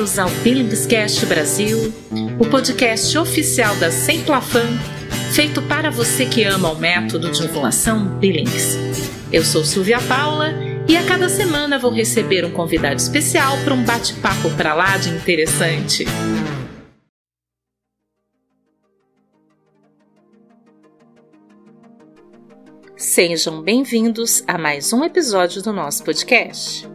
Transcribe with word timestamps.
bem-vindos 0.00 0.18
ao 0.18 0.30
Billingscast 0.42 1.26
Brasil, 1.26 1.92
o 2.38 2.46
podcast 2.46 3.18
oficial 3.18 3.76
da 3.76 3.90
Semplafan, 3.90 4.66
feito 5.34 5.60
para 5.60 5.90
você 5.90 6.24
que 6.24 6.42
ama 6.42 6.70
o 6.70 6.78
método 6.78 7.30
de 7.30 7.42
ovulação 7.42 8.06
Billings. 8.18 8.78
Eu 9.30 9.44
sou 9.44 9.62
Silvia 9.62 10.00
Paula 10.00 10.54
e 10.88 10.96
a 10.96 11.04
cada 11.04 11.28
semana 11.28 11.78
vou 11.78 11.92
receber 11.92 12.46
um 12.46 12.50
convidado 12.50 12.96
especial 12.96 13.58
para 13.62 13.74
um 13.74 13.84
bate-papo 13.84 14.48
para 14.56 14.72
lá 14.72 14.96
de 14.96 15.10
interessante. 15.10 16.06
Sejam 22.96 23.60
bem-vindos 23.60 24.42
a 24.46 24.56
mais 24.56 24.94
um 24.94 25.04
episódio 25.04 25.62
do 25.62 25.74
nosso 25.74 26.02
podcast. 26.02 26.88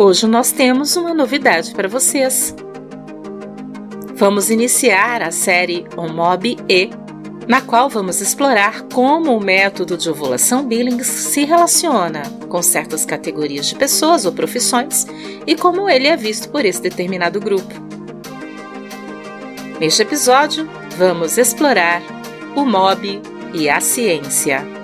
Hoje 0.00 0.28
nós 0.28 0.52
temos 0.52 0.94
uma 0.94 1.12
novidade 1.12 1.72
para 1.72 1.88
vocês. 1.88 2.54
Vamos 4.14 4.48
iniciar 4.48 5.22
a 5.22 5.32
série 5.32 5.88
OMOB 5.96 6.56
E, 6.68 6.88
na 7.48 7.60
qual 7.60 7.88
vamos 7.88 8.20
explorar 8.20 8.82
como 8.94 9.36
o 9.36 9.42
método 9.42 9.98
de 9.98 10.08
ovulação 10.08 10.64
Billings 10.64 11.08
se 11.08 11.44
relaciona 11.44 12.22
com 12.48 12.62
certas 12.62 13.04
categorias 13.04 13.66
de 13.66 13.74
pessoas 13.74 14.24
ou 14.24 14.30
profissões 14.30 15.04
e 15.44 15.56
como 15.56 15.90
ele 15.90 16.06
é 16.06 16.16
visto 16.16 16.48
por 16.48 16.64
esse 16.64 16.80
determinado 16.80 17.40
grupo. 17.40 17.74
Neste 19.80 20.02
episódio, 20.02 20.70
vamos 20.96 21.36
explorar 21.36 22.02
o 22.54 22.64
MOB 22.64 23.20
e 23.52 23.68
a 23.68 23.80
ciência. 23.80 24.77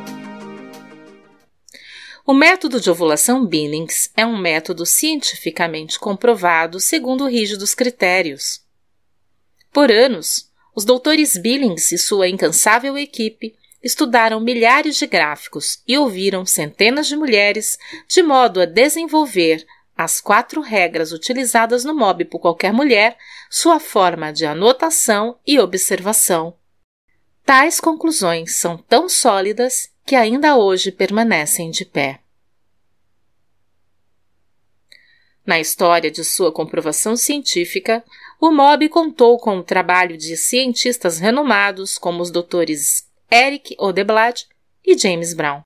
O 2.27 2.33
método 2.33 2.81
de 2.81 2.91
ovulação 2.91 3.45
Billings 3.45 4.11
é 4.17 4.25
um 4.25 4.39
método 4.39 4.87
cientificamente 4.87 5.99
comprovado 5.99 6.81
segundo 6.81 7.29
rígidos 7.29 7.75
critérios. 7.75 8.63
Por 9.71 9.93
anos, 9.93 10.51
os 10.75 10.87
doutores 10.87 11.37
Billings 11.37 11.93
e 11.93 11.99
sua 11.99 12.27
incansável 12.27 12.97
equipe 12.97 13.55
estudaram 13.83 14.41
milhares 14.41 14.97
de 14.97 15.07
gráficos 15.07 15.83
e 15.87 15.99
ouviram 15.99 16.47
centenas 16.47 17.07
de 17.09 17.15
mulheres 17.15 17.79
de 18.09 18.23
modo 18.23 18.59
a 18.59 18.65
desenvolver 18.65 19.63
as 19.95 20.19
quatro 20.19 20.63
regras 20.63 21.13
utilizadas 21.13 21.85
no 21.85 21.95
MOB 21.95 22.25
por 22.25 22.39
qualquer 22.39 22.73
mulher, 22.73 23.19
sua 23.51 23.79
forma 23.79 24.33
de 24.33 24.47
anotação 24.47 25.39
e 25.47 25.59
observação. 25.59 26.57
Tais 27.45 27.79
conclusões 27.81 28.57
são 28.57 28.79
tão 28.79 29.11
sólidas 29.11 29.93
que 30.05 30.15
ainda 30.15 30.57
hoje 30.57 30.93
permanecem 30.93 31.71
de 31.71 31.85
pé. 31.85 32.21
Na 35.47 35.61
história 35.61 36.11
de 36.11 36.25
sua 36.25 36.51
comprovação 36.51 37.17
científica, 37.17 38.03
o 38.41 38.51
MOB 38.51 38.89
contou 38.89 39.39
com 39.39 39.59
o 39.59 39.63
trabalho 39.63 40.17
de 40.17 40.37
cientistas 40.37 41.19
renomados 41.19 41.99
como 41.99 42.23
os 42.23 42.31
doutores 42.31 43.07
Eric 43.31 43.75
Odeblad 43.79 44.43
e 44.85 44.97
James 44.97 45.35
Brown. 45.35 45.61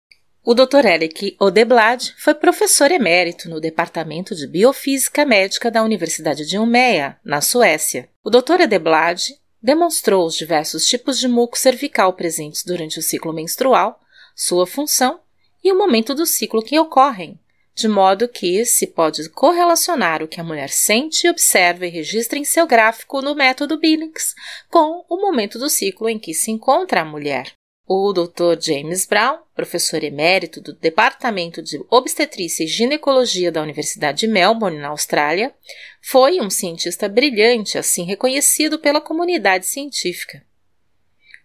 O 0.45 0.55
Dr. 0.55 0.86
Eric 0.86 1.36
Odeblad 1.39 2.11
foi 2.17 2.34
professor 2.34 2.91
emérito 2.91 3.48
no 3.48 3.61
Departamento 3.61 4.34
de 4.34 4.47
Biofísica 4.47 5.25
Médica 5.25 5.70
da 5.70 5.83
Universidade 5.83 6.47
de 6.47 6.58
Umeå, 6.58 7.14
na 7.25 7.41
Suécia. 7.41 8.08
O 8.25 8.30
Dr. 8.30 8.62
Odeblad 8.62 9.20
demonstrou 9.62 10.27
os 10.27 10.34
diversos 10.34 10.86
tipos 10.86 11.19
de 11.19 11.28
muco 11.28 11.58
cervical 11.58 12.14
presentes 12.14 12.64
durante 12.64 12.98
o 12.98 13.02
ciclo 13.02 13.33
menstrual 13.33 14.00
sua 14.39 14.69
função 14.69 15.19
e 15.64 15.72
o 15.72 15.77
momento 15.77 16.14
do 16.14 16.25
ciclo 16.25 16.62
que 16.62 16.78
ocorrem, 16.78 17.41
de 17.75 17.89
modo 17.89 18.28
que 18.28 18.64
se 18.64 18.86
pode 18.86 19.28
correlacionar 19.30 20.22
o 20.22 20.28
que 20.28 20.41
a 20.41 20.45
mulher 20.45 20.70
sente, 20.70 21.28
observa 21.28 21.84
e 21.84 21.91
registra 21.91 22.39
em 22.39 22.45
seu 22.45 22.64
gráfico 22.64 23.20
no 23.20 23.34
método 23.34 23.77
Billings 23.77 24.36
com 24.70 25.05
o 25.08 25.20
momento 25.20 25.58
do 25.58 25.68
ciclo 25.68 26.08
em 26.08 26.20
que 26.20 26.33
se 26.33 26.52
encontra 26.52 27.01
a 27.01 27.05
mulher. 27.05 27.52
O 27.85 28.12
Dr. 28.12 28.61
James 28.61 29.07
Brown, 29.07 29.39
professor 29.57 30.05
emérito 30.05 30.61
do 30.61 30.73
Departamento 30.73 31.61
de 31.61 31.83
Obstetrícia 31.91 32.62
e 32.62 32.68
Ginecologia 32.68 33.51
da 33.51 33.62
Universidade 33.62 34.20
de 34.20 34.29
Melbourne, 34.29 34.79
na 34.79 34.89
Austrália, 34.89 35.52
foi 36.01 36.41
um 36.41 36.51
cientista 36.51 37.08
brilhante, 37.08 37.77
assim 37.77 38.05
reconhecido 38.05 38.79
pela 38.79 39.01
comunidade 39.01 39.67
científica. 39.67 40.46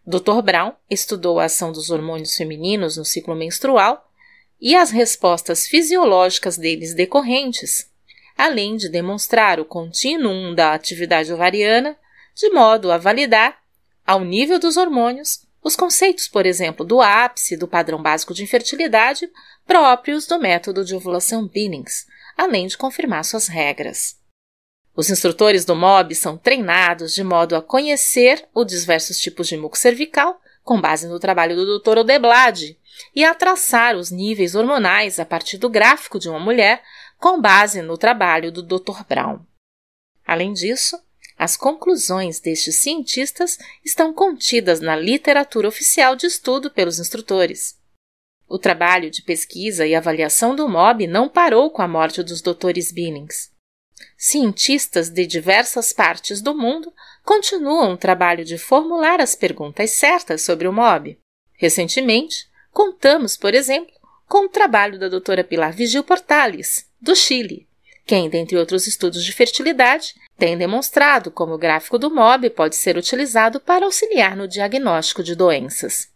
Dr. 0.06 0.42
Brown 0.44 0.74
estudou 0.90 1.40
a 1.40 1.46
ação 1.46 1.72
dos 1.72 1.90
hormônios 1.90 2.36
femininos 2.36 2.98
no 2.98 3.06
ciclo 3.06 3.34
menstrual 3.34 4.10
e 4.60 4.76
as 4.76 4.92
respostas 4.92 5.66
fisiológicas 5.66 6.58
deles 6.58 6.94
decorrentes, 6.94 7.90
além 8.38 8.76
de 8.76 8.90
demonstrar 8.90 9.60
o 9.62 9.66
contínuo 9.66 10.54
da 10.54 10.74
atividade 10.74 11.32
ovariana, 11.32 11.98
de 12.36 12.50
modo 12.50 12.92
a 12.92 12.98
validar, 12.98 13.58
ao 14.06 14.26
nível 14.26 14.60
dos 14.60 14.76
hormônios, 14.76 15.46
os 15.64 15.78
conceitos, 15.78 16.28
por 16.28 16.46
exemplo, 16.46 16.86
do 16.86 17.02
ápice 17.02 17.56
do 17.56 17.68
padrão 17.68 18.02
básico 18.02 18.34
de 18.34 18.44
infertilidade 18.44 19.30
próprios 19.66 20.28
do 20.28 20.38
método 20.38 20.84
de 20.84 20.94
ovulação 20.94 21.48
Billings, 21.48 22.06
além 22.38 22.68
de 22.68 22.78
confirmar 22.78 23.24
suas 23.24 23.48
regras. 23.48 24.18
Os 24.96 25.10
instrutores 25.10 25.66
do 25.66 25.76
MOB 25.76 26.14
são 26.14 26.38
treinados 26.38 27.16
de 27.16 27.24
modo 27.24 27.56
a 27.56 27.62
conhecer 27.62 28.48
os 28.54 28.68
diversos 28.68 29.20
tipos 29.20 29.48
de 29.48 29.58
muco 29.58 29.78
cervical, 29.78 30.40
com 30.64 30.80
base 30.80 31.08
no 31.08 31.20
trabalho 31.20 31.56
do 31.56 31.80
Dr. 31.80 32.00
Odeblad, 32.00 32.78
e 33.16 33.26
a 33.26 33.34
traçar 33.34 33.96
os 33.96 34.12
níveis 34.12 34.54
hormonais 34.54 35.20
a 35.20 35.26
partir 35.26 35.58
do 35.58 35.70
gráfico 35.70 36.20
de 36.20 36.30
uma 36.30 36.40
mulher, 36.40 36.84
com 37.18 37.42
base 37.42 37.82
no 37.82 37.98
trabalho 37.98 38.52
do 38.52 38.62
Dr. 38.62 39.04
Brown. 39.08 39.40
Além 40.26 40.54
disso, 40.54 41.02
as 41.38 41.58
conclusões 41.58 42.40
destes 42.40 42.76
cientistas 42.76 43.58
estão 43.84 44.14
contidas 44.14 44.80
na 44.80 44.96
literatura 44.96 45.68
oficial 45.68 46.16
de 46.16 46.28
estudo 46.28 46.70
pelos 46.70 47.00
instrutores. 47.00 47.78
O 48.48 48.60
trabalho 48.60 49.10
de 49.10 49.24
pesquisa 49.24 49.88
e 49.88 49.96
avaliação 49.96 50.56
do 50.56 50.70
MOB 50.70 51.08
não 51.08 51.28
parou 51.28 51.72
com 51.72 51.82
a 51.82 51.88
morte 51.88 52.22
dos 52.22 52.42
Drs. 52.42 52.92
Billings. 52.92 53.53
Cientistas 54.18 55.10
de 55.10 55.26
diversas 55.26 55.94
partes 55.94 56.42
do 56.42 56.56
mundo 56.56 56.94
continuam 57.24 57.94
o 57.94 57.98
trabalho 57.98 58.44
de 58.44 58.58
formular 58.58 59.22
as 59.22 59.36
perguntas 59.36 59.92
certas 59.92 60.42
sobre 60.42 60.68
o 60.68 60.74
MOB. 60.74 61.18
Recentemente, 61.54 62.48
contamos, 62.72 63.38
por 63.38 63.54
exemplo, 63.54 63.94
com 64.28 64.46
o 64.46 64.50
trabalho 64.50 65.00
da 65.00 65.08
doutora 65.08 65.44
Pilar 65.44 65.74
Vigil 65.74 66.04
Portales, 66.04 66.88
do 67.00 67.16
Chile, 67.16 67.68
quem, 68.06 68.30
dentre 68.30 68.58
outros 68.58 68.86
estudos 68.86 69.24
de 69.24 69.32
fertilidade, 69.32 70.16
tem 70.38 70.58
demonstrado 70.58 71.32
como 71.32 71.54
o 71.54 71.58
gráfico 71.58 71.98
do 71.98 72.14
MOB 72.14 72.50
pode 72.50 72.76
ser 72.76 72.98
utilizado 72.98 73.60
para 73.60 73.86
auxiliar 73.86 74.36
no 74.36 74.48
diagnóstico 74.48 75.24
de 75.24 75.36
doenças. 75.36 76.10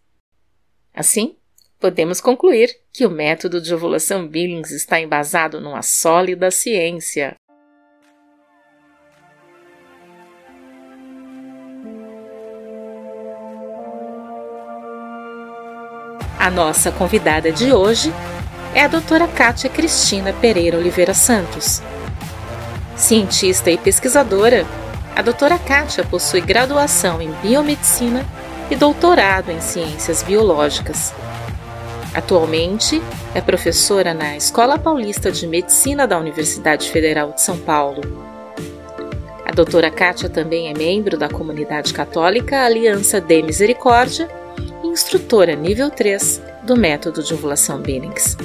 Assim, 0.93 1.37
podemos 1.79 2.19
concluir 2.19 2.77
que 2.91 3.05
o 3.05 3.09
método 3.09 3.61
de 3.61 3.73
ovulação 3.73 4.27
Billings 4.27 4.71
está 4.71 4.99
embasado 4.99 5.61
numa 5.61 5.81
sólida 5.81 6.51
ciência. 6.51 7.35
A 16.47 16.49
nossa 16.49 16.93
convidada 16.93 17.51
de 17.51 17.73
hoje 17.73 18.09
é 18.73 18.81
a 18.81 18.87
doutora 18.87 19.27
Kátia 19.27 19.69
Cristina 19.69 20.31
Pereira 20.31 20.77
Oliveira 20.77 21.13
Santos. 21.13 21.81
Cientista 22.95 23.69
e 23.69 23.77
pesquisadora, 23.77 24.65
a 25.13 25.21
doutora 25.21 25.59
Kátia 25.59 26.05
possui 26.05 26.39
graduação 26.39 27.21
em 27.21 27.29
biomedicina 27.41 28.25
e 28.71 28.77
doutorado 28.77 29.51
em 29.51 29.59
ciências 29.59 30.23
biológicas. 30.23 31.13
Atualmente 32.13 33.01
é 33.35 33.41
professora 33.41 34.13
na 34.13 34.37
Escola 34.37 34.79
Paulista 34.79 35.29
de 35.29 35.45
Medicina 35.45 36.07
da 36.07 36.17
Universidade 36.17 36.89
Federal 36.89 37.33
de 37.33 37.41
São 37.41 37.57
Paulo. 37.57 37.99
A 39.45 39.51
doutora 39.51 39.91
Kátia 39.91 40.29
também 40.29 40.69
é 40.69 40.73
membro 40.73 41.17
da 41.17 41.27
comunidade 41.27 41.93
católica 41.93 42.63
Aliança 42.63 43.19
de 43.19 43.43
Misericórdia 43.43 44.29
instrutora 44.83 45.55
nível 45.55 45.89
3 45.89 46.41
do 46.63 46.75
método 46.75 47.23
de 47.23 47.33
ovulação 47.33 47.81
Billings. 47.81 48.37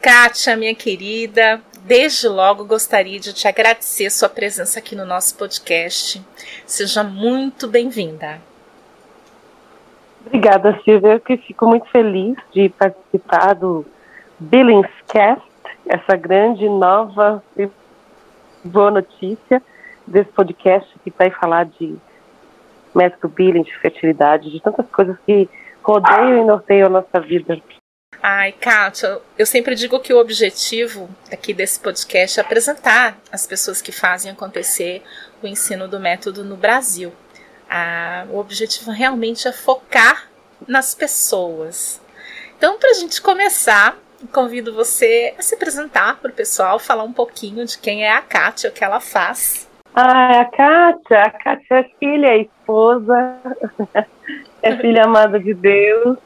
Kátia, 0.00 0.56
minha 0.56 0.74
querida, 0.74 1.60
desde 1.82 2.28
logo 2.28 2.64
gostaria 2.64 3.18
de 3.18 3.32
te 3.32 3.46
agradecer 3.48 4.10
sua 4.10 4.28
presença 4.28 4.78
aqui 4.78 4.94
no 4.94 5.04
nosso 5.04 5.36
podcast. 5.36 6.24
Seja 6.66 7.02
muito 7.02 7.68
bem-vinda. 7.68 8.40
Obrigada, 10.26 10.80
Silvia. 10.84 11.12
Eu 11.14 11.20
que 11.20 11.36
fico 11.36 11.66
muito 11.66 11.88
feliz 11.90 12.36
de 12.52 12.68
participar 12.68 13.54
do 13.54 13.86
Billingscast, 14.38 15.46
essa 15.88 16.16
grande 16.16 16.68
nova 16.68 17.42
e 17.56 17.68
boa 18.64 18.90
notícia 18.90 19.62
desse 20.06 20.30
podcast 20.30 20.88
que 21.04 21.12
vai 21.16 21.30
falar 21.30 21.66
de 21.66 21.96
método 22.96 23.28
billing, 23.28 23.62
de 23.62 23.78
fertilidade, 23.78 24.50
de 24.50 24.60
tantas 24.60 24.86
coisas 24.88 25.16
que 25.26 25.48
rodeiam 25.82 26.42
e 26.42 26.44
norteiam 26.44 26.86
a 26.86 26.90
nossa 26.90 27.20
vida. 27.20 27.60
Ai, 28.22 28.52
Kátia, 28.52 29.20
eu 29.38 29.46
sempre 29.46 29.74
digo 29.74 30.00
que 30.00 30.12
o 30.12 30.18
objetivo 30.18 31.08
aqui 31.30 31.54
desse 31.54 31.78
podcast 31.78 32.40
é 32.40 32.42
apresentar 32.42 33.16
as 33.30 33.46
pessoas 33.46 33.80
que 33.80 33.92
fazem 33.92 34.32
acontecer 34.32 35.02
o 35.42 35.46
ensino 35.46 35.86
do 35.86 36.00
método 36.00 36.42
no 36.42 36.56
Brasil. 36.56 37.12
Ah, 37.68 38.26
o 38.30 38.38
objetivo 38.38 38.90
realmente 38.90 39.46
é 39.46 39.52
focar 39.52 40.28
nas 40.66 40.94
pessoas. 40.94 42.00
Então, 42.56 42.78
para 42.78 42.90
a 42.90 42.94
gente 42.94 43.20
começar, 43.20 43.96
convido 44.32 44.72
você 44.72 45.34
a 45.38 45.42
se 45.42 45.54
apresentar 45.54 46.16
para 46.16 46.30
o 46.30 46.34
pessoal, 46.34 46.78
falar 46.78 47.04
um 47.04 47.12
pouquinho 47.12 47.64
de 47.64 47.78
quem 47.78 48.04
é 48.04 48.12
a 48.12 48.22
Kátia, 48.22 48.70
o 48.70 48.72
que 48.72 48.82
ela 48.82 49.00
faz. 49.00 49.65
Ah, 49.98 50.40
a 50.40 50.44
Kátia, 50.44 51.22
a 51.22 51.30
Kátia 51.30 51.74
é 51.76 51.82
filha, 51.98 52.26
é 52.26 52.38
esposa, 52.42 53.38
é 54.62 54.76
filha 54.76 55.04
amada 55.04 55.40
de 55.40 55.54
Deus. 55.54 56.18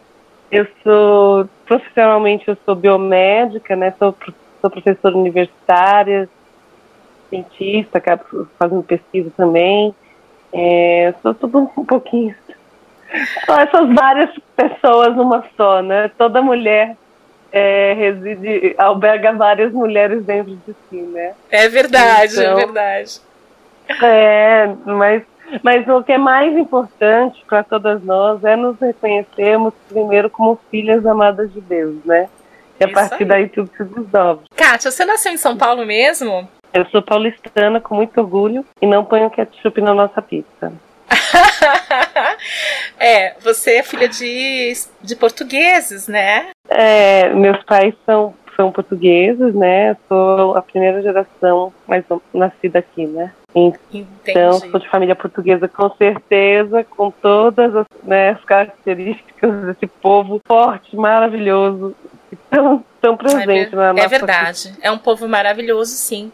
Eu 0.50 0.66
sou, 0.82 1.48
profissionalmente, 1.66 2.48
eu 2.48 2.58
sou 2.66 2.74
biomédica, 2.74 3.76
né? 3.76 3.94
Sou, 3.96 4.12
sou 4.60 4.70
professora 4.70 5.16
universitária, 5.16 6.28
cientista, 7.28 7.98
acabo 7.98 8.48
fazendo 8.58 8.82
pesquisa 8.82 9.30
também. 9.36 9.94
É, 10.52 11.14
sou 11.22 11.32
tudo 11.32 11.70
um 11.76 11.84
pouquinho. 11.84 12.34
São 13.46 13.56
essas 13.56 13.94
várias 13.94 14.30
pessoas 14.56 15.14
numa 15.14 15.44
só, 15.56 15.80
né? 15.80 16.10
Toda 16.18 16.42
mulher 16.42 16.96
é, 17.52 17.92
reside, 17.92 18.74
alberga 18.76 19.32
várias 19.32 19.72
mulheres 19.72 20.24
dentro 20.24 20.56
de 20.66 20.74
si, 20.88 21.02
né? 21.02 21.34
É 21.48 21.68
verdade, 21.68 22.40
é 22.40 22.42
então, 22.42 22.58
é 22.58 22.64
verdade. 22.64 23.29
É, 24.02 24.66
mas, 24.84 25.22
mas 25.62 25.88
o 25.88 26.02
que 26.02 26.12
é 26.12 26.18
mais 26.18 26.56
importante 26.56 27.44
para 27.48 27.62
todas 27.62 28.02
nós 28.04 28.42
é 28.44 28.56
nos 28.56 28.78
reconhecermos 28.80 29.74
primeiro 29.88 30.30
como 30.30 30.58
filhas 30.70 31.04
amadas 31.04 31.52
de 31.52 31.60
Deus, 31.60 31.96
né? 32.04 32.28
E 32.78 32.84
a 32.84 32.86
Isso 32.86 32.94
partir 32.94 33.22
aí. 33.22 33.28
daí 33.28 33.48
tudo 33.48 33.70
se 33.76 33.84
desdobra. 33.84 34.44
Kátia, 34.56 34.90
você 34.90 35.04
nasceu 35.04 35.32
em 35.32 35.36
São 35.36 35.56
Paulo 35.56 35.84
mesmo? 35.84 36.48
Eu 36.72 36.86
sou 36.86 37.02
paulistana 37.02 37.80
com 37.80 37.96
muito 37.96 38.18
orgulho 38.20 38.64
e 38.80 38.86
não 38.86 39.04
ponho 39.04 39.28
ketchup 39.30 39.80
na 39.80 39.92
nossa 39.92 40.22
pizza. 40.22 40.72
é, 42.98 43.34
você 43.40 43.76
é 43.76 43.82
filha 43.82 44.08
de, 44.08 44.72
de 45.02 45.16
portugueses, 45.16 46.06
né? 46.06 46.50
É, 46.68 47.28
meus 47.30 47.62
pais 47.64 47.94
são, 48.06 48.34
são 48.56 48.70
portugueses, 48.70 49.54
né? 49.54 49.96
sou 50.08 50.56
a 50.56 50.62
primeira 50.62 51.02
geração 51.02 51.72
mais 51.86 52.04
nascida 52.32 52.78
aqui, 52.78 53.06
né? 53.06 53.32
Então, 53.54 54.56
Entendi. 54.56 54.70
sou 54.70 54.80
de 54.80 54.88
família 54.88 55.16
portuguesa 55.16 55.66
com 55.66 55.90
certeza, 55.96 56.84
com 56.84 57.10
todas 57.10 57.74
as, 57.74 57.86
né, 58.04 58.30
as 58.30 58.44
características 58.44 59.66
desse 59.66 59.86
povo 59.86 60.40
forte, 60.46 60.94
maravilhoso, 60.96 61.94
que 62.28 62.36
estão, 62.36 62.84
estão 62.94 63.16
presentes 63.16 63.72
é, 63.72 63.76
na 63.76 63.92
nossa 63.92 64.04
É 64.04 64.08
verdade, 64.08 64.74
é 64.80 64.90
um 64.90 64.98
povo 64.98 65.28
maravilhoso, 65.28 65.92
sim. 65.92 66.30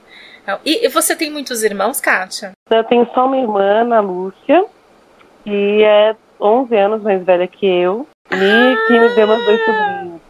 E, 0.65 0.87
e 0.87 0.89
você 0.89 1.17
tem 1.17 1.31
muitos 1.31 1.65
irmãos, 1.65 2.01
Kátia? 2.01 2.53
Eu 2.71 2.85
tenho 2.85 3.09
só 3.15 3.27
uma 3.27 3.37
irmã, 3.37 3.63
Ana 3.63 4.01
Lúcia, 4.01 4.65
que 5.43 5.83
é 5.83 6.15
11 6.41 6.77
anos 6.77 7.03
mais 7.03 7.25
velha 7.25 7.49
que 7.49 7.67
eu, 7.67 8.07
e 8.31 8.35
ah, 8.35 8.87
que 8.87 9.01
me 9.01 9.09
deu 9.15 9.27
umas 9.27 9.45
dois 9.45 9.65
sobrinhos. 9.65 10.21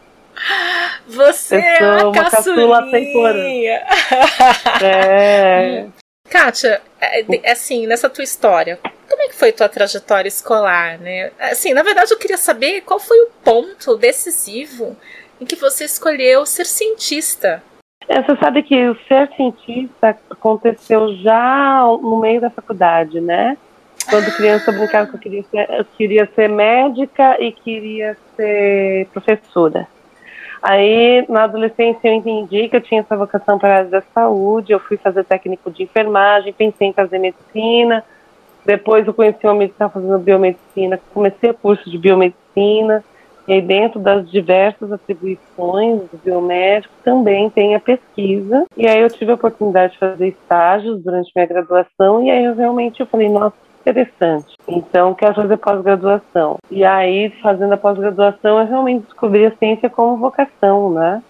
Você 1.08 1.56
eu 1.56 1.76
sou 1.78 1.86
é 1.86 2.04
uma 2.04 2.30
caçula 2.30 2.90
temporânea. 2.90 3.86
é. 4.82 5.86
Kátia, 6.30 6.80
é, 7.00 7.50
assim, 7.50 7.86
nessa 7.86 8.10
tua 8.10 8.24
história, 8.24 8.78
como 9.08 9.22
é 9.22 9.28
que 9.28 9.34
foi 9.34 9.52
tua 9.52 9.68
trajetória 9.68 10.28
escolar, 10.28 10.98
né? 10.98 11.30
Assim, 11.38 11.72
na 11.72 11.82
verdade 11.82 12.12
eu 12.12 12.18
queria 12.18 12.36
saber 12.36 12.82
qual 12.82 12.98
foi 12.98 13.18
o 13.18 13.30
ponto 13.44 13.96
decisivo 13.96 14.96
em 15.40 15.44
que 15.44 15.56
você 15.56 15.84
escolheu 15.84 16.44
ser 16.44 16.66
cientista. 16.66 17.62
É, 18.08 18.22
você 18.22 18.36
sabe 18.36 18.62
que 18.62 18.88
o 18.88 18.96
ser 19.08 19.28
cientista 19.36 20.16
aconteceu 20.30 21.14
já 21.16 21.82
no 22.00 22.20
meio 22.20 22.40
da 22.40 22.50
faculdade, 22.50 23.20
né? 23.20 23.56
Quando 24.08 24.36
criança 24.36 24.70
eu 24.70 24.78
brincava 24.78 25.08
que 25.08 25.16
eu 25.16 25.20
queria, 25.20 25.42
ser, 25.42 25.70
eu 25.70 25.84
queria 25.96 26.30
ser 26.34 26.48
médica 26.48 27.42
e 27.42 27.50
queria 27.50 28.16
ser 28.36 29.08
professora. 29.12 29.88
Aí, 30.68 31.24
na 31.28 31.44
adolescência, 31.44 32.08
eu 32.08 32.14
entendi 32.14 32.68
que 32.68 32.74
eu 32.74 32.80
tinha 32.80 33.00
essa 33.00 33.16
vocação 33.16 33.56
para 33.56 33.68
a 33.68 33.76
área 33.76 33.88
da 33.88 34.02
saúde. 34.12 34.72
Eu 34.72 34.80
fui 34.80 34.96
fazer 34.96 35.22
técnico 35.22 35.70
de 35.70 35.84
enfermagem, 35.84 36.52
pensei 36.52 36.88
em 36.88 36.92
fazer 36.92 37.20
medicina. 37.20 38.02
Depois, 38.64 39.06
eu 39.06 39.14
conheci 39.14 39.38
uma 39.44 39.52
amigo 39.52 39.68
que 39.68 39.74
estava 39.76 39.92
fazendo 39.92 40.18
biomedicina, 40.18 40.98
comecei 41.14 41.50
o 41.50 41.54
curso 41.54 41.88
de 41.88 41.96
biomedicina. 41.96 43.04
E 43.46 43.52
aí, 43.52 43.62
dentro 43.62 44.00
das 44.00 44.28
diversas 44.28 44.90
atribuições 44.90 46.00
do 46.10 46.18
biomédico, 46.24 46.92
também 47.04 47.48
tem 47.48 47.76
a 47.76 47.80
pesquisa. 47.80 48.66
E 48.76 48.88
aí, 48.88 49.00
eu 49.00 49.08
tive 49.08 49.30
a 49.30 49.36
oportunidade 49.36 49.92
de 49.92 50.00
fazer 50.00 50.26
estágios 50.26 51.00
durante 51.00 51.30
minha 51.36 51.46
graduação. 51.46 52.24
E 52.24 52.28
aí, 52.28 52.44
eu 52.44 52.56
realmente 52.56 52.98
eu 52.98 53.06
falei, 53.06 53.28
nossa, 53.28 53.54
interessante. 53.86 54.56
Então, 54.66 55.14
quero 55.14 55.34
fazer 55.34 55.56
pós-graduação. 55.58 56.58
E 56.70 56.84
aí, 56.84 57.30
fazendo 57.42 57.72
a 57.72 57.76
pós-graduação, 57.76 58.58
eu 58.58 58.66
realmente 58.66 59.04
descobri 59.04 59.46
a 59.46 59.56
ciência 59.56 59.88
como 59.88 60.16
vocação, 60.16 60.90
né? 60.90 61.22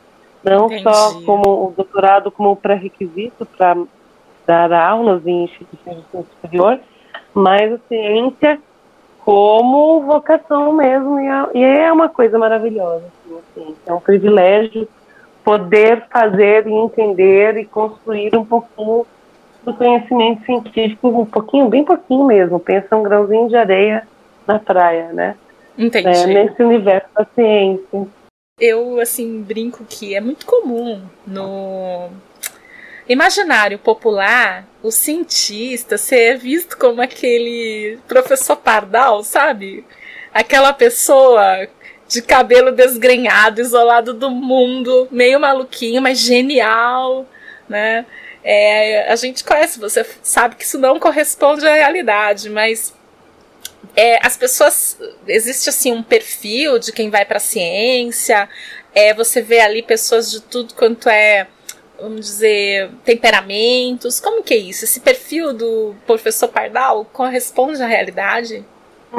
Não 0.42 0.66
Entendi. 0.66 0.82
só 0.82 1.20
como 1.22 1.66
o 1.66 1.72
doutorado 1.76 2.30
como 2.30 2.56
pré-requisito 2.56 3.44
para 3.44 3.76
dar 4.46 4.72
aulas 4.72 5.26
em 5.26 5.44
instituições 5.44 5.96
de 5.96 6.02
ensino 6.02 6.26
superior, 6.34 6.78
mas 7.34 7.72
a 7.72 7.78
ciência 7.88 8.58
como 9.24 10.02
vocação 10.02 10.72
mesmo, 10.72 11.18
e 11.52 11.62
é 11.62 11.92
uma 11.92 12.08
coisa 12.08 12.38
maravilhosa. 12.38 13.04
Assim, 13.26 13.74
é 13.84 13.92
um 13.92 13.98
privilégio 13.98 14.88
poder 15.44 16.04
fazer 16.10 16.66
e 16.66 16.72
entender 16.72 17.56
e 17.56 17.64
construir 17.64 18.36
um 18.36 18.44
pouquinho 18.44 19.04
do 19.66 19.74
conhecimento 19.74 20.44
científico, 20.44 21.08
um 21.08 21.26
pouquinho, 21.26 21.68
bem 21.68 21.84
pouquinho 21.84 22.24
mesmo. 22.24 22.60
Pensa 22.60 22.96
um 22.96 23.02
grãozinho 23.02 23.48
de 23.48 23.56
areia 23.56 24.06
na 24.46 24.60
praia, 24.60 25.12
né? 25.12 25.34
Entendi. 25.76 26.08
É, 26.08 26.26
nesse 26.26 26.62
universo 26.62 27.08
da 27.12 27.26
ciência. 27.34 28.06
Eu, 28.60 29.00
assim, 29.00 29.42
brinco 29.42 29.84
que 29.84 30.14
é 30.14 30.20
muito 30.20 30.46
comum 30.46 31.02
no 31.26 32.08
imaginário 33.08 33.78
popular 33.78 34.64
o 34.82 34.90
cientista 34.90 35.98
ser 35.98 36.38
visto 36.38 36.78
como 36.78 37.02
aquele 37.02 37.98
professor 38.06 38.56
pardal, 38.56 39.24
sabe? 39.24 39.84
Aquela 40.32 40.72
pessoa 40.72 41.66
de 42.08 42.22
cabelo 42.22 42.70
desgrenhado, 42.70 43.60
isolado 43.60 44.14
do 44.14 44.30
mundo, 44.30 45.08
meio 45.10 45.40
maluquinho, 45.40 46.00
mas 46.00 46.20
genial, 46.20 47.26
né? 47.68 48.06
É, 48.48 49.10
a 49.10 49.16
gente 49.16 49.42
conhece, 49.42 49.80
você 49.80 50.06
sabe 50.22 50.54
que 50.54 50.62
isso 50.62 50.78
não 50.78 51.00
corresponde 51.00 51.66
à 51.66 51.74
realidade, 51.74 52.48
mas 52.48 52.94
é, 53.96 54.24
as 54.24 54.36
pessoas. 54.36 54.96
Existe 55.26 55.68
assim 55.68 55.92
um 55.92 56.02
perfil 56.02 56.78
de 56.78 56.92
quem 56.92 57.10
vai 57.10 57.24
para 57.24 57.38
a 57.38 57.40
ciência, 57.40 58.48
é, 58.94 59.12
você 59.12 59.42
vê 59.42 59.58
ali 59.58 59.82
pessoas 59.82 60.30
de 60.30 60.40
tudo 60.40 60.74
quanto 60.74 61.08
é 61.08 61.48
vamos 61.98 62.26
dizer, 62.26 62.90
temperamentos? 63.04 64.20
Como 64.20 64.42
que 64.42 64.54
é 64.54 64.58
isso? 64.58 64.84
Esse 64.84 65.00
perfil 65.00 65.52
do 65.52 65.96
professor 66.06 66.46
Pardal 66.46 67.04
corresponde 67.06 67.82
à 67.82 67.86
realidade? 67.86 68.64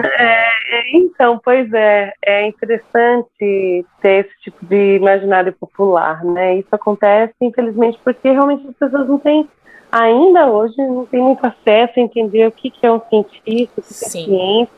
É, 0.03 0.47
então, 0.93 1.39
pois 1.43 1.71
é, 1.73 2.13
é 2.23 2.47
interessante 2.47 3.85
ter 4.01 4.25
esse 4.25 4.39
tipo 4.41 4.65
de 4.65 4.95
imaginário 4.95 5.53
popular, 5.53 6.23
né? 6.23 6.57
Isso 6.57 6.69
acontece, 6.71 7.33
infelizmente, 7.41 7.99
porque 8.03 8.29
realmente 8.29 8.67
as 8.67 8.75
pessoas 8.75 9.07
não 9.07 9.17
têm, 9.17 9.47
ainda 9.91 10.47
hoje, 10.47 10.75
não 10.77 11.05
têm 11.05 11.21
muito 11.21 11.45
acesso 11.45 11.93
a 11.97 12.01
entender 12.01 12.47
o 12.47 12.51
que, 12.51 12.69
que 12.69 12.85
é 12.85 12.91
um 12.91 13.01
cientista, 13.09 13.81
o 13.81 13.83
que, 13.83 14.05
é 14.05 14.09
ciência, 14.09 14.69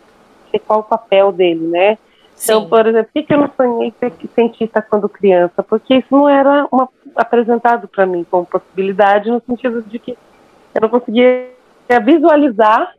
qual 0.66 0.80
o 0.80 0.84
papel 0.84 1.32
dele, 1.32 1.68
né? 1.68 1.98
Então, 2.42 2.62
Sim. 2.62 2.70
por 2.70 2.88
exemplo, 2.88 3.12
por 3.14 3.24
que, 3.24 3.34
eu 3.34 3.38
não 3.38 3.52
sonhei 3.56 3.94
ser 4.00 4.14
cientista 4.34 4.82
quando 4.82 5.10
criança? 5.10 5.62
Porque 5.62 5.96
isso 5.96 6.08
não 6.10 6.30
era 6.30 6.66
uma, 6.72 6.88
apresentado 7.16 7.88
para 7.88 8.06
mim 8.06 8.26
como 8.30 8.46
possibilidade, 8.46 9.30
no 9.30 9.42
sentido 9.42 9.82
de 9.82 10.00
que 10.00 10.18
eu 10.74 10.82
não 10.82 10.88
conseguia 10.88 11.50
visualizar 12.06 12.94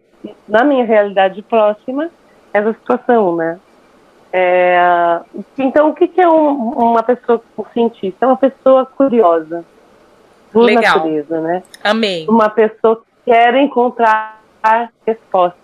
na 0.49 0.65
minha 0.65 0.85
realidade 0.85 1.43
próxima 1.43 2.11
essa 2.53 2.73
situação, 2.73 3.37
né? 3.37 3.59
É, 4.33 5.21
então, 5.59 5.91
o 5.91 5.95
que, 5.95 6.07
que 6.07 6.21
é 6.21 6.29
um, 6.29 6.71
uma 6.71 7.03
pessoa 7.03 7.43
um 7.59 7.65
cientista? 7.73 8.25
É 8.25 8.29
uma 8.29 8.37
pessoa 8.37 8.87
curiosa, 8.87 9.65
por 10.53 10.63
Legal. 10.63 10.97
natureza, 10.97 11.41
né? 11.41 11.63
Amei. 11.83 12.27
Uma 12.29 12.49
pessoa 12.49 12.97
que 12.97 13.31
quer 13.31 13.55
encontrar 13.57 14.41
respostas. 15.07 15.61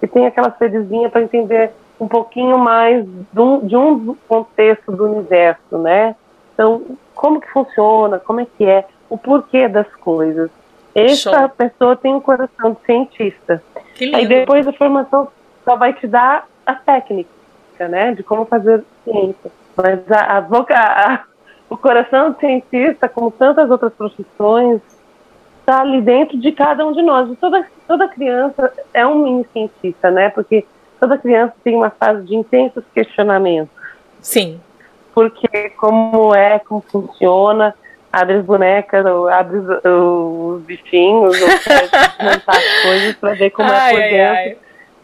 E 0.00 0.06
tem 0.06 0.26
aquela 0.26 0.50
sedezinha 0.58 1.08
para 1.08 1.22
entender 1.22 1.70
um 2.00 2.08
pouquinho 2.08 2.58
mais 2.58 3.06
de 3.06 3.40
um, 3.40 3.60
de 3.64 3.76
um 3.76 4.16
contexto 4.28 4.90
do 4.90 5.04
universo, 5.04 5.78
né? 5.78 6.16
Então, 6.54 6.82
como 7.14 7.40
que 7.40 7.48
funciona, 7.50 8.18
como 8.18 8.40
é 8.40 8.46
que 8.58 8.64
é, 8.64 8.84
o 9.08 9.16
porquê 9.16 9.68
das 9.68 9.86
coisas. 9.96 10.50
Essa 10.94 11.38
Show. 11.38 11.48
pessoa 11.50 11.96
tem 11.96 12.14
um 12.14 12.20
coração 12.20 12.72
de 12.72 12.84
cientista. 12.84 13.62
Aí 14.14 14.26
depois 14.26 14.66
a 14.66 14.72
formação 14.72 15.28
só 15.64 15.76
vai 15.76 15.92
te 15.92 16.06
dar 16.06 16.46
a 16.66 16.74
técnica, 16.74 17.30
né, 17.78 18.12
de 18.14 18.22
como 18.22 18.44
fazer 18.44 18.84
ciência. 19.04 19.50
Mas 19.76 20.10
a, 20.10 20.36
a 20.38 20.40
boca, 20.40 20.74
a, 20.74 21.24
o 21.68 21.76
coração 21.76 22.32
do 22.32 22.38
cientista, 22.38 23.08
como 23.08 23.30
tantas 23.30 23.70
outras 23.70 23.92
profissões, 23.92 24.80
está 25.60 25.80
ali 25.80 26.00
dentro 26.00 26.38
de 26.38 26.52
cada 26.52 26.86
um 26.86 26.92
de 26.92 27.02
nós. 27.02 27.30
Toda, 27.38 27.66
toda 27.86 28.08
criança 28.08 28.72
é 28.92 29.06
um 29.06 29.22
mini 29.22 29.46
cientista, 29.52 30.10
né? 30.10 30.28
Porque 30.30 30.66
toda 31.00 31.18
criança 31.18 31.54
tem 31.64 31.74
uma 31.74 31.90
fase 31.90 32.24
de 32.24 32.34
intensos 32.34 32.84
questionamentos. 32.94 33.74
Sim. 34.20 34.60
Porque 35.14 35.70
como 35.70 36.34
é, 36.34 36.58
como 36.58 36.80
funciona, 36.80 37.74
abre 38.12 38.34
as 38.34 38.44
bonecas, 38.44 39.04
ou 39.06 39.28
abre 39.28 39.58
os, 39.58 39.84
os 39.84 40.62
bichinhos, 40.62 41.40
ou 41.40 41.48
montar 41.48 42.56
as 42.56 42.82
coisas 42.82 43.16
para 43.16 43.34
ver 43.34 43.50
como 43.50 43.70
ai, 43.70 43.96
é 43.96 44.56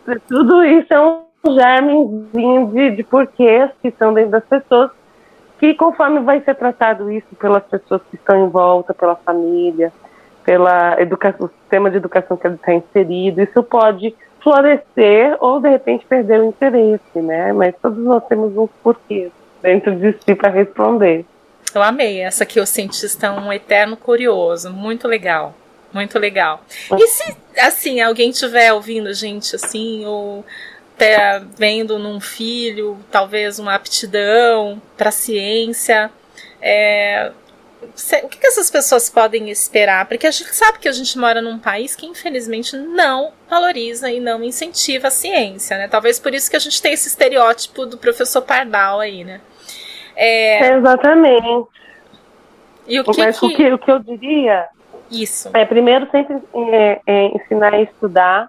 por 0.04 0.08
dentro. 0.08 0.22
Tudo 0.28 0.64
isso 0.64 0.92
é 0.92 1.00
um 1.00 1.22
germezinho 1.54 2.66
de, 2.66 2.90
de 2.90 3.02
porquês 3.02 3.70
que 3.80 3.88
estão 3.88 4.12
dentro 4.12 4.32
das 4.32 4.44
pessoas, 4.44 4.90
que 5.58 5.74
conforme 5.74 6.20
vai 6.20 6.40
ser 6.40 6.54
tratado 6.54 7.10
isso 7.10 7.34
pelas 7.38 7.64
pessoas 7.64 8.02
que 8.10 8.16
estão 8.16 8.46
em 8.46 8.48
volta, 8.48 8.94
pela 8.94 9.16
família, 9.16 9.92
pela 10.44 11.00
educação, 11.00 11.46
o 11.46 11.50
sistema 11.60 11.90
de 11.90 11.96
educação 11.96 12.36
que 12.36 12.46
ele 12.46 12.54
está 12.54 12.72
inserido, 12.72 13.42
isso 13.42 13.62
pode 13.62 14.14
florescer 14.42 15.36
ou 15.40 15.60
de 15.60 15.68
repente 15.68 16.06
perder 16.06 16.40
o 16.40 16.44
interesse, 16.44 17.20
né? 17.20 17.52
Mas 17.52 17.74
todos 17.82 17.98
nós 17.98 18.24
temos 18.26 18.56
uns 18.56 18.70
porquês 18.82 19.30
dentro 19.60 19.94
de 19.96 20.12
si 20.12 20.34
para 20.34 20.50
responder. 20.50 21.26
Eu 21.74 21.82
amei 21.82 22.20
essa 22.20 22.44
aqui, 22.44 22.60
o 22.60 22.66
cientista 22.66 23.26
é 23.26 23.30
um 23.30 23.52
eterno 23.52 23.96
curioso, 23.96 24.70
muito 24.70 25.06
legal. 25.06 25.54
Muito 25.92 26.18
legal. 26.18 26.64
E 26.98 27.06
se, 27.06 27.36
assim, 27.58 28.00
alguém 28.00 28.30
estiver 28.30 28.72
ouvindo 28.72 29.08
a 29.08 29.12
gente, 29.12 29.56
assim, 29.56 30.04
ou 30.04 30.44
até 30.94 31.40
vendo 31.56 31.98
num 31.98 32.20
filho, 32.20 32.98
talvez 33.10 33.58
uma 33.58 33.74
aptidão 33.74 34.82
para 34.96 35.10
ciência, 35.10 36.10
é, 36.60 37.30
o 38.24 38.28
que, 38.28 38.38
que 38.38 38.46
essas 38.46 38.70
pessoas 38.70 39.08
podem 39.08 39.48
esperar? 39.48 40.06
Porque 40.06 40.26
a 40.26 40.30
gente 40.30 40.54
sabe 40.54 40.78
que 40.78 40.88
a 40.88 40.92
gente 40.92 41.16
mora 41.16 41.40
num 41.40 41.58
país 41.58 41.94
que, 41.94 42.04
infelizmente, 42.04 42.76
não 42.76 43.32
valoriza 43.48 44.10
e 44.10 44.18
não 44.18 44.42
incentiva 44.42 45.08
a 45.08 45.10
ciência, 45.12 45.78
né? 45.78 45.88
Talvez 45.88 46.18
por 46.18 46.34
isso 46.34 46.50
que 46.50 46.56
a 46.56 46.60
gente 46.60 46.82
tem 46.82 46.92
esse 46.92 47.08
estereótipo 47.08 47.86
do 47.86 47.96
professor 47.96 48.42
Pardal 48.42 49.00
aí, 49.00 49.24
né? 49.24 49.40
É... 50.18 50.74
Exatamente. 50.74 51.68
E 52.88 52.98
o 52.98 53.04
que, 53.04 53.22
Mas 53.22 53.38
que... 53.38 53.46
O, 53.46 53.56
que, 53.56 53.72
o 53.72 53.78
que 53.78 53.90
eu 53.90 53.98
diria 54.00 54.66
isso. 55.10 55.48
é 55.54 55.64
primeiro 55.64 56.10
sempre 56.10 56.42
é, 56.54 57.00
é, 57.06 57.26
ensinar 57.36 57.72
a 57.72 57.80
estudar, 57.80 58.48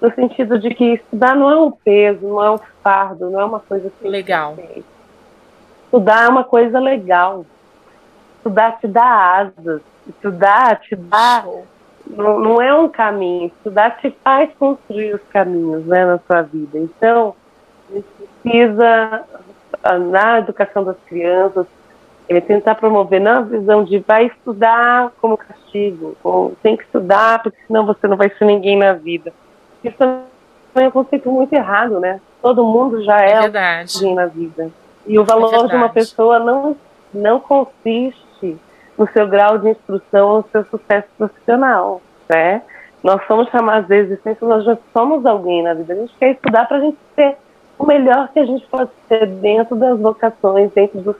no 0.00 0.14
sentido 0.14 0.58
de 0.58 0.72
que 0.72 0.94
estudar 0.94 1.34
não 1.34 1.50
é 1.50 1.56
um 1.60 1.70
peso, 1.70 2.26
não 2.26 2.42
é 2.42 2.50
um 2.52 2.60
fardo, 2.82 3.28
não 3.28 3.40
é 3.40 3.44
uma 3.44 3.60
coisa 3.60 3.90
que 3.90 4.08
legal. 4.08 4.56
Estudar 5.84 6.26
é 6.26 6.28
uma 6.28 6.44
coisa 6.44 6.78
legal. 6.78 7.44
Estudar 8.36 8.78
te 8.78 8.86
dá 8.86 9.38
asas. 9.38 9.82
Estudar 10.08 10.80
te 10.80 10.94
dá. 10.94 11.44
Não, 12.06 12.38
não 12.38 12.62
é 12.62 12.72
um 12.72 12.88
caminho. 12.88 13.48
Estudar 13.48 13.98
te 13.98 14.10
faz 14.24 14.50
construir 14.58 15.16
os 15.16 15.22
caminhos 15.30 15.84
né, 15.84 16.06
na 16.06 16.18
sua 16.18 16.42
vida. 16.42 16.78
Então, 16.78 17.34
a 17.90 17.94
gente 17.94 18.06
precisa 18.42 19.24
na 19.82 20.38
educação 20.38 20.84
das 20.84 20.96
crianças, 21.06 21.66
é 22.28 22.40
tentar 22.40 22.76
promover 22.76 23.20
não 23.20 23.38
a 23.38 23.42
visão 23.42 23.82
de 23.82 23.98
vai 23.98 24.26
estudar 24.26 25.10
como 25.20 25.36
castigo, 25.36 26.16
ou 26.22 26.54
tem 26.62 26.76
que 26.76 26.84
estudar 26.84 27.42
porque 27.42 27.58
senão 27.66 27.84
você 27.84 28.06
não 28.06 28.16
vai 28.16 28.30
ser 28.30 28.44
ninguém 28.44 28.78
na 28.78 28.92
vida. 28.92 29.32
Isso 29.82 29.96
é 30.76 30.86
um 30.86 30.90
conceito 30.90 31.30
muito 31.30 31.52
errado, 31.52 31.98
né? 31.98 32.20
Todo 32.40 32.64
mundo 32.64 33.02
já 33.02 33.20
é, 33.20 33.32
é 33.32 33.82
alguém 33.82 34.14
na 34.14 34.26
vida. 34.26 34.70
E 35.06 35.18
o 35.18 35.24
valor 35.24 35.64
é 35.64 35.68
de 35.68 35.74
uma 35.74 35.88
pessoa 35.88 36.38
não, 36.38 36.76
não 37.12 37.40
consiste 37.40 38.56
no 38.96 39.08
seu 39.12 39.26
grau 39.26 39.58
de 39.58 39.70
instrução 39.70 40.28
ou 40.28 40.36
no 40.38 40.44
seu 40.52 40.64
sucesso 40.66 41.08
profissional, 41.18 42.00
né? 42.28 42.62
Nós 43.02 43.26
somos 43.26 43.48
chamados 43.48 43.88
de 43.88 43.96
existência, 43.96 44.46
nós 44.46 44.64
já 44.64 44.76
somos 44.92 45.24
alguém 45.26 45.62
na 45.62 45.74
vida. 45.74 45.94
A 45.94 45.96
gente 45.96 46.14
quer 46.18 46.32
estudar 46.32 46.68
para 46.68 46.76
a 46.76 46.80
gente 46.80 46.98
ser 47.14 47.36
o 47.80 47.86
melhor 47.86 48.28
que 48.28 48.38
a 48.38 48.44
gente 48.44 48.66
pode 48.66 48.90
ser 49.08 49.26
dentro 49.26 49.74
das 49.74 49.98
vocações, 49.98 50.70
dentro 50.72 51.00
dos, 51.00 51.16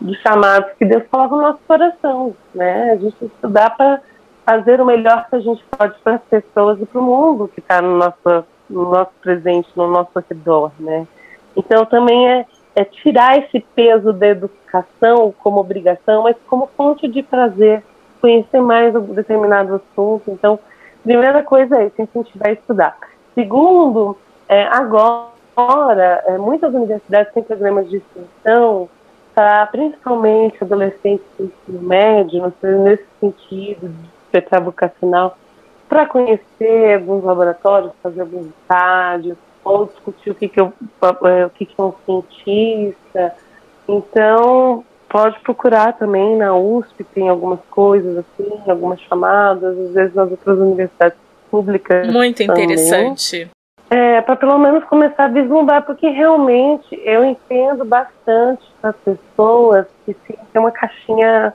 dos 0.00 0.16
chamados 0.18 0.72
que 0.76 0.84
Deus 0.84 1.04
coloca 1.08 1.36
no 1.36 1.42
nosso 1.42 1.60
coração, 1.68 2.34
né? 2.52 2.90
A 2.90 2.96
gente 2.96 3.24
estudar 3.24 3.70
para 3.76 4.00
fazer 4.44 4.80
o 4.80 4.84
melhor 4.84 5.28
que 5.28 5.36
a 5.36 5.40
gente 5.40 5.64
pode 5.70 5.96
para 6.00 6.16
as 6.16 6.22
pessoas 6.22 6.80
e 6.80 6.86
para 6.86 7.00
o 7.00 7.04
mundo 7.04 7.48
que 7.48 7.60
está 7.60 7.80
no 7.80 7.96
nosso, 7.96 8.44
no 8.68 8.90
nosso 8.90 9.12
presente, 9.22 9.68
no 9.76 9.86
nosso 9.86 10.12
redor, 10.28 10.72
né? 10.80 11.06
Então 11.56 11.86
também 11.86 12.28
é, 12.28 12.46
é 12.74 12.84
tirar 12.84 13.38
esse 13.38 13.60
peso 13.60 14.12
da 14.12 14.26
educação 14.26 15.32
como 15.38 15.60
obrigação, 15.60 16.24
mas 16.24 16.34
como 16.48 16.68
fonte 16.76 17.06
de 17.06 17.22
prazer, 17.22 17.84
conhecer 18.20 18.60
mais 18.60 18.96
um 18.96 19.14
determinado 19.14 19.76
assunto. 19.76 20.28
Então, 20.28 20.58
primeira 21.04 21.44
coisa 21.44 21.76
é 21.76 21.86
isso, 21.86 22.02
incentivar 22.02 22.48
a 22.48 22.52
estudar. 22.52 22.98
Segundo, 23.32 24.16
é, 24.48 24.64
agora 24.64 25.33
Agora, 25.56 26.22
é, 26.26 26.36
muitas 26.38 26.74
universidades 26.74 27.32
têm 27.32 27.42
programas 27.42 27.88
de 27.88 27.98
extensão 27.98 28.88
para 29.34 29.66
principalmente 29.66 30.62
adolescentes 30.62 31.26
do 31.38 31.44
ensino 31.44 31.88
médio, 31.88 32.52
nesse 32.62 33.04
sentido 33.20 33.88
de 33.88 34.08
despertar 34.32 34.60
vocacional, 34.60 35.36
para 35.88 36.06
conhecer 36.06 36.94
alguns 36.94 37.24
laboratórios, 37.24 37.92
fazer 38.02 38.20
alguns 38.22 38.46
estádios, 38.46 39.36
ou 39.64 39.86
discutir 39.86 40.30
o 40.30 40.34
que, 40.34 40.48
que, 40.48 40.60
eu, 40.60 40.72
é, 41.24 41.46
o 41.46 41.50
que, 41.50 41.66
que 41.66 41.74
é 41.78 41.82
um 41.82 41.94
cientista. 42.04 43.34
Então, 43.88 44.84
pode 45.08 45.38
procurar 45.40 45.92
também 45.94 46.36
na 46.36 46.54
USP, 46.54 47.04
tem 47.04 47.28
algumas 47.28 47.60
coisas 47.70 48.18
assim, 48.18 48.50
algumas 48.68 49.00
chamadas, 49.00 49.78
às 49.78 49.92
vezes 49.92 50.14
nas 50.14 50.30
outras 50.30 50.58
universidades 50.58 51.18
públicas. 51.50 52.12
Muito 52.12 52.42
interessante. 52.42 53.50
É, 53.94 54.20
para 54.22 54.34
pelo 54.34 54.58
menos 54.58 54.82
começar 54.86 55.26
a 55.26 55.28
vislumbrar, 55.28 55.86
porque 55.86 56.08
realmente 56.08 57.00
eu 57.04 57.24
entendo 57.24 57.84
bastante 57.84 58.64
as 58.82 58.96
pessoas 58.96 59.86
que 60.04 60.16
sim, 60.26 60.34
tem 60.52 60.60
uma 60.60 60.72
caixinha, 60.72 61.54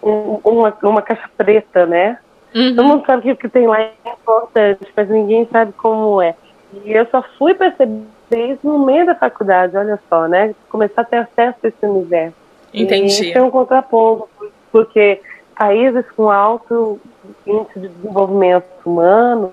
uma, 0.00 0.72
uma 0.84 1.02
caixa 1.02 1.28
preta, 1.36 1.84
né? 1.84 2.20
Uhum. 2.54 2.76
Todo 2.76 2.84
mundo 2.86 3.04
sabe 3.04 3.22
que 3.22 3.32
o 3.32 3.36
que 3.36 3.48
tem 3.48 3.66
lá 3.66 3.80
é 3.80 3.90
importante, 4.04 4.86
mas 4.96 5.08
ninguém 5.08 5.44
sabe 5.50 5.72
como 5.72 6.22
é. 6.22 6.36
E 6.84 6.92
eu 6.92 7.04
só 7.06 7.20
fui 7.36 7.52
perceber 7.52 8.04
isso 8.32 8.60
no 8.62 8.86
meio 8.86 9.04
da 9.04 9.16
faculdade, 9.16 9.76
olha 9.76 9.98
só, 10.08 10.28
né? 10.28 10.54
Começar 10.68 11.02
a 11.02 11.04
ter 11.04 11.16
acesso 11.16 11.58
a 11.64 11.66
esse 11.66 11.84
universo. 11.84 12.36
Entendi. 12.72 13.30
E 13.30 13.32
tem 13.32 13.42
um 13.42 13.50
contraponto, 13.50 14.28
porque 14.70 15.20
países 15.58 16.08
com 16.12 16.30
alto 16.30 17.00
índice 17.44 17.80
de 17.80 17.88
desenvolvimento 17.88 18.66
humano, 18.84 19.52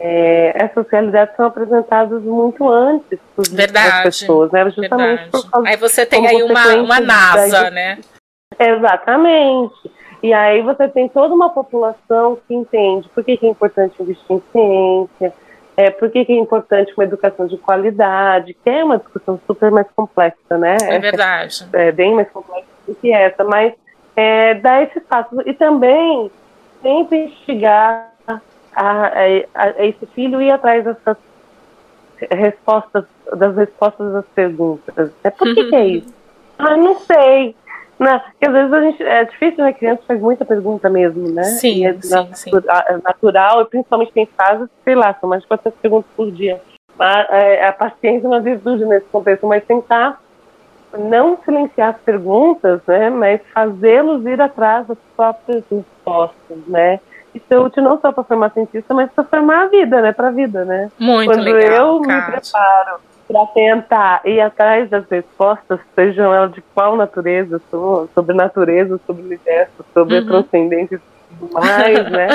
é, 0.00 0.52
essas 0.64 0.88
realidades 0.88 1.36
são 1.36 1.44
apresentadas 1.44 2.22
muito 2.22 2.66
antes 2.66 3.18
das 3.36 4.02
pessoas, 4.02 4.50
né? 4.50 4.64
Justamente 4.64 4.88
verdade. 4.88 5.30
por 5.30 5.50
causa, 5.50 5.68
aí 5.68 5.76
você 5.76 6.06
tem 6.06 6.26
aí 6.26 6.42
uma, 6.42 6.74
uma 6.76 7.00
NASA, 7.00 7.64
da... 7.64 7.70
né? 7.70 7.98
Exatamente. 8.58 9.90
E 10.22 10.32
aí 10.32 10.62
você 10.62 10.88
tem 10.88 11.06
toda 11.08 11.34
uma 11.34 11.50
população 11.50 12.38
que 12.48 12.54
entende 12.54 13.08
por 13.14 13.22
que, 13.22 13.36
que 13.36 13.46
é 13.46 13.50
importante 13.50 13.94
investir 14.02 14.36
em 14.36 14.42
ciência, 14.52 15.34
é, 15.76 15.90
por 15.90 16.10
que, 16.10 16.24
que 16.24 16.32
é 16.32 16.36
importante 16.36 16.92
uma 16.96 17.04
educação 17.04 17.46
de 17.46 17.58
qualidade, 17.58 18.54
que 18.54 18.70
é 18.70 18.82
uma 18.82 18.98
discussão 18.98 19.38
super 19.46 19.70
mais 19.70 19.86
complexa, 19.94 20.58
né? 20.58 20.76
É 20.82 20.98
verdade. 20.98 21.66
É, 21.74 21.88
é 21.88 21.92
bem 21.92 22.14
mais 22.14 22.28
complexa 22.30 22.66
do 22.86 22.94
que 22.94 23.12
essa, 23.12 23.44
mas 23.44 23.74
é, 24.16 24.54
dá 24.54 24.82
esse 24.82 25.00
passo. 25.00 25.40
E 25.46 25.52
também 25.52 26.30
sempre 26.82 27.24
instigar 27.24 28.09
a, 28.74 29.06
a, 29.06 29.12
a 29.54 29.86
esse 29.86 30.06
filho 30.14 30.40
ir 30.40 30.50
atrás 30.50 30.84
dessas 30.84 31.16
respostas, 32.30 33.04
das 33.36 33.56
respostas 33.56 34.12
das 34.12 34.26
perguntas. 34.34 35.10
É 35.24 35.30
por 35.30 35.54
que, 35.54 35.64
que 35.64 35.74
é 35.76 35.86
isso? 35.86 36.14
Ah, 36.58 36.76
não 36.76 36.98
sei. 37.00 37.54
Não, 37.98 38.18
porque 38.18 38.46
às 38.46 38.52
vezes 38.52 38.72
a 38.72 38.80
gente, 38.80 39.02
é 39.02 39.24
difícil, 39.24 39.62
né? 39.62 39.72
Criança 39.74 40.02
faz 40.06 40.20
muita 40.20 40.44
pergunta 40.44 40.88
mesmo, 40.88 41.28
né? 41.28 41.44
Sim, 41.44 41.86
é 41.86 41.92
sim, 42.00 42.34
sim. 42.34 42.50
É 42.86 42.96
natural, 42.96 43.60
e 43.60 43.64
principalmente 43.66 44.12
tem 44.12 44.26
fases, 44.26 44.68
sei 44.84 44.94
lá, 44.94 45.14
são 45.20 45.28
mais 45.28 45.42
de 45.42 45.48
400 45.48 45.78
perguntas 45.80 46.10
por 46.16 46.30
dia. 46.30 46.62
A, 46.98 47.20
a, 47.20 47.68
a 47.68 47.72
paciência 47.72 48.26
é 48.26 48.28
uma 48.28 48.40
virtude 48.40 48.86
nesse 48.86 49.06
contexto, 49.06 49.46
mas 49.46 49.64
tentar 49.64 50.18
não 50.98 51.38
silenciar 51.44 51.90
as 51.90 52.00
perguntas, 52.00 52.80
né? 52.86 53.10
Mas 53.10 53.40
fazê-los 53.52 54.24
ir 54.24 54.40
atrás 54.40 54.86
das 54.86 54.98
próprias 55.14 55.62
respostas, 55.70 56.58
né? 56.66 57.00
Isso 57.34 57.46
é 57.50 57.58
útil 57.58 57.82
não 57.82 58.00
só 58.00 58.12
para 58.12 58.24
formar 58.24 58.50
cientista, 58.50 58.92
mas 58.94 59.10
para 59.10 59.24
formar 59.24 59.64
a 59.64 59.66
vida, 59.66 60.00
né? 60.00 60.12
Para 60.12 60.28
a 60.28 60.32
vida, 60.32 60.64
né? 60.64 60.90
Muito 60.98 61.30
Quando 61.30 61.42
legal, 61.42 61.96
eu 61.96 62.00
me 62.00 62.22
preparo 62.22 63.00
para 63.28 63.46
tentar 63.46 64.20
ir 64.24 64.40
atrás 64.40 64.90
das 64.90 65.08
respostas, 65.08 65.78
sejam 65.94 66.34
elas 66.34 66.52
de 66.52 66.60
qual 66.74 66.96
natureza, 66.96 67.60
sobre 68.12 68.34
natureza, 68.34 69.00
sobre 69.06 69.22
o 69.22 69.26
universo, 69.26 69.84
sobre 69.94 70.18
uhum. 70.18 70.26
transcendência 70.26 70.96
e 70.96 71.36
tudo 71.38 71.54
mais, 71.54 72.10
né? 72.10 72.28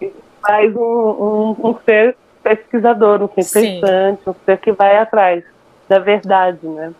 faz 0.46 0.76
um, 0.76 0.80
um, 0.80 1.56
um, 1.68 1.76
ser 1.86 2.14
pesquisador, 2.42 3.22
um 3.22 3.28
ser 3.28 3.42
Sim. 3.42 3.80
pensante, 3.80 4.28
um 4.28 4.34
ser 4.44 4.58
que 4.58 4.72
vai 4.72 4.98
atrás 4.98 5.42
da 5.88 5.98
verdade, 5.98 6.66
né? 6.66 6.92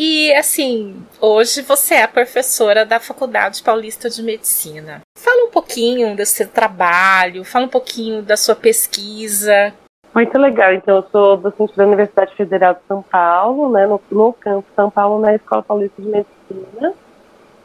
E 0.00 0.32
assim, 0.34 0.94
hoje 1.20 1.60
você 1.60 1.96
é 1.96 2.06
professora 2.06 2.86
da 2.86 3.00
Faculdade 3.00 3.60
Paulista 3.64 4.08
de 4.08 4.22
Medicina. 4.22 5.00
Fala 5.18 5.46
um 5.46 5.50
pouquinho 5.50 6.16
do 6.16 6.24
seu 6.24 6.46
trabalho, 6.46 7.44
fala 7.44 7.64
um 7.64 7.68
pouquinho 7.68 8.22
da 8.22 8.36
sua 8.36 8.54
pesquisa. 8.54 9.74
Muito 10.14 10.38
legal. 10.38 10.72
Então, 10.72 10.98
eu 10.98 11.04
sou 11.10 11.36
docente 11.36 11.76
da 11.76 11.84
Universidade 11.84 12.32
Federal 12.36 12.74
de 12.74 12.80
São 12.86 13.02
Paulo, 13.02 13.72
né, 13.72 13.88
no, 13.88 14.00
no 14.08 14.32
campo 14.34 14.68
São 14.76 14.88
Paulo, 14.88 15.20
na 15.20 15.34
Escola 15.34 15.64
Paulista 15.64 16.00
de 16.00 16.06
Medicina. 16.06 16.94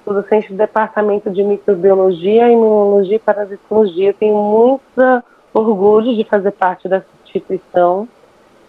Sou 0.04 0.16
docente 0.16 0.48
do 0.52 0.58
Departamento 0.58 1.30
de 1.30 1.44
Microbiologia, 1.44 2.50
Imunologia 2.50 3.18
e 3.18 3.20
Parasitologia. 3.20 4.12
Tenho 4.12 4.34
muito 4.34 5.24
orgulho 5.54 6.16
de 6.16 6.24
fazer 6.24 6.50
parte 6.50 6.90
dessa 6.90 7.06
instituição 7.24 8.08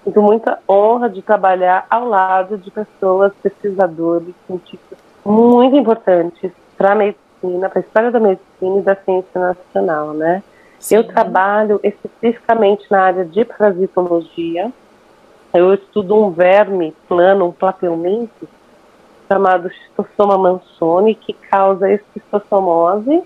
Sinto 0.05 0.21
muita 0.21 0.59
honra 0.69 1.09
de 1.09 1.23
trabalhar 1.23 1.87
ao 1.89 2.07
lado 2.07 2.59
de 2.59 2.71
pessoas, 2.71 3.33
pesquisadores, 3.43 4.35
cientistas 4.47 4.99
muito 5.25 5.77
importantes 5.77 6.53
para 6.77 6.93
a 6.93 6.95
medicina, 6.95 7.69
para 7.69 7.79
a 7.79 7.81
história 7.81 8.11
da 8.11 8.21
medicina 8.21 8.79
e 8.79 8.83
da 8.83 8.95
ciência 8.95 9.41
nacional, 9.41 10.13
né? 10.13 10.43
Sim. 10.79 10.97
Eu 10.97 11.05
trabalho 11.05 11.81
especificamente 11.83 12.85
na 12.91 13.01
área 13.01 13.25
de 13.25 13.45
parasitologia. 13.45 14.71
Eu 15.53 15.73
estudo 15.73 16.15
um 16.15 16.31
verme 16.31 16.95
plano, 17.09 17.47
um 17.47 17.53
plateuminto, 17.53 18.49
chamado 19.27 19.71
Schistosoma 19.71 20.37
mansoni, 20.37 21.15
que 21.15 21.33
causa 21.33 21.91
esquistossomose, 21.91 23.23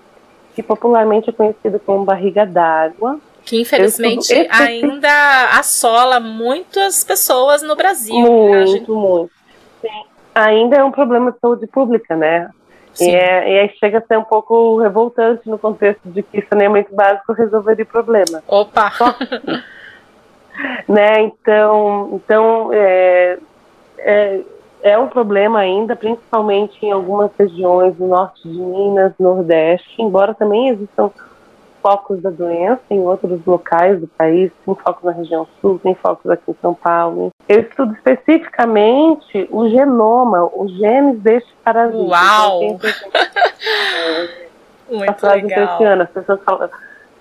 que 0.55 0.63
popularmente 0.63 1.29
é 1.29 1.33
conhecido 1.33 1.79
como 1.79 2.05
barriga 2.05 2.45
d'água 2.45 3.19
que 3.49 3.59
infelizmente 3.59 4.47
ainda 4.51 5.57
assola 5.57 6.19
muitas 6.19 7.03
pessoas 7.03 7.63
no 7.63 7.75
Brasil. 7.75 8.13
Muito, 8.13 8.51
né? 8.51 8.67
gente... 8.67 8.91
muito. 8.91 9.31
Sim. 9.81 10.03
Ainda 10.35 10.75
é 10.77 10.83
um 10.83 10.91
problema 10.91 11.31
de 11.31 11.39
saúde 11.39 11.65
pública, 11.65 12.15
né? 12.15 12.51
E, 13.01 13.09
é, 13.09 13.51
e 13.51 13.59
aí 13.59 13.69
chega 13.79 13.97
a 13.97 14.01
ser 14.01 14.19
um 14.19 14.23
pouco 14.23 14.77
revoltante 14.77 15.49
no 15.49 15.57
contexto 15.57 16.01
de 16.05 16.21
que 16.21 16.45
saneamento 16.47 16.93
básico 16.93 17.33
resolveria 17.33 17.83
o 17.83 17.87
problema. 17.87 18.43
Opa! 18.47 18.91
Né? 20.89 21.21
Então, 21.21 22.09
então 22.15 22.69
é, 22.73 23.37
é, 23.99 24.41
é 24.83 24.97
um 24.97 25.07
problema 25.07 25.59
ainda, 25.59 25.95
principalmente 25.95 26.85
em 26.85 26.91
algumas 26.91 27.31
regiões 27.39 27.95
do 27.95 28.07
norte 28.07 28.41
de 28.43 28.59
Minas, 28.59 29.13
Nordeste, 29.17 30.01
embora 30.01 30.33
também 30.33 30.67
existam 30.67 31.11
focos 31.81 32.21
da 32.21 32.29
doença 32.29 32.81
em 32.89 32.99
outros 32.99 33.43
locais 33.45 33.99
do 33.99 34.07
país, 34.07 34.51
tem 34.65 34.75
focos 34.75 35.03
na 35.03 35.11
região 35.11 35.47
sul, 35.59 35.79
tem 35.79 35.95
focos 35.95 36.29
aqui 36.29 36.51
em 36.51 36.55
São 36.61 36.73
Paulo. 36.73 37.31
Eu 37.47 37.61
estudo 37.61 37.93
especificamente 37.93 39.47
o 39.51 39.69
genoma, 39.69 40.49
os 40.53 40.71
genes 40.77 41.19
deste 41.19 41.51
parasita. 41.63 41.97
Uau! 41.97 42.63
Então, 42.63 42.89
Muito 44.89 45.27
legal. 45.27 46.01
As 46.01 46.09
pessoas 46.09 46.39
falam, 46.43 46.69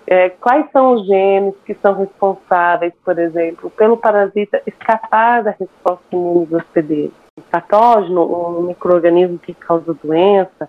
é, 0.06 0.30
quais 0.30 0.70
são 0.72 0.94
os 0.94 1.06
genes 1.06 1.54
que 1.66 1.74
são 1.74 1.94
responsáveis, 1.94 2.94
por 3.04 3.18
exemplo, 3.18 3.68
pelo 3.70 3.96
parasita 3.96 4.62
escapar 4.66 5.42
da 5.42 5.50
resposta 5.50 6.04
imune 6.12 6.46
do 6.46 6.56
hospedeiro? 6.56 7.12
O 7.36 7.42
patógeno, 7.42 8.24
um 8.24 8.62
microorganismo 8.62 9.38
que 9.38 9.52
causa 9.52 9.94
doença, 10.02 10.68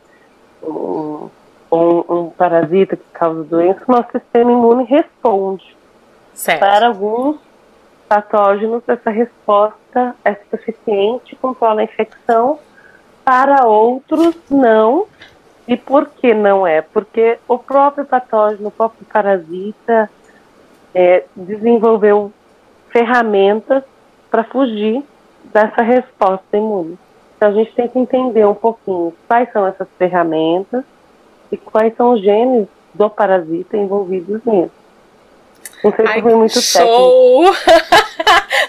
um, 0.61 1.29
um, 1.71 2.13
um 2.13 2.29
parasita 2.29 2.95
que 2.95 3.05
causa 3.13 3.43
doença, 3.43 3.83
o 3.87 3.91
nosso 3.91 4.11
sistema 4.11 4.51
imune 4.51 4.85
responde. 4.85 5.77
Certo. 6.33 6.59
Para 6.59 6.87
alguns 6.87 7.37
patógenos, 8.07 8.81
essa 8.87 9.09
resposta 9.09 10.15
é 10.25 10.35
suficiente, 10.49 11.35
controla 11.35 11.81
a 11.81 11.83
infecção. 11.83 12.59
Para 13.23 13.67
outros, 13.67 14.35
não. 14.49 15.05
E 15.67 15.77
por 15.77 16.09
que 16.09 16.33
não 16.33 16.65
é? 16.65 16.81
Porque 16.81 17.37
o 17.47 17.59
próprio 17.59 18.05
patógeno, 18.05 18.69
o 18.69 18.71
próprio 18.71 19.05
parasita, 19.05 20.09
é, 20.95 21.25
desenvolveu 21.35 22.31
ferramentas 22.89 23.83
para 24.31 24.43
fugir 24.43 25.03
dessa 25.53 25.83
resposta 25.83 26.57
imune. 26.57 26.97
Então 27.37 27.49
a 27.49 27.53
gente 27.53 27.73
tem 27.73 27.87
que 27.87 27.99
entender 27.99 28.45
um 28.45 28.55
pouquinho 28.55 29.13
quais 29.27 29.51
são 29.51 29.65
essas 29.67 29.87
ferramentas 29.97 30.83
e 31.51 31.57
quais 31.57 31.95
são 31.95 32.13
os 32.13 32.21
genes 32.21 32.67
do 32.93 33.09
parasita 33.09 33.77
envolvidos 33.77 34.41
nisso. 34.45 34.78
Não 35.83 35.93
sei 35.95 36.05
se 36.05 36.11
Ai, 36.11 36.21
foi 36.21 36.35
muito 36.35 36.61
show! 36.61 37.45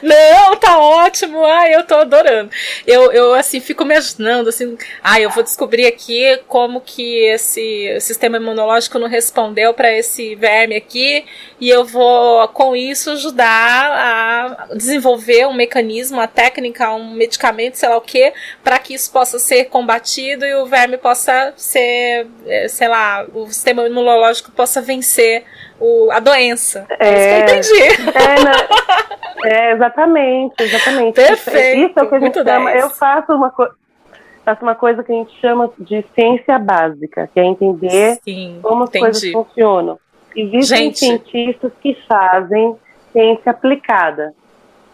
Não, 0.02 0.56
tá 0.56 0.78
ótimo. 0.78 1.44
Ai, 1.44 1.74
eu 1.74 1.84
tô 1.84 1.96
adorando. 1.96 2.50
Eu, 2.86 3.12
eu 3.12 3.34
assim, 3.34 3.60
fico 3.60 3.82
imaginando, 3.82 4.48
assim, 4.48 4.76
ai, 5.02 5.24
eu 5.24 5.30
vou 5.30 5.42
descobrir 5.42 5.86
aqui 5.86 6.38
como 6.46 6.80
que 6.80 7.24
esse 7.26 7.98
sistema 8.00 8.36
imunológico 8.36 8.98
não 8.98 9.08
respondeu 9.08 9.74
para 9.74 9.92
esse 9.92 10.34
verme 10.34 10.76
aqui 10.76 11.24
e 11.60 11.68
eu 11.68 11.84
vou, 11.84 12.46
com 12.48 12.74
isso, 12.74 13.10
ajudar 13.10 13.46
a 13.48 14.68
desenvolver 14.74 15.46
um 15.46 15.52
mecanismo, 15.52 16.18
uma 16.18 16.28
técnica, 16.28 16.92
um 16.92 17.14
medicamento, 17.14 17.74
sei 17.74 17.88
lá 17.88 17.96
o 17.96 18.00
que, 18.00 18.32
para 18.62 18.78
que 18.78 18.94
isso 18.94 19.10
possa 19.10 19.38
ser 19.38 19.66
combatido 19.66 20.44
e 20.46 20.54
o 20.54 20.66
verme 20.66 20.96
possa 20.96 21.52
ser, 21.56 22.26
eh, 22.46 22.68
sei 22.68 22.88
lá, 22.88 23.26
o 23.34 23.46
sistema 23.46 23.86
imunológico 23.86 24.50
possa 24.52 24.80
vencer 24.80 25.44
o, 25.80 26.10
a 26.12 26.20
doença. 26.20 26.86
É, 26.98 27.08
é 27.08 27.58
isso 27.58 27.72
que 27.74 27.80
eu 27.80 27.86
entendi. 27.86 28.10
É, 28.16 28.44
não, 28.44 29.50
é, 29.50 29.72
exatamente, 29.72 30.54
exatamente. 30.60 31.14
Perfeito. 31.14 31.90
Isso 31.90 31.98
é 31.98 32.02
o 32.02 32.08
que 32.08 32.14
a 32.14 32.20
gente 32.20 32.44
chama. 32.44 32.72
Eu 32.72 32.90
faço 32.90 33.32
uma 33.32 33.50
coisa 33.50 33.80
faço 34.44 34.62
uma 34.62 34.74
coisa 34.74 35.02
que 35.02 35.12
a 35.12 35.14
gente 35.14 35.38
chama 35.40 35.70
de 35.78 36.04
ciência 36.14 36.58
básica, 36.58 37.28
que 37.32 37.38
é 37.38 37.44
entender 37.44 38.18
Sim, 38.24 38.58
como 38.62 38.84
as 38.84 38.88
entendi. 38.88 39.04
coisas 39.04 39.32
funcionam. 39.32 39.98
Existem 40.34 40.86
gente. 40.86 40.98
cientistas 40.98 41.72
que 41.80 41.94
fazem 42.08 42.76
ciência 43.12 43.50
aplicada, 43.50 44.32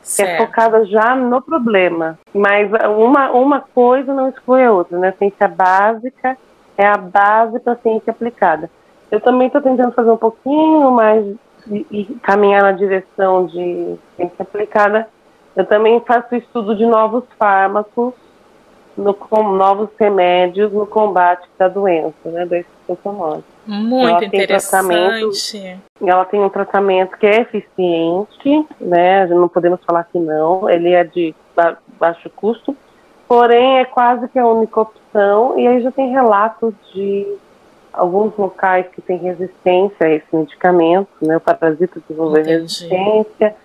certo. 0.03 0.29
que 0.29 0.43
é 0.43 0.47
focada 0.47 0.85
já 0.87 1.15
no 1.15 1.41
problema. 1.43 2.19
Mas 2.35 2.71
uma, 2.99 3.31
uma 3.31 3.61
coisa 3.61 4.13
não 4.13 4.29
exclui 4.29 4.65
a 4.65 4.73
outra, 4.73 4.99
né? 4.99 5.09
A 5.09 5.13
ciência 5.13 5.49
básica 5.49 6.37
é 6.77 6.87
a 6.87 6.97
base 6.97 7.61
para 7.61 7.75
a 7.75 7.77
ciência 7.77 8.11
aplicada. 8.11 8.71
Eu 9.11 9.21
também 9.21 9.47
estou 9.47 9.63
tentando 9.63 9.93
fazer 9.93 10.11
um 10.11 10.17
pouquinho 10.17 10.91
mais 10.91 11.25
e, 11.71 12.05
caminhar 12.23 12.63
na 12.63 12.73
direção 12.73 13.47
de 13.47 13.97
ciência 14.17 14.43
aplicada. 14.43 15.09
Eu 15.55 15.65
também 15.65 16.01
faço 16.01 16.35
estudo 16.35 16.77
de 16.77 16.85
novos 16.87 17.25
fármacos, 17.39 18.15
no, 18.97 19.13
com 19.13 19.53
novos 19.53 19.89
remédios 19.99 20.73
no 20.73 20.87
combate 20.87 21.47
da 21.59 21.69
doença, 21.69 22.15
né, 22.25 22.47
da 22.47 22.59
esquistossomose. 22.59 23.45
Muito 23.67 24.09
ela 24.09 24.25
interessante. 24.25 25.79
ela 26.01 26.25
tem 26.25 26.41
um 26.41 26.49
tratamento 26.49 27.17
que 27.19 27.27
é 27.27 27.41
eficiente, 27.41 28.67
né? 28.81 29.27
Não 29.27 29.49
podemos 29.49 29.81
falar 29.85 30.05
que 30.05 30.19
não. 30.19 30.71
Ele 30.71 30.93
é 30.93 31.03
de 31.03 31.35
ba 31.55 31.77
baixo 31.99 32.31
custo, 32.31 32.77
porém 33.27 33.79
é 33.79 33.85
quase 33.85 34.29
que 34.29 34.39
a 34.39 34.47
única 34.47 34.81
opção. 34.81 35.59
E 35.59 35.67
aí 35.67 35.81
já 35.83 35.91
tem 35.91 36.11
relatos 36.11 36.73
de 36.95 37.27
alguns 37.97 38.37
locais 38.37 38.87
que 38.93 39.01
têm 39.01 39.19
resistência 39.19 40.07
a 40.07 40.11
esse 40.11 40.27
medicamento, 40.33 41.09
né, 41.23 41.37
o 41.37 41.41
parasita 41.41 42.01
desenvolver 42.01 42.45
resistência. 42.45 43.57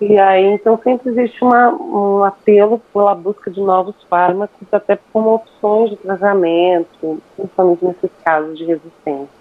E 0.00 0.18
aí, 0.18 0.44
então, 0.44 0.78
sempre 0.82 1.10
existe 1.10 1.42
uma, 1.42 1.70
um 1.70 2.22
apelo 2.22 2.80
pela 2.92 3.14
busca 3.14 3.50
de 3.50 3.60
novos 3.60 3.94
fármacos, 4.10 4.68
até 4.70 4.98
como 5.12 5.34
opções 5.34 5.90
de 5.90 5.96
tratamento, 5.96 7.22
principalmente 7.34 7.84
nesses 7.84 8.10
casos 8.22 8.58
de 8.58 8.64
resistência. 8.64 9.36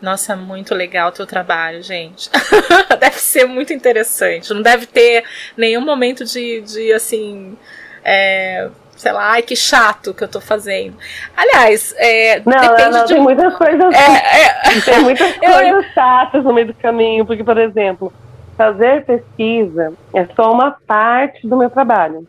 Nossa, 0.00 0.34
muito 0.34 0.74
legal 0.74 1.08
o 1.08 1.12
teu 1.12 1.26
trabalho, 1.26 1.82
gente. 1.82 2.30
deve 2.98 3.18
ser 3.18 3.46
muito 3.46 3.72
interessante. 3.72 4.52
Não 4.52 4.62
deve 4.62 4.86
ter 4.86 5.24
nenhum 5.56 5.82
momento 5.82 6.24
de, 6.24 6.60
de 6.62 6.92
assim, 6.92 7.56
é, 8.04 8.70
sei 8.96 9.12
lá, 9.12 9.32
ai 9.32 9.42
que 9.42 9.54
chato 9.54 10.14
que 10.14 10.24
eu 10.24 10.28
tô 10.28 10.40
fazendo. 10.40 10.96
Aliás, 11.36 11.94
é, 11.98 12.40
não, 12.40 12.52
depende 12.52 12.82
não, 12.82 12.90
não, 12.90 13.04
de... 13.04 13.14
tem 13.14 13.22
muitas 13.22 13.54
coisas, 13.54 13.94
é, 13.94 14.76
é... 14.76 14.80
tem 14.84 15.00
muitas 15.02 15.36
coisas 15.36 15.86
chatas 15.92 16.44
no 16.44 16.52
meio 16.52 16.68
do 16.68 16.74
caminho, 16.74 17.26
porque, 17.26 17.44
por 17.44 17.58
exemplo, 17.58 18.12
fazer 18.56 19.04
pesquisa 19.04 19.92
é 20.14 20.26
só 20.34 20.52
uma 20.52 20.76
parte 20.86 21.46
do 21.46 21.56
meu 21.56 21.70
trabalho. 21.70 22.26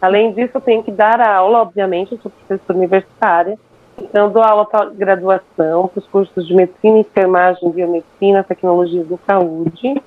Além 0.00 0.32
disso, 0.32 0.52
eu 0.54 0.60
tenho 0.60 0.82
que 0.82 0.92
dar 0.92 1.20
aula, 1.20 1.62
obviamente, 1.62 2.12
eu 2.12 2.18
sou 2.18 2.30
professora 2.30 2.78
universitária, 2.78 3.58
então 3.98 4.30
dou 4.30 4.42
aula 4.42 4.66
para 4.66 4.90
graduação, 4.90 5.88
para 5.88 5.98
os 5.98 6.06
cursos 6.06 6.46
de 6.46 6.54
medicina, 6.54 6.98
enfermagem, 6.98 7.70
biomedicina, 7.70 8.44
tecnologia 8.44 9.04
da 9.04 9.16
saúde, 9.26 10.02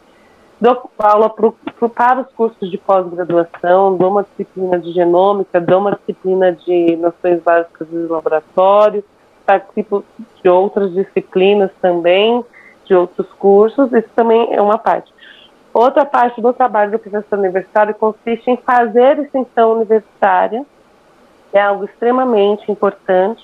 Dou 0.59 0.89
aula 0.97 1.29
para 1.29 2.21
os 2.21 2.31
cursos 2.33 2.71
de 2.71 2.79
pós-graduação, 2.79 3.95
dou 3.95 4.09
uma 4.09 4.23
disciplina 4.23 4.79
de 4.79 4.91
genômica, 4.91 5.61
dou 5.61 5.79
uma 5.79 5.91
disciplina 5.91 6.51
de 6.51 6.95
noções 6.95 7.41
básicas 7.43 7.87
do 7.87 8.11
laboratório, 8.11 9.03
participo 9.45 10.03
de 10.41 10.49
outras 10.49 10.91
disciplinas 10.93 11.69
também, 11.79 12.43
de 12.85 12.95
outros 12.95 13.27
cursos, 13.33 13.93
isso 13.93 14.09
também 14.15 14.51
é 14.51 14.59
uma 14.59 14.79
parte. 14.79 15.13
Outra 15.71 16.03
parte 16.03 16.41
do 16.41 16.51
trabalho 16.51 16.89
do 16.89 16.97
professor 16.97 17.37
universitário 17.37 17.93
consiste 17.93 18.49
em 18.49 18.57
fazer 18.57 19.19
extensão 19.19 19.73
universitária 19.73 20.65
é 21.53 21.61
algo 21.61 21.85
extremamente 21.85 22.71
importante. 22.71 23.43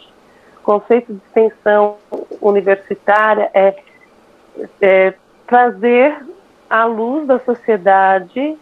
O 0.60 0.64
conceito 0.64 1.14
de 1.14 1.20
extensão 1.28 1.98
universitária 2.42 3.52
é, 3.54 3.76
é 4.82 5.14
trazer 5.46 6.18
à 6.74 6.86
luz 6.86 7.28
da 7.28 7.38
sociedade 7.38 8.58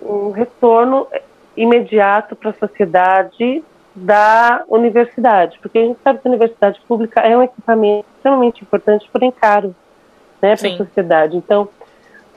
um 0.00 0.30
retorno 0.30 1.08
imediato 1.56 2.36
para 2.36 2.50
a 2.50 2.54
sociedade 2.54 3.64
da 3.92 4.62
universidade, 4.68 5.58
porque 5.60 5.78
a 5.78 5.82
gente 5.82 5.98
sabe 6.04 6.20
que 6.20 6.28
a 6.28 6.30
universidade 6.30 6.80
pública 6.86 7.22
é 7.22 7.36
um 7.36 7.42
equipamento 7.42 8.06
extremamente 8.14 8.62
importante, 8.62 9.08
porém 9.12 9.32
caro 9.32 9.74
né, 10.40 10.54
para 10.54 10.68
a 10.68 10.76
sociedade. 10.76 11.36
Então, 11.36 11.68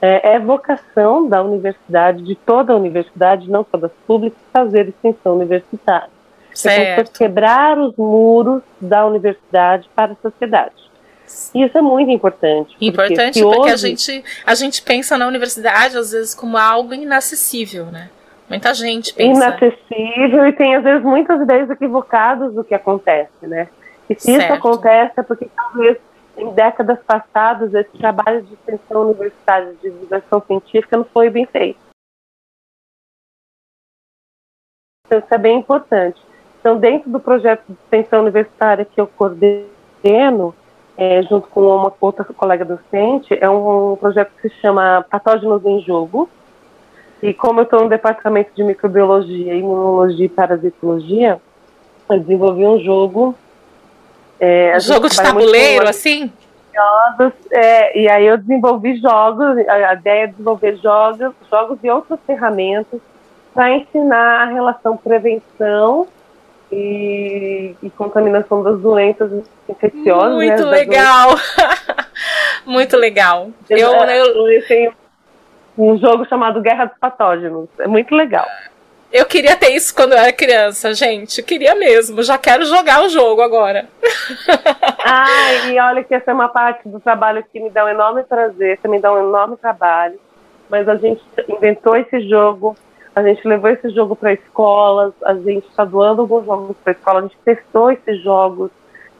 é, 0.02 0.32
é, 0.32 0.40
vocação 0.40 1.28
da 1.28 1.40
universidade, 1.40 2.24
de 2.24 2.34
toda 2.34 2.72
a 2.72 2.76
universidade, 2.76 3.48
não 3.48 3.64
só 3.70 3.76
das 3.76 3.92
públicas, 4.08 4.40
fazer 4.52 4.88
extensão 4.88 5.36
universitária. 5.36 6.10
Certo. 6.52 7.02
Então, 7.02 7.12
quebrar 7.16 7.78
os 7.78 7.94
muros 7.96 8.62
da 8.80 9.06
universidade 9.06 9.88
para 9.94 10.12
a 10.12 10.16
sociedade. 10.16 10.89
Isso 11.54 11.78
é 11.78 11.82
muito 11.82 12.10
importante. 12.10 12.76
Importante 12.80 13.40
porque, 13.40 13.56
porque 13.56 13.72
hoje... 13.72 13.86
a, 13.86 13.88
gente, 13.88 14.24
a 14.46 14.54
gente 14.54 14.82
pensa 14.82 15.18
na 15.18 15.26
universidade, 15.26 15.96
às 15.96 16.12
vezes, 16.12 16.34
como 16.34 16.56
algo 16.56 16.94
inacessível, 16.94 17.86
né? 17.86 18.08
Muita 18.48 18.74
gente 18.74 19.14
pensa. 19.14 19.46
Inacessível 19.46 20.46
e 20.46 20.52
tem, 20.52 20.74
às 20.74 20.82
vezes, 20.82 21.02
muitas 21.04 21.40
ideias 21.40 21.70
equivocadas 21.70 22.52
do 22.52 22.64
que 22.64 22.74
acontece, 22.74 23.46
né? 23.46 23.68
E 24.08 24.14
se 24.14 24.32
certo. 24.32 24.42
isso 24.42 24.52
acontece 24.52 25.12
é 25.18 25.22
porque 25.22 25.48
talvez 25.54 25.98
em 26.36 26.52
décadas 26.52 26.98
passadas 27.04 27.72
esse 27.74 27.96
trabalho 27.98 28.42
de 28.42 28.54
extensão 28.54 29.02
universitária 29.02 29.72
de 29.74 29.90
divulgação 29.90 30.42
científica 30.44 30.96
não 30.96 31.04
foi 31.04 31.30
bem 31.30 31.46
feito. 31.46 31.78
Então, 35.06 35.18
isso 35.18 35.34
é 35.34 35.38
bem 35.38 35.58
importante. 35.58 36.20
Então, 36.58 36.78
dentro 36.78 37.10
do 37.10 37.20
projeto 37.20 37.64
de 37.68 37.72
extensão 37.72 38.20
universitária 38.20 38.84
que 38.84 39.00
eu 39.00 39.06
coordeno, 39.06 40.54
é, 41.00 41.22
junto 41.22 41.48
com 41.48 41.62
uma 41.62 41.90
outra 41.98 42.22
colega 42.24 42.62
docente, 42.62 43.34
é 43.40 43.48
um 43.48 43.96
projeto 43.98 44.32
que 44.36 44.50
se 44.50 44.54
chama 44.60 45.02
Patógenos 45.10 45.64
em 45.64 45.80
Jogo, 45.80 46.28
e 47.22 47.32
como 47.32 47.60
eu 47.60 47.64
estou 47.64 47.80
no 47.80 47.88
departamento 47.88 48.50
de 48.54 48.62
microbiologia, 48.62 49.54
imunologia 49.54 50.26
e 50.26 50.28
parasitologia, 50.28 51.40
eu 52.06 52.20
desenvolvi 52.20 52.66
um 52.66 52.78
jogo. 52.80 53.34
É, 54.38 54.78
jogo 54.78 55.08
de 55.08 55.16
tabuleiro, 55.16 55.88
assim? 55.88 56.30
Jogos, 56.74 57.32
é, 57.50 57.98
e 57.98 58.06
aí 58.06 58.26
eu 58.26 58.36
desenvolvi 58.36 58.96
jogos, 59.00 59.56
a 59.68 59.94
ideia 59.94 60.24
é 60.24 60.26
desenvolver 60.26 60.76
jogos, 60.76 61.32
jogos 61.50 61.78
e 61.82 61.88
outras 61.88 62.20
ferramentas 62.26 63.00
para 63.54 63.74
ensinar 63.74 64.42
a 64.42 64.44
relação 64.44 64.98
prevenção 64.98 66.06
e, 66.70 67.74
e, 67.82 67.90
contaminação 67.90 68.62
das 68.62 68.78
doenças 68.80 69.44
infecciosas. 69.68 70.38
Né, 70.38 70.46
Muito 70.46 70.64
né, 70.64 70.70
legal! 70.70 71.30
Muito 72.64 72.96
legal. 72.96 73.50
Eu, 73.68 73.78
eu, 73.78 74.48
eu 74.48 74.66
tenho 74.66 74.92
um 75.76 75.98
jogo 75.98 76.26
chamado 76.26 76.60
Guerra 76.60 76.86
dos 76.86 76.98
Patógenos. 76.98 77.68
É 77.78 77.86
muito 77.86 78.14
legal. 78.14 78.46
Eu 79.12 79.26
queria 79.26 79.56
ter 79.56 79.70
isso 79.70 79.94
quando 79.94 80.12
eu 80.12 80.18
era 80.18 80.32
criança, 80.32 80.94
gente. 80.94 81.40
Eu 81.40 81.44
queria 81.44 81.74
mesmo. 81.74 82.22
Já 82.22 82.38
quero 82.38 82.64
jogar 82.64 83.02
o 83.02 83.08
jogo 83.08 83.42
agora. 83.42 83.88
ah, 85.04 85.68
e 85.68 85.78
olha 85.80 86.04
que 86.04 86.14
essa 86.14 86.30
é 86.30 86.34
uma 86.34 86.48
parte 86.48 86.88
do 86.88 87.00
trabalho 87.00 87.44
que 87.52 87.58
me 87.58 87.70
dá 87.70 87.84
um 87.84 87.88
enorme 87.88 88.22
prazer, 88.22 88.78
que 88.78 88.86
me 88.86 89.00
dá 89.00 89.12
um 89.12 89.18
enorme 89.18 89.56
trabalho. 89.56 90.20
Mas 90.68 90.88
a 90.88 90.94
gente 90.94 91.20
inventou 91.48 91.96
esse 91.96 92.28
jogo, 92.28 92.76
a 93.14 93.22
gente 93.22 93.46
levou 93.46 93.70
esse 93.70 93.90
jogo 93.90 94.14
para 94.14 94.32
escolas, 94.32 95.12
a 95.24 95.34
gente 95.34 95.66
está 95.68 95.84
doando 95.84 96.22
alguns 96.22 96.44
jogos 96.44 96.76
para 96.82 96.92
escola, 96.92 97.18
a 97.20 97.22
gente 97.22 97.36
testou 97.44 97.90
esses 97.90 98.22
jogos 98.22 98.70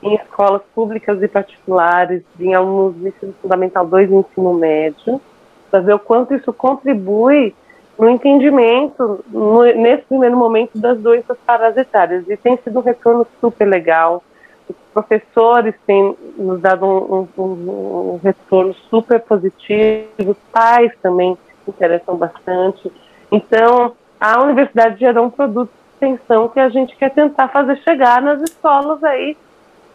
em 0.02 0.14
escolas 0.14 0.62
públicas 0.74 1.22
e 1.22 1.28
particulares, 1.28 2.22
em 2.38 2.54
alunos 2.54 2.94
do 2.94 3.08
ensino 3.08 3.34
fundamental 3.42 3.86
2 3.86 4.10
e 4.10 4.14
ensino 4.14 4.54
médio 4.54 5.20
para 5.70 5.80
ver 5.80 5.94
o 5.94 5.98
quanto 5.98 6.34
isso 6.34 6.52
contribui 6.52 7.54
no 7.98 8.08
entendimento, 8.08 9.24
no, 9.28 9.62
nesse 9.62 10.04
primeiro 10.04 10.36
momento, 10.36 10.78
das 10.78 10.98
doenças 10.98 11.36
parasitárias. 11.46 12.28
E 12.28 12.36
tem 12.36 12.58
sido 12.58 12.78
um 12.78 12.82
retorno 12.82 13.26
super 13.40 13.66
legal. 13.66 14.22
Os 14.68 14.76
professores 14.92 15.74
têm 15.86 16.16
nos 16.36 16.60
dado 16.60 16.86
um, 16.86 17.28
um, 17.38 18.14
um 18.14 18.20
retorno 18.22 18.74
super 18.88 19.20
positivo, 19.20 20.06
os 20.18 20.36
pais 20.50 20.92
também 21.02 21.36
interessam 21.68 22.16
bastante. 22.16 22.90
Então, 23.30 23.94
a 24.20 24.42
universidade 24.42 24.98
gerou 24.98 25.26
um 25.26 25.30
produto 25.30 25.70
de 25.70 26.06
extensão 26.06 26.48
que 26.48 26.60
a 26.60 26.68
gente 26.68 26.94
quer 26.96 27.10
tentar 27.10 27.48
fazer 27.48 27.76
chegar 27.78 28.20
nas 28.20 28.42
escolas 28.42 29.02
aí 29.04 29.36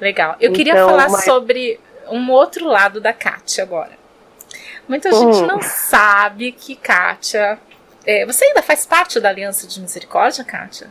Legal. 0.00 0.32
Eu 0.40 0.50
então, 0.50 0.52
queria 0.54 0.74
falar 0.74 1.08
mas... 1.08 1.24
sobre 1.24 1.78
um 2.10 2.30
outro 2.32 2.66
lado 2.66 3.00
da 3.00 3.12
Kátia 3.12 3.62
agora. 3.62 3.92
Muita 4.88 5.14
uhum. 5.14 5.32
gente 5.32 5.46
não 5.46 5.62
sabe 5.62 6.50
que 6.50 6.74
Kátia. 6.74 7.58
É, 8.04 8.26
você 8.26 8.46
ainda 8.46 8.62
faz 8.62 8.84
parte 8.84 9.20
da 9.20 9.28
Aliança 9.28 9.68
de 9.68 9.80
Misericórdia, 9.80 10.44
Kátia? 10.44 10.90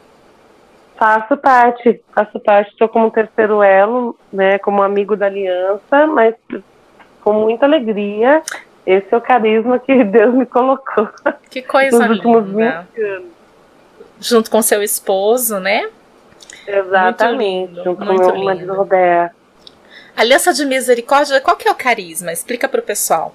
Faço 0.96 1.36
parte, 1.36 2.02
faço 2.14 2.40
parte, 2.40 2.72
estou 2.72 2.88
como 2.88 3.12
terceiro 3.12 3.62
elo, 3.62 4.16
né, 4.32 4.60
como 4.60 4.84
amigo 4.84 5.18
da 5.18 5.26
aliança, 5.26 6.08
mas 6.08 6.36
com 7.22 7.34
muita 7.34 7.66
alegria. 7.66 8.42
Esse 8.86 9.08
é 9.12 9.18
o 9.18 9.22
carisma 9.22 9.80
que 9.80 10.04
Deus 10.04 10.34
me 10.34 10.46
colocou. 10.46 11.10
Que 11.50 11.62
coisa 11.62 12.00
nos 12.00 12.18
últimos 12.18 12.48
linda. 12.48 12.88
20 12.96 13.06
anos 13.06 13.42
junto 14.22 14.52
com 14.52 14.62
seu 14.62 14.84
esposo, 14.84 15.60
né? 15.60 15.90
Exatamente, 16.66 17.74
muito 17.74 17.84
junto 17.84 18.06
muito 18.06 18.22
com 18.22 18.32
meu 18.32 18.44
marido 18.44 18.74
Roberto. 18.74 19.36
Aliança 20.16 20.54
de 20.54 20.64
Misericórdia, 20.66 21.42
qual 21.42 21.58
que 21.58 21.68
é 21.68 21.72
o 21.72 21.76
carisma? 21.76 22.32
Explica 22.32 22.70
para 22.70 22.80
o 22.80 22.84
pessoal. 22.84 23.34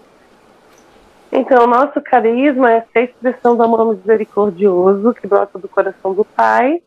Então, 1.33 1.65
o 1.65 1.67
nosso 1.67 2.01
carisma 2.01 2.71
é 2.71 2.85
a 2.95 3.01
expressão 3.01 3.57
do 3.57 3.63
amor 3.65 3.97
misericordioso 3.97 5.13
que 5.13 5.27
brota 5.27 5.59
do 5.59 5.69
coração 5.69 6.15
do 6.15 6.25
Pai 6.25 6.81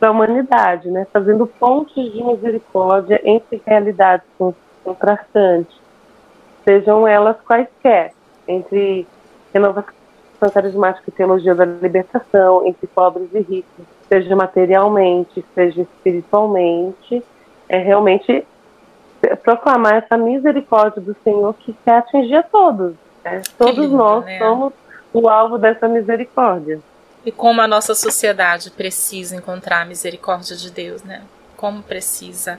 para 0.00 0.08
a 0.08 0.12
humanidade, 0.12 0.90
né? 0.90 1.06
Fazendo 1.12 1.46
pontes 1.46 2.10
de 2.10 2.24
misericórdia 2.24 3.20
entre 3.22 3.60
realidades 3.66 4.26
contrastantes, 4.82 5.76
sejam 6.64 7.06
elas 7.06 7.36
quaisquer, 7.46 8.12
entre 8.46 9.06
renovação 9.52 9.92
carismática 10.52 11.04
e 11.08 11.12
teologia 11.12 11.54
da 11.54 11.64
libertação 11.64 12.66
entre 12.66 12.86
pobres 12.88 13.28
e 13.32 13.40
ricos, 13.40 13.84
seja 14.08 14.34
materialmente, 14.34 15.44
seja 15.54 15.82
espiritualmente, 15.82 17.22
é 17.68 17.78
realmente 17.78 18.44
proclamar 19.42 19.94
essa 19.94 20.16
misericórdia 20.16 21.00
do 21.00 21.16
Senhor 21.22 21.54
que 21.54 21.72
quer 21.84 21.98
atingir 21.98 22.36
a 22.36 22.42
todos. 22.42 22.94
Né? 23.24 23.42
Todos 23.56 23.84
lindo, 23.84 23.96
nós 23.96 24.24
né? 24.24 24.38
somos 24.38 24.72
o 25.12 25.28
alvo 25.28 25.58
dessa 25.58 25.86
misericórdia. 25.86 26.80
E 27.24 27.30
como 27.30 27.60
a 27.60 27.68
nossa 27.68 27.94
sociedade 27.94 28.70
precisa 28.72 29.36
encontrar 29.36 29.82
a 29.82 29.84
misericórdia 29.84 30.56
de 30.56 30.70
Deus, 30.70 31.04
né? 31.04 31.22
Como 31.56 31.80
precisa. 31.80 32.58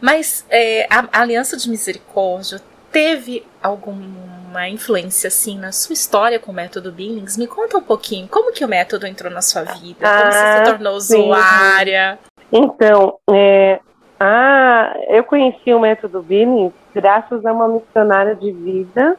Mas 0.00 0.44
é, 0.50 0.86
a, 0.90 1.08
a 1.10 1.22
Aliança 1.22 1.56
de 1.56 1.70
Misericórdia 1.70 2.60
teve 2.92 3.44
alguma 3.62 4.68
influência 4.68 5.28
assim 5.28 5.58
na 5.58 5.72
sua 5.72 5.94
história 5.94 6.38
com 6.38 6.52
o 6.52 6.54
método 6.54 6.92
Billings? 6.92 7.36
Me 7.36 7.46
conta 7.46 7.78
um 7.78 7.82
pouquinho, 7.82 8.28
como 8.28 8.52
que 8.52 8.64
o 8.64 8.68
método 8.68 9.06
entrou 9.06 9.32
na 9.32 9.40
sua 9.40 9.62
vida? 9.62 10.00
Como 10.00 10.12
ah, 10.12 10.30
você 10.30 10.38
se 10.38 10.44
ah, 10.44 10.62
tornou 10.64 11.00
sim. 11.00 11.22
usuária? 11.22 12.18
Então, 12.52 13.18
é, 13.30 13.80
ah, 14.20 14.94
eu 15.08 15.24
conheci 15.24 15.72
o 15.72 15.80
método 15.80 16.22
Billings 16.22 16.74
graças 16.94 17.44
a 17.46 17.52
uma 17.52 17.66
missionária 17.66 18.34
de 18.34 18.52
vida, 18.52 19.16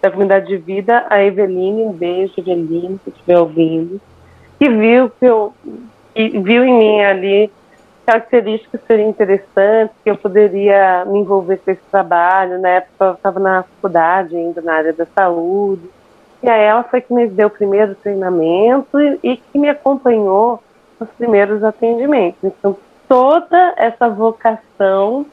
da 0.00 0.10
comunidade 0.10 0.46
de 0.46 0.56
vida, 0.56 1.04
a 1.10 1.22
Eveline, 1.22 1.82
um 1.82 1.92
beijo, 1.92 2.34
Eveline, 2.38 3.00
se 3.02 3.10
estiver 3.10 3.38
ouvindo, 3.38 4.00
que 4.58 4.68
viu 4.68 5.10
que 5.10 5.26
eu 5.26 5.52
que 6.14 6.38
viu 6.40 6.64
em 6.64 6.78
mim 6.78 7.00
ali 7.00 7.50
características 8.08 8.80
seriam 8.86 9.10
interessantes, 9.10 9.94
que 10.02 10.08
eu 10.08 10.16
poderia 10.16 11.04
me 11.04 11.18
envolver 11.18 11.58
com 11.58 11.70
esse 11.70 11.82
trabalho. 11.90 12.58
Na 12.58 12.70
época 12.70 13.04
eu 13.04 13.12
estava 13.12 13.38
na 13.38 13.62
faculdade 13.64 14.34
ainda, 14.34 14.62
na 14.62 14.72
área 14.72 14.94
da 14.94 15.04
saúde. 15.04 15.82
E 16.42 16.48
aí 16.48 16.62
ela 16.62 16.82
foi 16.84 17.02
que 17.02 17.12
me 17.12 17.26
deu 17.26 17.48
o 17.48 17.50
primeiro 17.50 17.94
treinamento 17.96 18.98
e, 18.98 19.18
e 19.22 19.36
que 19.36 19.58
me 19.58 19.68
acompanhou 19.68 20.62
nos 20.98 21.10
primeiros 21.10 21.62
atendimentos. 21.62 22.38
Então, 22.42 22.78
toda 23.06 23.74
essa 23.76 24.08
vocação 24.08 25.26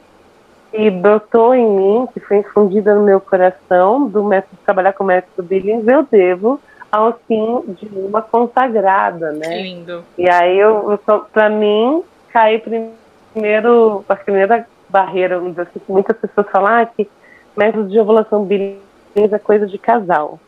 que 0.70 0.90
brotou 0.90 1.54
em 1.54 1.66
mim, 1.66 2.08
que 2.12 2.20
foi 2.20 2.38
infundida 2.38 2.94
no 2.94 3.02
meu 3.02 3.22
coração, 3.22 4.06
do 4.06 4.22
método 4.22 4.58
trabalhar 4.66 4.92
com 4.92 5.02
o 5.02 5.06
método 5.06 5.48
Billings, 5.48 5.88
eu 5.88 6.02
devo 6.02 6.60
ao 6.92 7.14
fim 7.26 7.62
de 7.68 7.88
uma 7.98 8.20
consagrada, 8.20 9.32
né? 9.32 9.62
Lindo. 9.62 10.04
E 10.18 10.28
aí, 10.28 10.58
eu, 10.58 11.00
eu 11.06 11.20
para 11.32 11.48
mim, 11.48 12.04
cai 12.36 12.58
primeiro, 12.58 14.04
a 14.06 14.14
primeira 14.14 14.66
barreira, 14.90 15.38
assim, 15.38 15.78
que 15.78 15.90
muitas 15.90 16.14
pessoas 16.18 16.46
falam 16.50 16.82
ah, 16.82 16.84
que 16.84 17.08
método 17.56 17.88
de 17.88 17.98
ovulação 17.98 18.44
Billings 18.44 19.32
é 19.32 19.38
coisa 19.38 19.66
de 19.66 19.78
casal. 19.78 20.38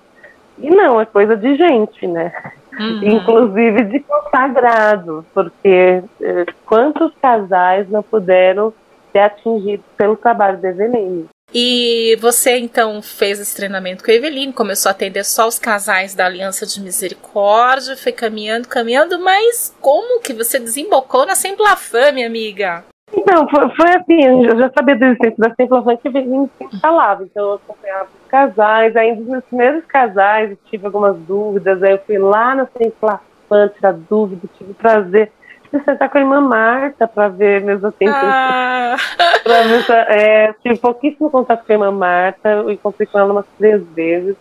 E 0.59 0.68
não, 0.68 1.01
é 1.01 1.07
coisa 1.07 1.35
de 1.35 1.57
gente, 1.57 2.07
né? 2.07 2.31
Uhum. 2.79 3.01
Inclusive 3.05 3.85
de 3.85 4.01
consagrados, 4.01 5.24
porque 5.33 6.03
eh, 6.20 6.46
quantos 6.66 7.14
casais 7.22 7.88
não 7.88 8.03
puderam 8.03 8.70
ser 9.11 9.20
atingidos 9.20 9.87
pelo 9.96 10.16
trabalho 10.16 10.59
da 10.59 10.68
Eveline? 10.68 11.27
E 11.53 12.17
você 12.21 12.59
então 12.59 13.01
fez 13.01 13.41
esse 13.41 13.57
treinamento 13.57 14.05
com 14.05 14.11
a 14.11 14.15
Eveline, 14.15 14.53
começou 14.53 14.91
a 14.91 14.93
atender 14.93 15.25
só 15.25 15.49
os 15.49 15.59
casais 15.59 16.15
da 16.15 16.27
Aliança 16.27 16.67
de 16.67 16.81
Misericórdia, 16.81 17.97
foi 17.97 18.13
caminhando, 18.13 18.69
caminhando, 18.69 19.19
mas 19.19 19.75
como 19.81 20.21
que 20.21 20.35
você 20.35 20.59
desembocou 20.59 21.25
na 21.25 21.35
Semplafã, 21.35 22.13
minha 22.13 22.27
amiga? 22.27 22.85
Então, 23.15 23.49
foi, 23.49 23.69
foi 23.71 23.89
assim, 23.97 24.23
eu 24.25 24.59
já 24.59 24.71
sabia 24.77 24.95
do 24.95 25.05
existência 25.07 25.37
da 25.39 25.55
Semplafã 25.55 25.97
que 25.97 26.09
a 26.09 26.11
Eveline 26.11 26.51
sempre 26.59 26.81
falava, 26.81 27.25
então 27.25 27.43
eu 27.43 27.55
acompanhava 27.55 28.09
os 28.23 28.29
casais, 28.29 28.95
aí 28.95 29.17
dos 29.17 29.27
meus 29.27 29.45
primeiros 29.47 29.85
casais 29.87 30.51
eu 30.51 30.59
tive 30.67 30.85
algumas 30.85 31.17
dúvidas, 31.17 31.83
aí 31.83 31.93
eu 31.93 32.03
fui 32.07 32.19
lá 32.19 32.55
na 32.55 32.69
Semplafã 32.77 33.69
tirar 33.75 33.95
dúvidas, 33.95 34.51
tive 34.59 34.75
prazer 34.75 35.33
de 35.72 35.85
sentar 35.85 36.09
com 36.09 36.18
a 36.18 36.20
irmã 36.20 36.40
Marta 36.40 37.07
para 37.07 37.28
ver 37.28 37.62
meus 37.62 37.85
atentos. 37.85 38.16
Ah. 38.16 38.96
ver, 39.44 39.92
é, 40.09 40.52
tive 40.62 40.78
pouquíssimo 40.78 41.31
contato 41.31 41.64
com 41.64 41.72
a 41.72 41.74
irmã 41.74 41.90
Marta, 41.90 42.48
eu 42.48 42.70
encontrei 42.70 43.07
com 43.07 43.18
ela 43.18 43.33
umas 43.33 43.46
três 43.59 43.83
vezes, 43.88 44.37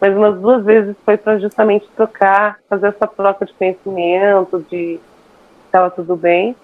mas 0.00 0.14
umas 0.14 0.38
duas 0.38 0.64
vezes 0.64 0.96
foi 1.04 1.16
para 1.16 1.38
justamente 1.38 1.88
trocar, 1.96 2.58
fazer 2.68 2.88
essa 2.88 3.06
troca 3.06 3.46
de 3.46 3.52
conhecimento, 3.54 4.64
de 4.70 5.00
estava 5.66 5.90
tudo 5.90 6.16
bem. 6.16 6.54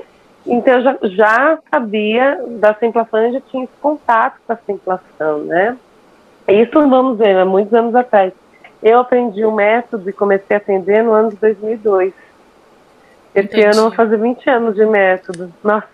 Então 0.47 0.75
eu 0.75 0.83
já, 0.83 0.99
já 1.03 1.59
sabia 1.71 2.41
da 2.61 2.75
simplação 2.75 3.33
já 3.33 3.41
tinha 3.43 3.65
esse 3.65 3.77
contato 3.81 4.39
com 4.47 4.53
a 4.53 4.57
simplação, 4.57 5.39
né? 5.45 5.77
Isso 6.49 6.73
vamos 6.89 7.19
ver, 7.19 7.37
há 7.37 7.45
muitos 7.45 7.73
anos 7.73 7.95
atrás. 7.95 8.33
Eu 8.83 8.99
aprendi 8.99 9.45
o 9.45 9.53
método 9.53 10.11
e 10.11 10.13
comecei 10.13 10.57
a 10.57 10.59
atender 10.59 11.05
no 11.05 11.13
ano 11.13 11.31
de 11.31 11.37
2002. 11.37 12.13
Esse 13.35 13.47
Entendi. 13.47 13.65
ano 13.67 13.77
eu 13.77 13.83
vou 13.85 13.93
fazer 13.93 14.17
20 14.19 14.51
anos 14.51 14.75
de 14.75 14.85
método. 14.85 15.53
Nossa, 15.63 15.89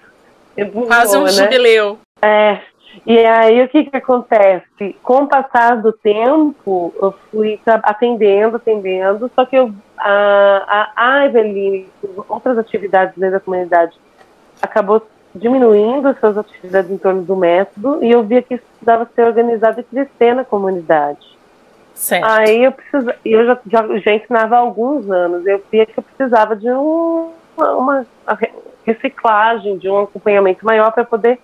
Quase 0.87 1.17
um 1.17 1.25
né? 1.25 1.31
jubileu. 1.31 1.99
É. 2.21 2.59
E 3.07 3.19
aí 3.19 3.63
o 3.63 3.69
que 3.69 3.85
que 3.85 3.97
acontece? 3.97 4.97
Com 5.03 5.23
o 5.23 5.29
passar 5.29 5.77
do 5.77 5.93
tempo, 5.93 6.93
eu 7.01 7.15
fui 7.31 7.61
atendendo, 7.65 8.57
atendendo, 8.57 9.31
só 9.35 9.45
que 9.45 9.57
eu, 9.57 9.73
a, 9.97 10.91
a, 10.97 11.19
a 11.21 11.27
Eveline, 11.27 11.87
outras 12.29 12.59
atividades 12.59 13.15
dentro 13.17 13.35
da 13.35 13.41
comunidade, 13.41 13.97
acabou 14.61 15.07
diminuindo 15.35 16.09
as 16.09 16.19
suas 16.19 16.37
atividades 16.39 16.91
em 16.91 16.99
torno 16.99 17.23
do 17.23 17.37
método 17.37 18.03
e 18.03 18.11
eu 18.11 18.23
via 18.25 18.43
que 18.43 18.55
isso 18.55 18.65
precisava 18.73 19.09
ser 19.15 19.27
organizado 19.27 19.81
e 19.81 19.85
crescer 19.85 20.35
na 20.35 20.45
comunidade. 20.45 21.38
Certo. 21.99 22.25
Aí 22.25 22.65
eu 22.65 22.71
precisava, 22.71 23.17
eu 23.25 23.45
já, 23.45 23.59
já, 23.67 23.99
já, 23.99 24.13
ensinava 24.15 24.55
há 24.55 24.59
alguns 24.61 25.11
anos, 25.11 25.45
eu 25.45 25.61
via 25.71 25.85
que 25.85 25.99
eu 25.99 26.03
precisava 26.03 26.55
de 26.55 26.71
um, 26.71 27.33
uma, 27.57 27.73
uma 27.73 28.07
reciclagem, 28.87 29.77
de 29.79 29.89
um 29.89 30.03
acompanhamento 30.03 30.65
maior 30.65 30.93
para 30.93 31.05
poder 31.05 31.41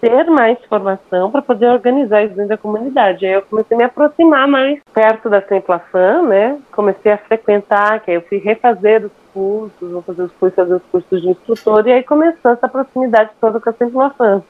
ter 0.00 0.24
mais 0.30 0.56
formação, 0.66 1.32
para 1.32 1.42
poder 1.42 1.66
organizar 1.66 2.22
isso 2.22 2.34
dentro 2.34 2.50
da 2.50 2.56
comunidade. 2.56 3.26
Aí 3.26 3.32
eu 3.32 3.42
comecei 3.42 3.74
a 3.74 3.78
me 3.78 3.84
aproximar 3.84 4.46
mais 4.46 4.80
perto 4.94 5.28
da 5.28 5.42
Semplafan, 5.42 6.22
né? 6.22 6.60
Comecei 6.70 7.10
a 7.10 7.18
frequentar, 7.18 7.98
que 7.98 8.12
aí 8.12 8.16
eu 8.18 8.22
fui 8.22 8.38
refazer 8.38 9.04
os 9.04 9.12
cursos, 9.34 9.90
vou 9.90 10.02
fazer 10.02 10.22
os 10.22 10.32
cursos, 10.32 10.54
fazer 10.54 10.74
os 10.74 10.84
cursos 10.92 11.20
de 11.20 11.28
instrutor, 11.28 11.88
e 11.88 11.92
aí 11.92 12.04
começou 12.04 12.52
essa 12.52 12.68
proximidade 12.68 13.30
toda 13.40 13.58
com 13.58 13.68
a 13.68 13.72
Semplafan. 13.72 14.44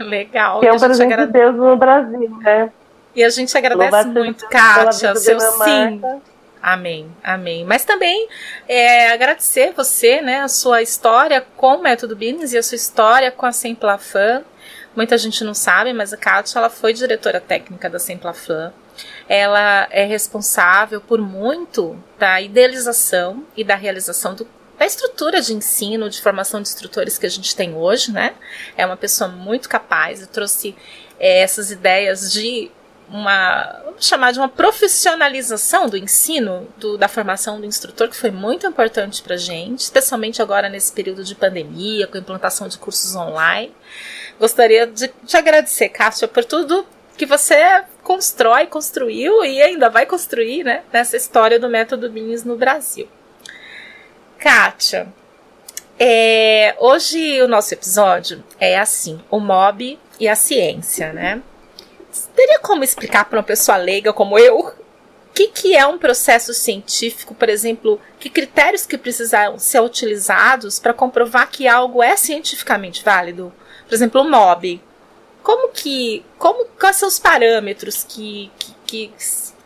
Legal. 0.00 0.58
Que 0.58 0.66
é 0.66 0.72
um 0.72 0.78
presente 0.78 1.16
de 1.16 1.26
Deus 1.26 1.54
no 1.54 1.76
Brasil, 1.76 2.36
né? 2.40 2.72
E 3.18 3.24
a 3.24 3.30
gente 3.30 3.58
agradece 3.58 4.06
muito, 4.06 4.46
Kátia, 4.48 5.12
seu 5.16 5.40
sim. 5.40 6.00
Amém, 6.62 7.12
amém. 7.20 7.64
Mas 7.64 7.84
também 7.84 8.28
é, 8.68 9.10
agradecer 9.10 9.72
você, 9.72 10.20
né, 10.20 10.38
a 10.38 10.46
sua 10.46 10.82
história 10.82 11.44
com 11.56 11.74
o 11.78 11.82
Método 11.82 12.14
Business 12.14 12.52
e 12.52 12.58
a 12.58 12.62
sua 12.62 12.76
história 12.76 13.32
com 13.32 13.44
a 13.44 13.50
Semplafan. 13.50 14.44
Muita 14.94 15.18
gente 15.18 15.42
não 15.42 15.52
sabe, 15.52 15.92
mas 15.92 16.12
a 16.12 16.16
Kátia 16.16 16.60
ela 16.60 16.70
foi 16.70 16.92
diretora 16.92 17.40
técnica 17.40 17.90
da 17.90 17.98
Semplafan. 17.98 18.72
Ela 19.28 19.88
é 19.90 20.04
responsável 20.04 21.00
por 21.00 21.20
muito 21.20 22.00
da 22.20 22.40
idealização 22.40 23.44
e 23.56 23.64
da 23.64 23.74
realização 23.74 24.36
do 24.36 24.46
da 24.78 24.86
estrutura 24.86 25.40
de 25.40 25.52
ensino, 25.52 26.08
de 26.08 26.22
formação 26.22 26.62
de 26.62 26.68
instrutores 26.68 27.18
que 27.18 27.26
a 27.26 27.28
gente 27.28 27.56
tem 27.56 27.74
hoje, 27.74 28.12
né? 28.12 28.36
É 28.76 28.86
uma 28.86 28.96
pessoa 28.96 29.28
muito 29.28 29.68
capaz 29.68 30.22
e 30.22 30.28
trouxe 30.28 30.76
é, 31.18 31.40
essas 31.40 31.72
ideias 31.72 32.32
de 32.32 32.70
uma, 33.10 33.80
vamos 33.84 34.06
chamar 34.06 34.32
de 34.32 34.38
uma 34.38 34.48
profissionalização 34.48 35.88
do 35.88 35.96
ensino, 35.96 36.68
do, 36.76 36.98
da 36.98 37.08
formação 37.08 37.60
do 37.60 37.66
instrutor, 37.66 38.08
que 38.08 38.16
foi 38.16 38.30
muito 38.30 38.66
importante 38.66 39.22
para 39.22 39.34
a 39.34 39.38
gente, 39.38 39.80
especialmente 39.80 40.42
agora 40.42 40.68
nesse 40.68 40.92
período 40.92 41.24
de 41.24 41.34
pandemia, 41.34 42.06
com 42.06 42.16
a 42.16 42.20
implantação 42.20 42.68
de 42.68 42.78
cursos 42.78 43.14
online. 43.14 43.72
Gostaria 44.38 44.86
de 44.86 45.08
te 45.08 45.36
agradecer, 45.36 45.88
Cássia, 45.88 46.28
por 46.28 46.44
tudo 46.44 46.86
que 47.16 47.26
você 47.26 47.82
constrói, 48.02 48.66
construiu 48.66 49.44
e 49.44 49.60
ainda 49.60 49.90
vai 49.90 50.06
construir 50.06 50.62
né, 50.62 50.82
nessa 50.92 51.16
história 51.16 51.58
do 51.58 51.68
método 51.68 52.08
BINS 52.08 52.44
no 52.44 52.56
Brasil. 52.56 53.08
Kátia, 54.38 55.08
é, 55.98 56.76
hoje 56.78 57.42
o 57.42 57.48
nosso 57.48 57.74
episódio 57.74 58.44
é 58.60 58.78
assim: 58.78 59.20
o 59.28 59.40
mob 59.40 59.98
e 60.20 60.28
a 60.28 60.36
ciência, 60.36 61.12
né? 61.12 61.42
Teria 62.38 62.60
como 62.60 62.84
explicar 62.84 63.24
para 63.24 63.40
uma 63.40 63.42
pessoa 63.42 63.76
leiga 63.76 64.12
como 64.12 64.38
eu 64.38 64.60
o 64.60 64.72
que, 65.34 65.48
que 65.48 65.76
é 65.76 65.84
um 65.84 65.98
processo 65.98 66.54
científico, 66.54 67.34
por 67.34 67.48
exemplo, 67.48 68.00
que 68.20 68.30
critérios 68.30 68.86
que 68.86 68.96
precisam 68.96 69.58
ser 69.58 69.80
utilizados 69.80 70.78
para 70.78 70.94
comprovar 70.94 71.50
que 71.50 71.66
algo 71.66 72.00
é 72.00 72.16
cientificamente 72.16 73.02
válido? 73.02 73.52
Por 73.88 73.92
exemplo, 73.92 74.20
o 74.20 74.30
MOB. 74.30 74.80
Como 75.42 75.70
que. 75.70 76.24
Como, 76.38 76.64
quais 76.78 76.94
são 76.94 77.08
os 77.08 77.18
parâmetros 77.18 78.04
que, 78.04 78.52
que, 78.56 78.76
que, 78.86 79.12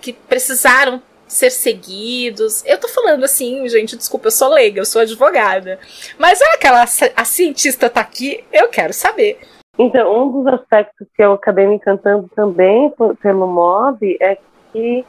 que 0.00 0.12
precisaram 0.14 1.02
ser 1.28 1.50
seguidos. 1.50 2.64
Eu 2.64 2.78
tô 2.78 2.88
falando 2.88 3.22
assim, 3.24 3.68
gente, 3.68 3.98
desculpa, 3.98 4.28
eu 4.28 4.32
sou 4.32 4.48
leiga, 4.48 4.80
eu 4.80 4.86
sou 4.86 5.02
advogada. 5.02 5.78
Mas 6.16 6.40
é 6.40 6.54
aquela 6.54 6.84
a 6.84 7.24
cientista 7.26 7.90
tá 7.90 8.00
aqui, 8.00 8.42
eu 8.50 8.70
quero 8.70 8.94
saber. 8.94 9.38
Então, 9.84 10.16
um 10.16 10.30
dos 10.30 10.46
aspectos 10.54 11.08
que 11.12 11.20
eu 11.20 11.32
acabei 11.32 11.66
me 11.66 11.74
encantando 11.74 12.30
também 12.36 12.92
pelo 13.20 13.48
MOB 13.48 14.16
é 14.20 14.38
que 14.70 15.04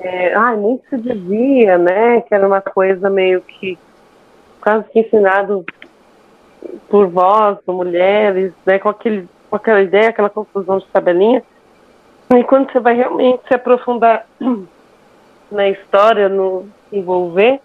é, 0.00 0.34
ai, 0.34 0.56
muito 0.56 0.88
se 0.88 0.96
dizia, 0.96 1.76
né, 1.76 2.22
que 2.22 2.34
era 2.34 2.46
uma 2.46 2.62
coisa 2.62 3.10
meio 3.10 3.42
que 3.42 3.78
quase 4.58 4.88
que 4.88 5.00
ensinado 5.00 5.66
por 6.88 7.08
vós, 7.08 7.58
por 7.60 7.74
mulheres, 7.74 8.54
né, 8.64 8.78
com, 8.78 8.88
aquele, 8.88 9.28
com 9.50 9.56
aquela 9.56 9.82
ideia, 9.82 10.08
aquela 10.08 10.30
confusão 10.30 10.78
de 10.78 10.86
tabelinha. 10.86 11.42
E 12.34 12.42
quando 12.44 12.72
você 12.72 12.80
vai 12.80 12.96
realmente 12.96 13.46
se 13.46 13.54
aprofundar 13.54 14.26
na 15.52 15.68
história, 15.68 16.30
no 16.30 16.66
envolver, 16.90 17.60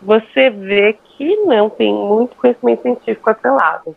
você 0.00 0.48
vê 0.48 0.94
que 0.94 1.36
não 1.44 1.68
tem 1.68 1.92
muito 1.92 2.36
conhecimento 2.36 2.80
científico 2.80 3.28
atrelado. 3.28 3.94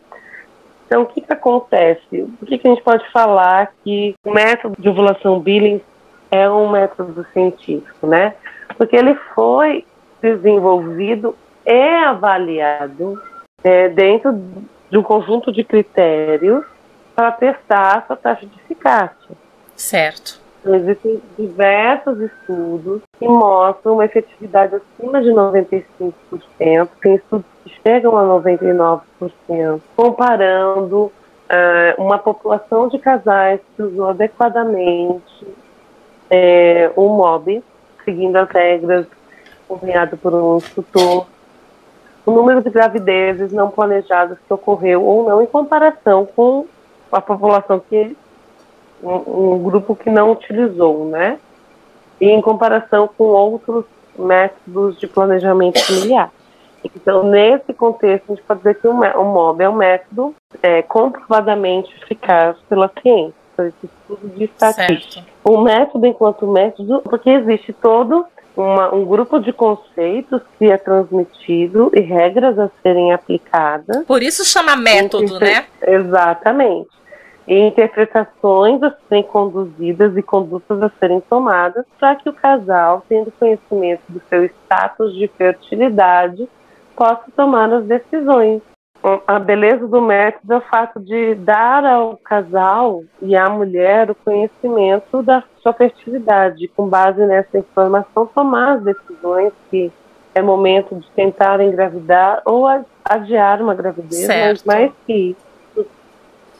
Então, 0.94 1.02
o 1.02 1.06
que, 1.06 1.20
que 1.22 1.32
acontece? 1.32 2.22
O 2.40 2.46
que, 2.46 2.56
que 2.56 2.68
a 2.68 2.70
gente 2.70 2.84
pode 2.84 3.04
falar 3.10 3.72
que 3.82 4.14
o 4.24 4.30
método 4.30 4.76
de 4.78 4.88
ovulação 4.88 5.40
Billings 5.40 5.82
é 6.30 6.48
um 6.48 6.70
método 6.70 7.26
científico, 7.32 8.06
né? 8.06 8.34
Porque 8.78 8.94
ele 8.94 9.16
foi 9.34 9.84
desenvolvido 10.22 11.34
e 11.66 12.04
avaliado 12.04 13.20
é, 13.64 13.88
dentro 13.88 14.40
de 14.88 14.96
um 14.96 15.02
conjunto 15.02 15.50
de 15.50 15.64
critérios 15.64 16.64
para 17.12 17.32
testar 17.32 17.98
a 17.98 18.02
sua 18.02 18.16
taxa 18.16 18.46
de 18.46 18.54
eficácia. 18.60 19.36
Certo. 19.74 20.40
Então, 20.64 20.76
existem 20.76 21.20
diversos 21.38 22.18
estudos 22.22 23.02
que 23.18 23.28
mostram 23.28 23.94
uma 23.94 24.06
efetividade 24.06 24.76
acima 24.76 25.20
de 25.20 25.28
95%, 25.28 26.88
tem 27.02 27.16
estudos 27.16 27.44
que 27.62 27.70
chegam 27.82 28.16
a 28.16 28.40
99%, 28.40 29.80
comparando 29.94 30.96
uh, 31.04 31.12
uma 31.98 32.18
população 32.18 32.88
de 32.88 32.98
casais 32.98 33.60
que 33.76 33.82
usou 33.82 34.08
adequadamente 34.08 35.46
é, 36.30 36.90
o 36.96 37.10
MOB 37.10 37.62
seguindo 38.04 38.36
as 38.36 38.48
regras, 38.48 39.06
acompanhado 39.64 40.16
por 40.16 40.32
um 40.32 40.56
instrutor. 40.56 41.26
O 42.24 42.30
número 42.30 42.62
de 42.62 42.70
gravidezes 42.70 43.52
não 43.52 43.70
planejadas 43.70 44.38
que 44.38 44.52
ocorreu 44.52 45.04
ou 45.04 45.28
não 45.28 45.42
em 45.42 45.46
comparação 45.46 46.26
com 46.26 46.66
a 47.12 47.20
população 47.20 47.80
que 47.80 48.16
um, 49.02 49.54
um 49.54 49.62
grupo 49.62 49.94
que 49.94 50.10
não 50.10 50.32
utilizou, 50.32 51.06
né? 51.06 51.38
E 52.20 52.28
em 52.28 52.40
comparação 52.40 53.08
com 53.08 53.24
outros 53.24 53.84
métodos 54.18 54.98
de 54.98 55.06
planejamento 55.06 55.80
familiar. 55.84 56.30
Então, 56.84 57.24
nesse 57.24 57.72
contexto, 57.72 58.32
a 58.32 58.34
gente 58.34 58.44
pode 58.44 58.60
dizer 58.60 58.74
que 58.74 58.86
o, 58.86 58.92
MOB 58.92 59.62
é 59.62 59.68
um 59.68 59.74
método 59.74 60.34
é, 60.62 60.82
comprovadamente 60.82 61.94
eficaz 62.02 62.56
pela 62.68 62.90
ciência, 63.00 63.34
por 63.56 63.66
esse 63.66 63.86
estudo 63.86 64.28
de 64.36 64.44
estatística. 64.44 65.14
Certo. 65.14 65.26
O 65.44 65.62
método, 65.62 66.06
enquanto 66.06 66.46
método, 66.46 67.00
porque 67.02 67.30
existe 67.30 67.72
todo 67.72 68.26
uma, 68.56 68.94
um 68.94 69.04
grupo 69.04 69.40
de 69.40 69.52
conceitos 69.52 70.42
que 70.58 70.66
é 70.66 70.76
transmitido 70.76 71.90
e 71.94 72.00
regras 72.00 72.58
a 72.58 72.70
serem 72.82 73.12
aplicadas. 73.12 74.04
Por 74.06 74.22
isso 74.22 74.44
chama 74.44 74.76
método, 74.76 75.40
né? 75.40 75.64
Exatamente. 75.82 76.88
E 77.46 77.58
interpretações 77.58 78.82
a 78.82 78.94
serem 79.08 79.22
conduzidas 79.22 80.16
e 80.16 80.22
condutas 80.22 80.82
a 80.82 80.90
serem 80.98 81.20
tomadas 81.20 81.84
para 82.00 82.16
que 82.16 82.28
o 82.28 82.32
casal, 82.32 83.04
tendo 83.08 83.30
conhecimento 83.32 84.02
do 84.08 84.20
seu 84.30 84.44
status 84.44 85.14
de 85.14 85.28
fertilidade, 85.28 86.48
possa 86.96 87.24
tomar 87.36 87.72
as 87.72 87.84
decisões. 87.84 88.62
A 89.26 89.38
beleza 89.38 89.86
do 89.86 90.00
método 90.00 90.54
é 90.54 90.56
o 90.56 90.62
fato 90.62 90.98
de 90.98 91.34
dar 91.34 91.84
ao 91.84 92.16
casal 92.16 93.04
e 93.20 93.36
à 93.36 93.50
mulher 93.50 94.10
o 94.10 94.14
conhecimento 94.14 95.22
da 95.22 95.44
sua 95.62 95.74
fertilidade, 95.74 96.68
com 96.68 96.88
base 96.88 97.20
nessa 97.26 97.58
informação 97.58 98.24
tomar 98.26 98.76
as 98.76 98.82
decisões 98.82 99.52
que 99.70 99.92
é 100.34 100.40
momento 100.40 100.96
de 100.96 101.06
tentar 101.10 101.60
engravidar 101.60 102.40
ou 102.46 102.66
adiar 103.04 103.60
uma 103.60 103.74
gravidez, 103.74 104.26
certo. 104.26 104.62
mas 104.64 104.76
mais 104.76 104.92
que 105.06 105.36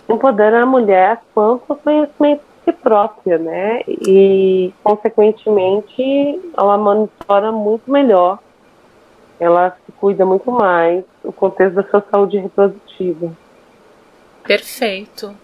empodera 0.08 0.62
a 0.62 0.66
mulher 0.66 1.20
quanto 1.34 1.64
ao 1.68 1.76
conhecimento 1.76 2.40
de 2.40 2.64
si 2.64 2.72
própria, 2.72 3.38
né? 3.38 3.80
E, 3.86 4.72
consequentemente, 4.82 6.40
ela 6.56 6.76
monitora 6.78 7.50
muito 7.52 7.90
melhor 7.90 8.38
ela 9.38 9.76
se 9.84 9.92
cuida 9.92 10.24
muito 10.24 10.50
mais 10.50 11.04
no 11.22 11.32
contexto 11.32 11.74
da 11.74 11.84
sua 11.84 12.04
saúde 12.10 12.38
reprodutiva. 12.38 13.36
Perfeito. 14.42 15.34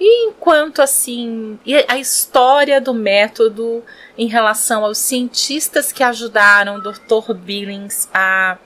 E 0.00 0.28
enquanto 0.28 0.80
assim, 0.80 1.58
a 1.88 1.98
história 1.98 2.80
do 2.80 2.94
método 2.94 3.82
em 4.16 4.26
relação 4.26 4.82
aos 4.82 4.96
cientistas 4.96 5.92
que 5.92 6.02
ajudaram 6.02 6.76
o 6.76 6.80
Dr. 6.80 7.34
Billings 7.34 8.08
a 8.14 8.56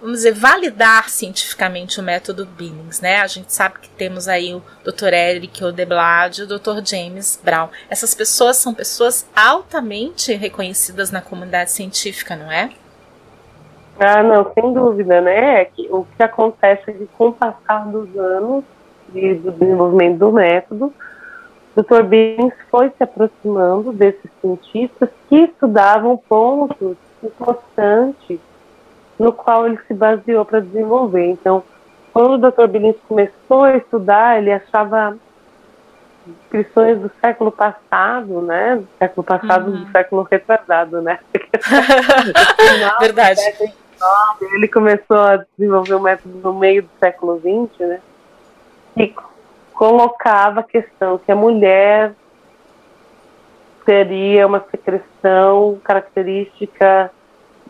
vamos 0.00 0.18
dizer, 0.18 0.32
validar 0.32 1.08
cientificamente 1.10 2.00
o 2.00 2.02
método 2.02 2.46
Billings, 2.46 3.00
né? 3.00 3.20
A 3.20 3.26
gente 3.26 3.52
sabe 3.52 3.80
que 3.80 3.88
temos 3.90 4.28
aí 4.28 4.54
o 4.54 4.62
Dr. 4.82 5.12
Eric 5.12 5.62
Odeblad 5.62 6.38
e 6.38 6.42
o 6.42 6.46
Dr. 6.46 6.82
James 6.84 7.40
Brown. 7.42 7.68
Essas 7.88 8.14
pessoas 8.14 8.56
são 8.56 8.72
pessoas 8.72 9.28
altamente 9.36 10.34
reconhecidas 10.34 11.10
na 11.10 11.20
comunidade 11.20 11.70
científica, 11.70 12.34
não 12.34 12.50
é? 12.50 12.70
Ah, 13.98 14.22
não, 14.22 14.50
sem 14.54 14.72
dúvida, 14.72 15.20
né? 15.20 15.62
É 15.62 15.70
o 15.90 16.06
que 16.16 16.22
acontece 16.22 16.90
é 16.90 16.92
que 16.92 17.06
com 17.18 17.28
o 17.28 17.32
passar 17.32 17.86
dos 17.86 18.16
anos 18.16 18.64
e 19.14 19.34
do 19.34 19.52
desenvolvimento 19.52 20.18
do 20.18 20.32
método, 20.32 20.94
o 21.76 21.82
Dr. 21.82 22.02
Billings 22.04 22.54
foi 22.70 22.90
se 22.96 23.02
aproximando 23.02 23.92
desses 23.92 24.30
cientistas 24.40 25.10
que 25.28 25.36
estudavam 25.36 26.16
pontos 26.16 26.96
importantes 27.22 28.40
no 29.20 29.32
qual 29.32 29.66
ele 29.66 29.78
se 29.86 29.92
baseou 29.92 30.44
para 30.44 30.60
desenvolver. 30.60 31.26
Então, 31.26 31.62
quando 32.12 32.34
o 32.34 32.50
Dr. 32.50 32.66
Billings 32.66 32.98
começou 33.06 33.64
a 33.64 33.76
estudar, 33.76 34.38
ele 34.38 34.50
achava 34.50 35.16
inscrições 36.26 36.98
do 36.98 37.10
século 37.20 37.52
passado, 37.52 38.40
né? 38.40 38.76
Do 38.76 38.88
século 38.98 39.22
passado, 39.22 39.70
uhum. 39.70 39.84
do 39.84 39.92
século 39.92 40.22
retrasado, 40.22 41.02
né? 41.02 41.18
Verdade 42.98 43.40
ele 44.40 44.68
começou 44.68 45.18
a 45.18 45.44
desenvolver 45.58 45.94
o 45.94 46.00
método 46.00 46.38
no 46.38 46.54
meio 46.58 46.82
do 46.82 46.90
século 46.98 47.38
XX, 47.38 47.86
né? 47.86 48.00
E 48.96 49.14
colocava 49.74 50.60
a 50.60 50.64
questão 50.64 51.18
que 51.18 51.30
a 51.30 51.36
mulher 51.36 52.14
teria 53.84 54.46
uma 54.46 54.64
secreção 54.70 55.78
característica 55.84 57.10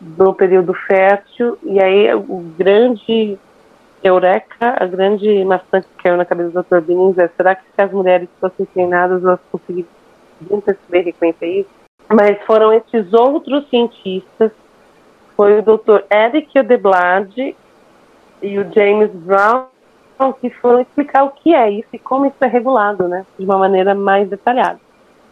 do 0.01 0.33
período 0.33 0.73
fértil, 0.73 1.57
e 1.63 1.79
aí 1.79 2.13
o 2.13 2.43
grande 2.57 3.37
eureka, 4.03 4.75
a 4.79 4.85
grande 4.87 5.45
maçã 5.45 5.79
que 5.81 6.03
caiu 6.03 6.17
na 6.17 6.25
cabeça 6.25 6.49
do 6.49 6.63
Dr. 6.63 6.81
Billings 6.81 7.17
é, 7.19 7.29
será 7.37 7.53
que 7.53 7.63
se 7.63 7.81
as 7.81 7.91
mulheres 7.91 8.27
fossem 8.39 8.65
treinadas, 8.65 9.23
elas 9.23 9.39
conseguiriam 9.51 10.59
perceber 10.65 11.01
reconhecer 11.01 11.59
isso? 11.59 11.69
Mas 12.09 12.41
foram 12.45 12.73
esses 12.73 13.13
outros 13.13 13.69
cientistas 13.69 14.51
foi 15.35 15.59
o 15.59 15.61
Dr. 15.61 16.03
Eric 16.11 16.59
Odeblad 16.59 17.55
e 18.41 18.59
o 18.59 18.73
James 18.73 19.11
Brown 19.11 19.67
que 20.39 20.51
foram 20.51 20.81
explicar 20.81 21.23
o 21.23 21.31
que 21.31 21.55
é 21.55 21.69
isso 21.71 21.89
e 21.93 21.97
como 21.97 22.27
isso 22.27 22.35
é 22.41 22.47
regulado, 22.47 23.07
né, 23.07 23.25
de 23.39 23.45
uma 23.45 23.57
maneira 23.57 23.95
mais 23.95 24.29
detalhada. 24.29 24.79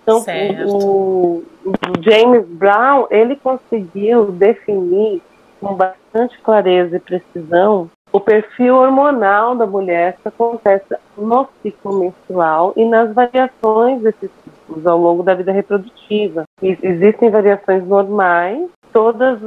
Então, 0.10 0.68
o, 0.68 1.44
o, 1.66 1.74
James 2.02 2.46
Brown, 2.48 3.08
ele 3.10 3.36
conseguiu 3.36 4.32
definir 4.32 5.22
com 5.62 5.76
bastante 5.76 6.40
clareza 6.40 6.98
e 6.98 7.00
precisão 7.00 7.90
o 8.12 8.20
perfil 8.20 8.76
hormonal 8.76 9.56
da 9.56 9.68
mulher 9.68 10.18
que 10.22 10.28
acontece 10.28 10.96
no 11.16 11.48
ciclo 11.62 12.00
menstrual 12.00 12.74
e 12.76 12.84
nas 12.86 13.14
variações 13.14 14.02
desses 14.02 14.32
ciclos 14.44 14.88
ao 14.88 14.98
longo 14.98 15.22
da 15.22 15.36
vida 15.36 15.52
reprodutiva. 15.52 16.44
Existem 16.62 17.30
variações 17.30 17.86
normais 17.86 18.68
todas 18.92 19.40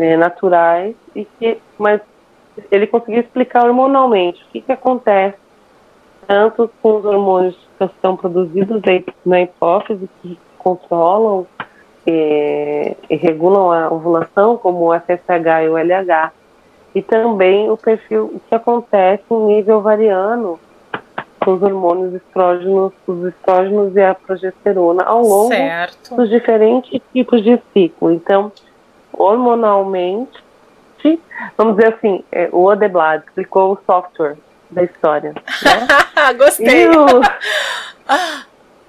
é, 0.00 0.16
naturais 0.16 0.96
e 1.14 1.24
que, 1.24 1.58
mas 1.78 2.00
ele 2.72 2.86
conseguiu 2.86 3.20
explicar 3.20 3.66
hormonalmente 3.66 4.42
o 4.42 4.48
que, 4.48 4.60
que 4.60 4.72
acontece 4.72 5.38
tanto 6.26 6.70
com 6.82 6.96
os 6.96 7.04
hormônios 7.04 7.67
que 7.78 8.00
são 8.00 8.16
produzidos 8.16 8.82
na 9.24 9.40
hipófise 9.40 10.08
que 10.20 10.38
controlam 10.58 11.46
é, 12.06 12.96
e 13.08 13.16
regulam 13.16 13.70
a 13.70 13.92
ovulação, 13.92 14.56
como 14.56 14.90
o 14.90 14.94
FSH 14.94 15.64
e 15.64 15.68
o 15.68 15.76
LH, 15.76 16.32
e 16.94 17.02
também 17.02 17.70
o 17.70 17.76
perfil 17.76 18.32
o 18.34 18.40
que 18.40 18.54
acontece 18.54 19.22
em 19.30 19.46
nível 19.46 19.80
variano 19.80 20.58
com 21.44 21.54
os 21.54 21.62
hormônios 21.62 22.14
estrógenos, 22.14 22.92
os 23.06 23.26
estrógenos 23.26 23.94
e 23.94 24.02
a 24.02 24.14
progesterona 24.14 25.04
ao 25.04 25.22
longo 25.22 25.48
certo. 25.48 26.16
dos 26.16 26.28
diferentes 26.28 27.00
tipos 27.12 27.42
de 27.42 27.60
ciclo. 27.72 28.10
Então, 28.10 28.50
hormonalmente, 29.12 30.42
vamos 31.56 31.76
dizer 31.76 31.94
assim, 31.94 32.24
é, 32.32 32.48
o 32.52 32.64
Odeblad 32.64 33.22
explicou 33.22 33.72
o 33.72 33.78
software 33.86 34.36
da 34.70 34.82
história. 34.84 35.32
Né? 35.32 36.32
Gostei. 36.36 36.88
O... 36.88 37.06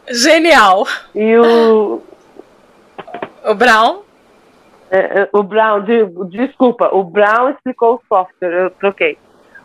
Genial. 0.11 0.87
E 1.13 1.37
o. 1.37 2.01
O 3.45 3.55
Brown? 3.55 4.01
É, 4.91 5.21
é 5.21 5.29
o 5.31 5.43
Brown, 5.43 5.81
de, 5.81 6.05
desculpa, 6.29 6.89
o 6.91 7.03
Brown 7.03 7.51
explicou 7.51 7.95
o 7.95 8.01
software, 8.07 8.51
eu 8.51 8.69
troquei 8.71 9.17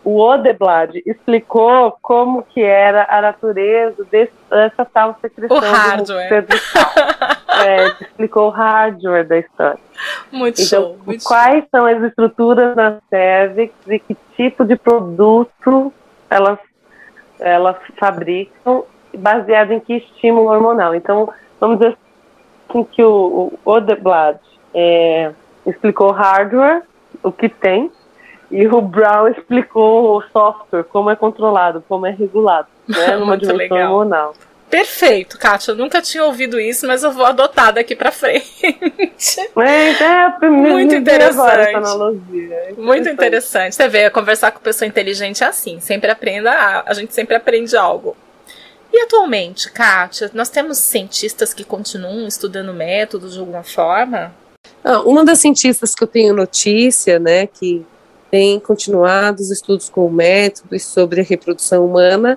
o 0.04 0.18
Odeblad 0.18 1.02
explicou 1.06 1.96
como 2.02 2.42
que 2.42 2.62
era 2.62 3.06
a 3.08 3.22
natureza 3.22 4.04
dessa 4.10 4.84
tal 4.84 5.16
secreção 5.20 5.56
o 5.56 5.60
hardware. 5.60 6.46
é, 7.64 7.86
explicou 8.02 8.48
o 8.48 8.50
hardware 8.50 9.26
da 9.26 9.38
história. 9.38 9.80
Muito 10.30 10.60
então, 10.60 10.82
show. 10.82 10.98
Muito 11.06 11.24
quais 11.24 11.60
show. 11.60 11.68
são 11.70 11.86
as 11.86 12.02
estruturas 12.02 12.76
da 12.76 12.98
cervix 13.08 13.74
e 13.88 13.98
que 13.98 14.16
tipo 14.36 14.64
de 14.66 14.76
produto 14.76 15.92
elas, 16.34 16.58
elas 17.38 17.76
fabricam 17.96 18.84
baseado 19.16 19.72
em 19.72 19.80
que 19.80 19.94
estímulo 19.94 20.48
hormonal. 20.48 20.94
Então, 20.94 21.32
vamos 21.60 21.78
dizer 21.78 21.96
assim 22.68 22.84
que 22.84 23.02
o, 23.02 23.52
o 23.64 23.70
Odeblad 23.70 24.38
é, 24.74 25.32
explicou 25.64 26.10
hardware, 26.10 26.82
o 27.22 27.30
que 27.30 27.48
tem, 27.48 27.90
e 28.50 28.66
o 28.66 28.80
Brown 28.80 29.28
explicou 29.28 30.16
o 30.16 30.22
software, 30.22 30.84
como 30.84 31.10
é 31.10 31.16
controlado, 31.16 31.82
como 31.88 32.06
é 32.06 32.10
regulado, 32.10 32.66
né, 32.88 33.14
numa 33.16 33.38
dimensão 33.38 33.76
legal. 33.76 33.92
hormonal. 33.92 34.34
Perfeito, 34.74 35.38
Kátia. 35.38 35.70
Eu 35.70 35.76
nunca 35.76 36.02
tinha 36.02 36.24
ouvido 36.24 36.58
isso, 36.58 36.84
mas 36.84 37.04
eu 37.04 37.12
vou 37.12 37.24
adotar 37.24 37.72
daqui 37.72 37.94
pra 37.94 38.10
frente. 38.10 38.44
É, 39.56 39.90
é 40.42 40.48
Muito 40.50 40.96
interessante. 40.96 41.76
Analogia. 41.76 42.74
Muito 42.76 43.08
interessante. 43.08 43.76
Você 43.76 43.88
vê, 43.88 44.10
conversar 44.10 44.50
com 44.50 44.58
pessoa 44.58 44.88
inteligente 44.88 45.44
é 45.44 45.46
assim. 45.46 45.78
Sempre 45.78 46.10
aprenda, 46.10 46.50
a, 46.50 46.90
a 46.90 46.92
gente 46.92 47.14
sempre 47.14 47.36
aprende 47.36 47.76
algo. 47.76 48.16
E 48.92 49.00
atualmente, 49.00 49.70
Kátia, 49.70 50.28
nós 50.34 50.48
temos 50.48 50.78
cientistas 50.78 51.54
que 51.54 51.62
continuam 51.62 52.26
estudando 52.26 52.74
métodos 52.74 53.34
de 53.34 53.38
alguma 53.38 53.62
forma? 53.62 54.34
Ah, 54.82 55.02
uma 55.02 55.24
das 55.24 55.38
cientistas 55.38 55.94
que 55.94 56.02
eu 56.02 56.08
tenho 56.08 56.34
notícia, 56.34 57.20
né, 57.20 57.46
que 57.46 57.86
tem 58.28 58.58
continuado 58.58 59.40
os 59.40 59.52
estudos 59.52 59.88
com 59.88 60.04
o 60.04 60.12
método 60.12 60.74
e 60.74 60.80
sobre 60.80 61.20
a 61.20 61.24
reprodução 61.24 61.86
humana, 61.86 62.36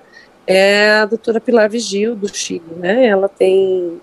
é 0.50 0.90
a 0.92 1.04
doutora 1.04 1.40
Pilar 1.40 1.68
Vigil, 1.68 2.16
do 2.16 2.26
Chile, 2.34 2.62
né, 2.76 3.06
ela 3.06 3.28
tem 3.28 4.00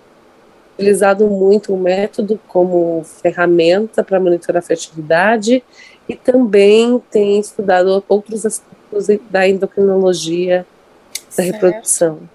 utilizado 0.76 1.28
muito 1.28 1.74
o 1.74 1.78
método 1.78 2.40
como 2.48 3.04
ferramenta 3.22 4.04
para 4.04 4.20
monitorar 4.20 4.62
a 4.62 4.66
fertilidade 4.66 5.64
e 6.08 6.16
também 6.16 7.02
tem 7.10 7.40
estudado 7.40 8.04
outros 8.08 8.46
aspectos 8.46 9.08
da 9.30 9.48
endocrinologia 9.48 10.66
da 11.36 11.44
certo. 11.44 11.54
reprodução. 11.54 12.30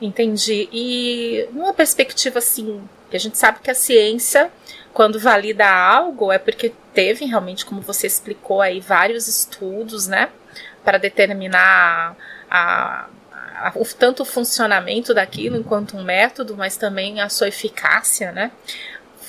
Entendi. 0.00 0.68
E 0.72 1.48
numa 1.52 1.72
perspectiva 1.72 2.38
assim, 2.38 2.82
que 3.08 3.16
a 3.16 3.20
gente 3.20 3.38
sabe 3.38 3.60
que 3.62 3.70
a 3.70 3.74
ciência, 3.74 4.50
quando 4.92 5.18
valida 5.18 5.66
algo, 5.66 6.30
é 6.32 6.38
porque 6.38 6.72
teve 6.92 7.24
realmente, 7.24 7.64
como 7.64 7.80
você 7.80 8.06
explicou 8.08 8.60
aí, 8.60 8.80
vários 8.80 9.28
estudos, 9.28 10.06
né, 10.06 10.28
para 10.84 10.98
determinar 10.98 12.16
a, 12.50 13.06
a, 13.06 13.08
o, 13.74 13.84
tanto 13.84 14.22
o 14.22 14.26
funcionamento 14.26 15.14
daquilo 15.14 15.56
enquanto 15.56 15.96
um 15.96 16.02
método, 16.02 16.56
mas 16.56 16.76
também 16.76 17.20
a 17.20 17.28
sua 17.28 17.48
eficácia, 17.48 18.32
né? 18.32 18.50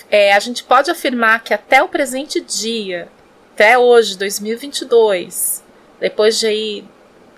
É, 0.10 0.34
a 0.34 0.40
gente 0.40 0.64
pode 0.64 0.92
afirmar 0.92 1.44
que 1.44 1.54
até 1.54 1.82
o 1.82 1.90
presente 1.90 2.40
dia, 2.40 3.08
até 3.54 3.78
hoje, 3.78 4.18
2022, 4.18 5.64
depois 6.00 6.40
de 6.40 6.48
aí 6.48 6.86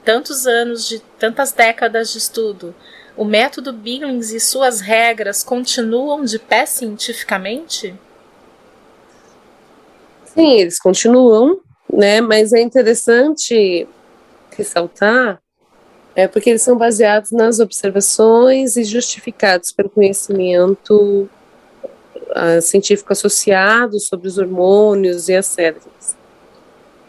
tantos 0.04 0.46
anos, 0.46 0.88
de 0.88 1.00
tantas 1.20 1.52
décadas 1.52 2.12
de 2.12 2.18
estudo, 2.18 2.76
o 3.18 3.24
método 3.24 3.72
Billings 3.72 4.32
e 4.32 4.40
suas 4.40 4.82
regras 4.82 5.44
continuam 5.44 6.24
de 6.24 6.38
pé 6.38 6.66
cientificamente? 6.66 7.96
Sim, 10.26 10.60
eles 10.60 10.78
continuam, 10.78 11.60
né? 11.92 12.20
Mas 12.20 12.52
é 12.52 12.62
interessante 12.62 13.88
ressaltar 14.56 15.42
é 16.16 16.28
porque 16.28 16.50
eles 16.50 16.62
são 16.62 16.78
baseados 16.78 17.32
nas 17.32 17.60
observações 17.60 18.78
e 18.78 18.84
justificados 18.84 19.72
pelo 19.72 19.90
conhecimento 19.90 21.30
uh, 22.14 22.62
científico 22.62 23.12
associado 23.12 24.00
sobre 24.00 24.28
os 24.28 24.38
hormônios 24.38 25.28
e 25.28 25.36
as 25.36 25.46
células. 25.46 26.16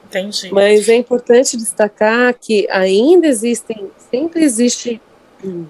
Entendi. 0.07 0.52
Mas 0.52 0.88
é 0.88 0.96
importante 0.96 1.57
destacar 1.57 2.34
que 2.34 2.66
ainda 2.70 3.26
existem, 3.26 3.90
sempre 4.11 4.42
existe 4.44 5.00
hum, 5.44 5.66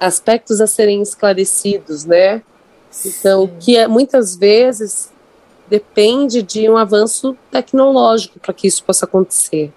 aspectos 0.00 0.60
a 0.60 0.66
serem 0.66 1.02
esclarecidos, 1.02 2.04
né? 2.04 2.42
Então, 3.04 3.46
Sim. 3.46 3.52
que 3.60 3.76
é, 3.76 3.86
muitas 3.86 4.36
vezes 4.36 5.10
depende 5.68 6.42
de 6.42 6.68
um 6.68 6.76
avanço 6.76 7.36
tecnológico 7.50 8.38
para 8.40 8.54
que 8.54 8.66
isso 8.66 8.82
possa 8.82 9.04
acontecer, 9.04 9.72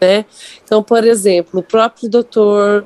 né? 0.00 0.24
Então, 0.64 0.82
por 0.82 1.04
exemplo, 1.04 1.60
o 1.60 1.62
próprio 1.62 2.08
Dr. 2.08 2.84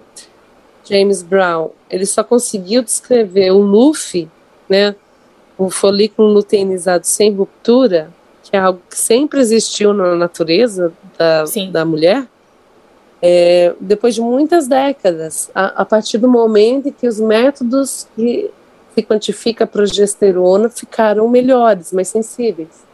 James 0.84 1.22
Brown, 1.22 1.70
ele 1.88 2.06
só 2.06 2.24
conseguiu 2.24 2.82
descrever 2.82 3.52
o 3.52 3.58
LUF, 3.58 4.28
né, 4.68 4.94
o 5.56 5.70
folículo 5.70 6.28
luteinizado 6.28 7.06
sem 7.06 7.32
ruptura, 7.32 8.10
que 8.42 8.56
é 8.56 8.58
algo 8.58 8.80
que 8.88 8.98
sempre 8.98 9.40
existiu 9.40 9.92
na 9.92 10.16
natureza 10.16 10.92
da, 11.18 11.44
da 11.70 11.84
mulher, 11.84 12.26
é, 13.22 13.74
depois 13.78 14.14
de 14.14 14.20
muitas 14.20 14.66
décadas, 14.66 15.50
a, 15.54 15.82
a, 15.82 15.84
partir 15.84 16.16
do 16.18 16.28
momento 16.28 16.88
em 16.88 16.92
que 16.92 17.06
os 17.06 17.20
métodos 17.20 18.08
que 18.16 18.50
se 18.94 19.02
quantifica 19.02 19.64
a 19.64 19.66
progesterona 19.66 20.70
ficaram 20.70 21.28
melhores, 21.28 21.92
mais 21.92 22.08
sensíveis. 22.08 22.88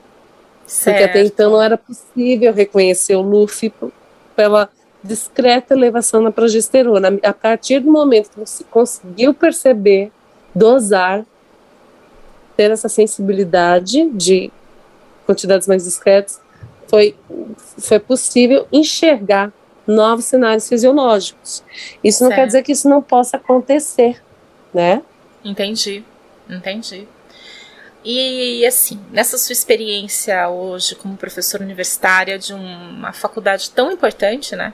Certo. 0.67 0.97
Porque 0.97 1.11
até 1.11 1.25
então 1.25 1.53
não 1.53 1.63
era 1.63 1.79
possível 1.79 2.53
reconhecer 2.53 3.15
o 3.15 3.23
LUF 3.23 3.73
pela 4.37 4.69
discreta 5.03 5.75
elevação 5.75 6.21
na 6.21 6.31
progesterona. 6.31 7.19
A 7.23 7.33
partir 7.33 7.81
do 7.81 7.91
momento 7.91 8.31
que 8.31 8.41
você 8.41 8.63
conseguiu 8.65 9.33
perceber, 9.33 10.13
dosar, 10.55 11.25
ter 12.57 12.71
essa 12.71 12.89
sensibilidade 12.89 14.09
de 14.11 14.51
quantidades 15.27 15.67
mais 15.67 15.85
discretas, 15.85 16.41
foi, 16.89 17.17
foi 17.79 17.99
possível 17.99 18.67
enxergar 18.73 19.53
novos 19.87 20.25
cenários 20.25 20.69
fisiológicos. 20.69 21.63
Isso 22.03 22.19
certo. 22.19 22.31
não 22.31 22.37
quer 22.37 22.47
dizer 22.47 22.63
que 22.63 22.73
isso 22.73 22.89
não 22.89 23.03
possa 23.03 23.37
acontecer, 23.37 24.23
né? 24.73 25.03
Entendi, 25.45 26.05
entendi. 26.49 27.07
E 28.09 28.65
assim, 28.65 29.05
nessa 29.11 29.37
sua 29.37 29.53
experiência 29.53 30.49
hoje 30.49 30.95
como 30.95 31.17
professora 31.17 31.65
universitária 31.65 32.39
de 32.39 32.55
uma 32.55 33.13
faculdade 33.13 33.69
tão 33.71 33.91
importante, 33.91 34.55
né? 34.55 34.73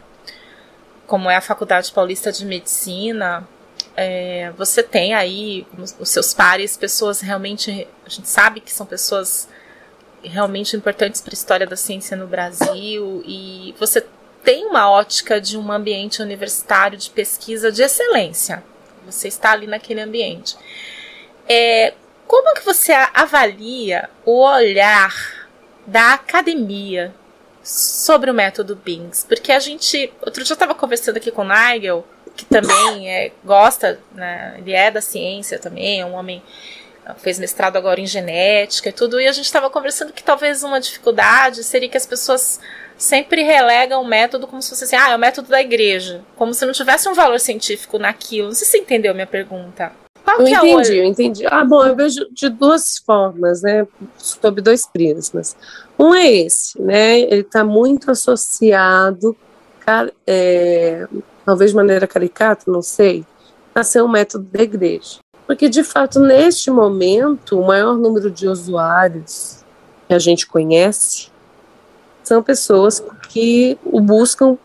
Como 1.07 1.31
é 1.31 1.37
a 1.37 1.41
Faculdade 1.41 1.91
Paulista 1.93 2.31
de 2.31 2.45
Medicina, 2.45 3.49
é, 3.97 4.51
você 4.51 4.83
tem 4.83 5.15
aí 5.15 5.67
os 5.99 6.11
seus 6.11 6.35
pares, 6.35 6.77
pessoas 6.77 7.23
realmente, 7.23 7.89
a 8.05 8.09
gente 8.11 8.29
sabe 8.29 8.61
que 8.61 8.71
são 8.71 8.85
pessoas 8.85 9.49
realmente 10.23 10.77
importantes 10.77 11.23
para 11.23 11.33
a 11.33 11.35
história 11.35 11.67
da 11.67 11.75
ciência 11.75 12.15
no 12.15 12.27
Brasil 12.27 13.23
e 13.27 13.75
você 13.79 14.07
tem 14.45 14.67
uma 14.67 14.91
ótica 14.91 15.41
de 15.41 15.57
um 15.57 15.73
ambiente 15.73 16.21
universitário 16.21 16.99
de 16.99 17.09
pesquisa 17.09 17.73
de 17.73 17.83
excelência. 17.83 18.63
Você 19.07 19.27
está 19.27 19.53
ali 19.53 19.67
naquele 19.67 20.03
ambiente. 20.03 20.55
É, 21.49 21.95
como 22.33 22.55
que 22.55 22.65
você 22.65 22.93
avalia 23.13 24.09
o 24.25 24.41
olhar 24.41 25.15
da 25.87 26.15
academia 26.15 27.15
sobre 27.63 28.31
o 28.31 28.35
método 28.35 28.75
Bings? 28.75 29.23
Porque 29.29 29.53
a 29.53 29.59
gente. 29.59 30.11
Outro 30.23 30.43
dia 30.43 30.53
eu 30.53 30.55
estava 30.55 30.75
conversando 30.75 31.19
aqui 31.19 31.31
com 31.31 31.43
o 31.43 31.45
Nigel, 31.47 32.07
que 32.35 32.47
também 32.47 33.11
é, 33.11 33.33
gosta, 33.45 34.01
né, 34.15 34.55
ele 34.57 34.73
é 34.73 34.91
da 34.91 35.03
ciência 35.03 35.59
também, 35.59 36.01
é 36.01 36.07
um 36.07 36.15
homem 36.15 36.43
fez 37.19 37.39
mestrado 37.39 37.77
agora 37.77 38.01
em 38.01 38.07
genética 38.07 38.89
e 38.89 38.93
tudo, 38.93 39.21
e 39.21 39.29
a 39.29 39.33
gente 39.33 39.45
estava 39.45 39.69
conversando 39.69 40.13
que 40.13 40.23
talvez 40.23 40.63
uma 40.63 40.81
dificuldade 40.81 41.63
seria 41.63 41.89
que 41.89 41.97
as 41.99 42.07
pessoas 42.07 42.61
sempre 42.97 43.43
relegam 43.43 44.01
o 44.01 44.07
método 44.07 44.47
como 44.47 44.63
se 44.63 44.71
fosse 44.71 44.85
assim, 44.85 44.97
ah, 44.97 45.11
é 45.11 45.17
o 45.17 45.19
método 45.19 45.49
da 45.49 45.61
igreja, 45.61 46.23
como 46.37 46.55
se 46.55 46.65
não 46.65 46.73
tivesse 46.73 47.11
um 47.11 47.15
valor 47.15 47.41
científico 47.41 47.99
naquilo. 47.99 48.49
Não 48.49 48.55
sei 48.55 48.65
se 48.65 48.71
você 48.71 48.79
entendeu 48.79 49.13
minha 49.13 49.27
pergunta. 49.27 49.93
Qual 50.25 50.41
eu 50.41 50.47
é 50.47 50.51
entendi, 50.51 50.97
eu 50.97 51.05
entendi. 51.05 51.47
Ah, 51.47 51.65
bom, 51.65 51.85
eu 51.85 51.97
vejo 51.97 52.27
de 52.33 52.49
duas 52.49 52.99
formas, 52.99 53.63
né, 53.63 53.87
sob 54.17 54.61
dois 54.61 54.87
prismas. 54.87 55.57
Um 55.99 56.15
é 56.15 56.31
esse, 56.31 56.81
né, 56.81 57.21
ele 57.21 57.41
está 57.41 57.65
muito 57.65 58.11
associado, 58.11 59.37
é, 60.27 61.07
talvez 61.45 61.71
de 61.71 61.77
maneira 61.77 62.07
caricata, 62.07 62.71
não 62.71 62.83
sei, 62.83 63.25
a 63.75 63.83
ser 63.83 64.03
um 64.03 64.09
método 64.09 64.47
da 64.51 64.63
igreja. 64.63 65.19
Porque, 65.47 65.69
de 65.69 65.83
fato, 65.83 66.21
neste 66.21 66.71
momento, 66.71 67.59
o 67.59 67.67
maior 67.67 67.97
número 67.97 68.31
de 68.31 68.49
usuários 68.49 69.65
que 70.09 70.15
a 70.15 70.19
gente 70.19 70.47
conhece 70.47 71.31
são 72.23 72.43
pessoas 72.43 73.03
que 73.29 73.77
o 73.85 74.01
buscam 74.01 74.57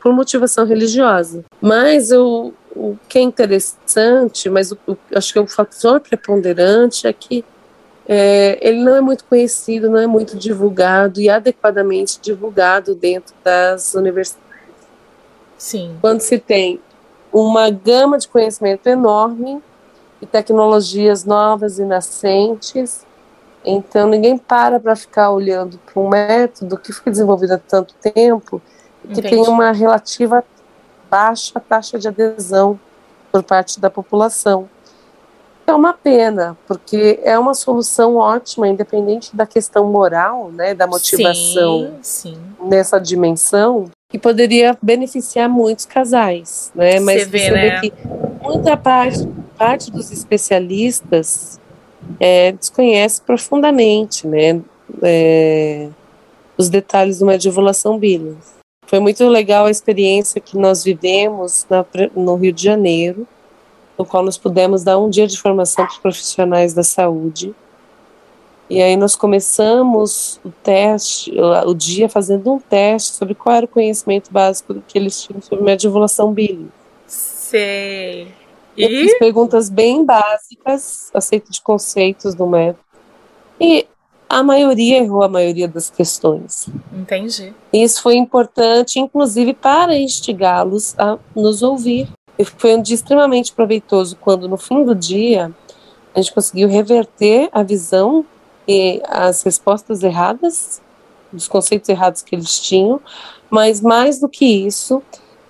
por 0.00 0.12
motivação 0.12 0.66
religiosa. 0.66 1.44
Mas 1.60 2.10
o, 2.10 2.52
o 2.74 2.98
que 3.08 3.18
é 3.18 3.22
interessante, 3.22 4.48
mas 4.50 4.72
o, 4.72 4.78
o, 4.86 4.96
acho 5.14 5.32
que 5.32 5.38
o 5.38 5.46
fator 5.46 6.00
preponderante 6.00 7.06
é 7.06 7.12
que 7.12 7.44
é, 8.06 8.58
ele 8.60 8.82
não 8.82 8.94
é 8.96 9.00
muito 9.00 9.24
conhecido, 9.24 9.88
não 9.88 9.98
é 9.98 10.06
muito 10.06 10.36
divulgado 10.36 11.20
e 11.20 11.28
adequadamente 11.30 12.20
divulgado 12.20 12.94
dentro 12.94 13.34
das 13.42 13.94
universidades. 13.94 14.44
Sim. 15.56 15.96
Quando 16.00 16.20
se 16.20 16.38
tem 16.38 16.80
uma 17.32 17.70
gama 17.70 18.18
de 18.18 18.28
conhecimento 18.28 18.86
enorme 18.86 19.62
e 20.20 20.26
tecnologias 20.26 21.24
novas 21.24 21.78
e 21.78 21.84
nascentes. 21.84 23.04
Então, 23.64 24.08
ninguém 24.08 24.38
para 24.38 24.78
para 24.78 24.94
ficar 24.94 25.30
olhando 25.30 25.78
para 25.78 26.00
um 26.00 26.08
método 26.08 26.78
que 26.78 26.92
foi 26.92 27.10
desenvolvido 27.10 27.52
há 27.52 27.58
tanto 27.58 27.94
tempo 27.94 28.60
que 29.02 29.20
Entendi. 29.20 29.30
tem 29.30 29.40
uma 29.48 29.72
relativa 29.72 30.44
baixa 31.14 31.60
taxa 31.60 31.96
de 31.96 32.08
adesão 32.08 32.76
por 33.30 33.44
parte 33.44 33.78
da 33.78 33.88
população. 33.88 34.68
É 35.64 35.72
uma 35.72 35.92
pena, 35.92 36.58
porque 36.66 37.20
é 37.22 37.38
uma 37.38 37.54
solução 37.54 38.16
ótima, 38.16 38.66
independente 38.66 39.34
da 39.34 39.46
questão 39.46 39.86
moral, 39.86 40.50
né, 40.50 40.74
da 40.74 40.88
motivação 40.88 41.94
sim, 42.02 42.32
sim. 42.32 42.38
nessa 42.68 42.98
dimensão, 42.98 43.88
que 44.10 44.18
poderia 44.18 44.76
beneficiar 44.82 45.48
muitos 45.48 45.86
casais, 45.86 46.72
né? 46.74 46.98
Mas 46.98 47.22
você 47.22 47.28
vê, 47.28 47.38
você 47.38 47.50
né? 47.50 47.80
vê 47.80 47.90
que 47.90 47.92
muita 48.42 48.76
parte 48.76 49.28
parte 49.56 49.92
dos 49.92 50.10
especialistas 50.10 51.60
é, 52.18 52.50
desconhece 52.50 53.22
profundamente 53.22 54.26
né, 54.26 54.60
é, 55.00 55.88
os 56.58 56.68
detalhes 56.68 57.18
de 57.18 57.24
uma 57.24 57.38
divulgação 57.38 57.96
Billings. 58.00 58.63
Foi 58.94 59.00
muito 59.00 59.26
legal 59.26 59.66
a 59.66 59.72
experiência 59.72 60.40
que 60.40 60.56
nós 60.56 60.84
vivemos 60.84 61.66
na, 61.68 61.84
no 62.14 62.36
Rio 62.36 62.52
de 62.52 62.62
Janeiro, 62.62 63.26
no 63.98 64.04
qual 64.06 64.22
nós 64.22 64.38
pudemos 64.38 64.84
dar 64.84 65.00
um 65.00 65.10
dia 65.10 65.26
de 65.26 65.36
formação 65.36 65.84
para 65.84 65.94
os 65.94 65.98
profissionais 65.98 66.74
da 66.74 66.84
saúde. 66.84 67.52
E 68.70 68.80
aí 68.80 68.96
nós 68.96 69.16
começamos 69.16 70.38
o 70.44 70.50
teste, 70.62 71.32
o 71.66 71.74
dia 71.74 72.08
fazendo 72.08 72.52
um 72.52 72.60
teste 72.60 73.16
sobre 73.16 73.34
qual 73.34 73.56
era 73.56 73.66
o 73.66 73.68
conhecimento 73.68 74.32
básico 74.32 74.80
que 74.86 74.96
eles 74.96 75.20
tinham 75.20 75.42
sobre 75.42 75.64
medivulação 75.64 76.32
bíblica. 76.32 76.70
Sei. 77.04 78.28
E? 78.76 78.84
Eu 78.84 78.88
fiz 78.90 79.18
perguntas 79.18 79.68
bem 79.68 80.04
básicas, 80.04 81.10
aceito 81.12 81.50
de 81.50 81.60
conceitos 81.60 82.32
do 82.32 82.46
método. 82.46 82.78
E 83.60 83.88
a 84.34 84.42
maioria 84.42 84.98
errou 84.98 85.22
a 85.22 85.28
maioria 85.28 85.68
das 85.68 85.88
questões. 85.88 86.68
Entendi. 86.92 87.54
Isso 87.72 88.02
foi 88.02 88.16
importante, 88.16 88.98
inclusive, 88.98 89.54
para 89.54 89.96
instigá-los 89.96 90.98
a 90.98 91.16
nos 91.36 91.62
ouvir. 91.62 92.08
E 92.36 92.44
foi 92.44 92.74
um 92.74 92.82
dia 92.82 92.96
extremamente 92.96 93.52
proveitoso 93.52 94.16
quando, 94.20 94.48
no 94.48 94.56
fim 94.56 94.84
do 94.84 94.92
dia, 94.92 95.52
a 96.12 96.20
gente 96.20 96.34
conseguiu 96.34 96.68
reverter 96.68 97.48
a 97.52 97.62
visão 97.62 98.26
e 98.66 99.00
as 99.06 99.44
respostas 99.44 100.02
erradas, 100.02 100.82
os 101.32 101.46
conceitos 101.46 101.88
errados 101.88 102.20
que 102.20 102.34
eles 102.34 102.58
tinham, 102.58 103.00
mas 103.48 103.80
mais 103.80 104.18
do 104.18 104.28
que 104.28 104.44
isso, 104.44 105.00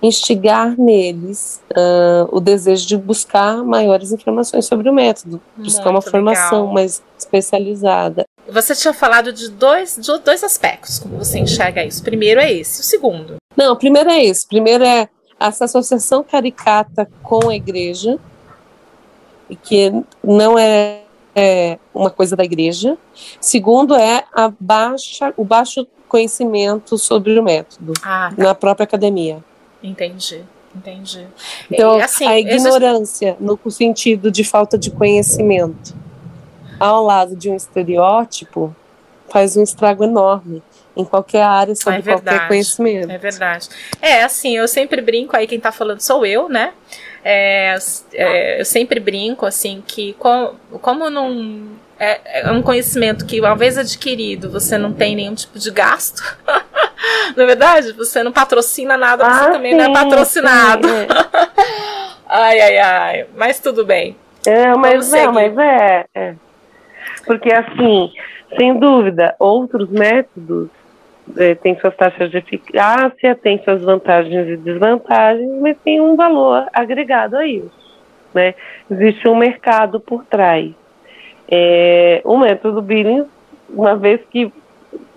instigar 0.02 0.78
neles 0.78 1.62
uh, 1.70 2.28
o 2.30 2.38
desejo 2.38 2.86
de 2.86 2.98
buscar 2.98 3.64
maiores 3.64 4.12
informações 4.12 4.66
sobre 4.66 4.90
o 4.90 4.92
método, 4.92 5.40
buscar 5.56 5.88
uma 5.88 6.02
formação 6.02 6.60
legal. 6.60 6.74
mais 6.74 7.02
especializada. 7.18 8.26
Você 8.48 8.74
tinha 8.74 8.92
falado 8.92 9.32
de 9.32 9.48
dois, 9.48 9.96
de 9.96 10.18
dois 10.18 10.44
aspectos, 10.44 10.98
como 10.98 11.18
você 11.18 11.38
enxerga 11.38 11.84
isso. 11.84 12.00
O 12.00 12.04
primeiro 12.04 12.40
é 12.40 12.52
esse, 12.52 12.80
o 12.80 12.84
segundo. 12.84 13.36
Não, 13.56 13.72
o 13.72 13.76
primeiro 13.76 14.10
é 14.10 14.24
esse. 14.24 14.44
O 14.44 14.48
primeiro 14.48 14.84
é 14.84 15.08
essa 15.40 15.64
associação 15.64 16.22
caricata 16.22 17.08
com 17.22 17.48
a 17.48 17.56
igreja, 17.56 18.18
e 19.48 19.56
que 19.56 19.92
não 20.22 20.58
é, 20.58 21.02
é 21.34 21.78
uma 21.94 22.10
coisa 22.10 22.36
da 22.36 22.44
igreja. 22.44 22.96
Segundo 23.40 23.94
é 23.94 24.24
a 24.32 24.52
baixa, 24.58 25.32
o 25.36 25.44
baixo 25.44 25.86
conhecimento 26.08 26.96
sobre 26.96 27.38
o 27.38 27.42
método 27.42 27.92
ah, 28.02 28.32
tá. 28.34 28.42
na 28.42 28.54
própria 28.54 28.84
academia. 28.84 29.42
Entendi. 29.82 30.44
Entendi. 30.74 31.26
Então, 31.70 32.00
assim, 32.00 32.26
a 32.26 32.38
ignorância 32.38 33.36
no 33.38 33.58
sentido 33.70 34.30
de 34.30 34.42
falta 34.42 34.76
de 34.76 34.90
conhecimento 34.90 35.94
ao 36.78 37.04
lado 37.04 37.36
de 37.36 37.50
um 37.50 37.56
estereótipo 37.56 38.74
faz 39.30 39.56
um 39.56 39.62
estrago 39.62 40.04
enorme 40.04 40.62
em 40.96 41.04
qualquer 41.04 41.42
área 41.42 41.74
sobre 41.74 41.98
é 41.98 42.02
qualquer 42.02 42.46
conhecimento. 42.46 43.10
É 43.10 43.18
verdade. 43.18 43.68
É, 44.00 44.22
assim, 44.22 44.56
eu 44.56 44.68
sempre 44.68 45.00
brinco, 45.00 45.36
aí 45.36 45.46
quem 45.46 45.58
está 45.58 45.72
falando 45.72 46.00
sou 46.00 46.24
eu, 46.24 46.48
né? 46.48 46.72
É, 47.24 47.76
é, 48.12 48.60
eu 48.60 48.64
sempre 48.64 49.00
brinco, 49.00 49.46
assim, 49.46 49.82
que 49.86 50.12
com, 50.14 50.54
como 50.80 51.08
não. 51.10 51.68
É, 51.98 52.42
é, 52.42 52.50
um 52.50 52.60
conhecimento 52.60 53.24
que, 53.24 53.40
uma 53.40 53.54
vez 53.54 53.78
adquirido, 53.78 54.50
você 54.50 54.76
não 54.76 54.92
tem 54.92 55.16
nenhum 55.16 55.34
tipo 55.34 55.58
de 55.58 55.70
gasto. 55.70 56.22
Na 57.36 57.42
é 57.42 57.46
verdade, 57.46 57.92
você 57.92 58.22
não 58.22 58.32
patrocina 58.32 58.96
nada, 58.96 59.26
ah, 59.26 59.30
você 59.30 59.52
também 59.52 59.72
sim, 59.72 59.78
não 59.78 59.90
é 59.90 59.92
patrocinado. 59.92 60.88
Sim, 60.88 60.94
é. 60.94 61.06
ai, 62.28 62.60
ai, 62.60 62.78
ai. 62.78 63.26
Mas 63.34 63.58
tudo 63.58 63.84
bem. 63.84 64.16
É, 64.46 64.74
mas 64.74 65.10
não, 65.10 65.32
mas 65.32 65.56
é, 65.56 66.04
é. 66.14 66.34
Porque 67.26 67.52
assim, 67.52 68.12
sem 68.56 68.78
dúvida, 68.78 69.34
outros 69.38 69.88
métodos 69.90 70.68
é, 71.36 71.54
têm 71.54 71.78
suas 71.78 71.96
taxas 71.96 72.30
de 72.30 72.38
eficácia, 72.38 73.34
têm 73.34 73.62
suas 73.62 73.82
vantagens 73.82 74.48
e 74.48 74.56
desvantagens, 74.56 75.50
mas 75.60 75.76
tem 75.82 76.00
um 76.00 76.16
valor 76.16 76.66
agregado 76.72 77.36
a 77.36 77.46
isso. 77.46 77.72
Né? 78.32 78.54
Existe 78.90 79.28
um 79.28 79.36
mercado 79.36 80.00
por 80.00 80.24
trás. 80.24 80.72
É, 81.48 82.20
o 82.24 82.36
método 82.36 82.82
Billings, 82.82 83.26
uma 83.70 83.96
vez 83.96 84.20
que 84.30 84.52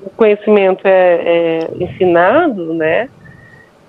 o 0.01 0.09
conhecimento 0.15 0.85
é, 0.85 0.91
é 0.91 1.83
ensinado, 1.83 2.73
né, 2.73 3.09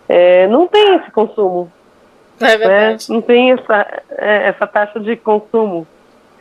é, 0.09 0.47
não 0.47 0.66
tem 0.66 0.97
esse 0.97 1.11
consumo. 1.11 1.71
É 2.41 2.57
verdade. 2.57 3.11
Né? 3.11 3.14
Não 3.14 3.21
tem 3.21 3.53
essa, 3.53 4.03
é, 4.16 4.49
essa 4.49 4.66
taxa 4.66 5.01
de 5.01 5.16
consumo 5.16 5.87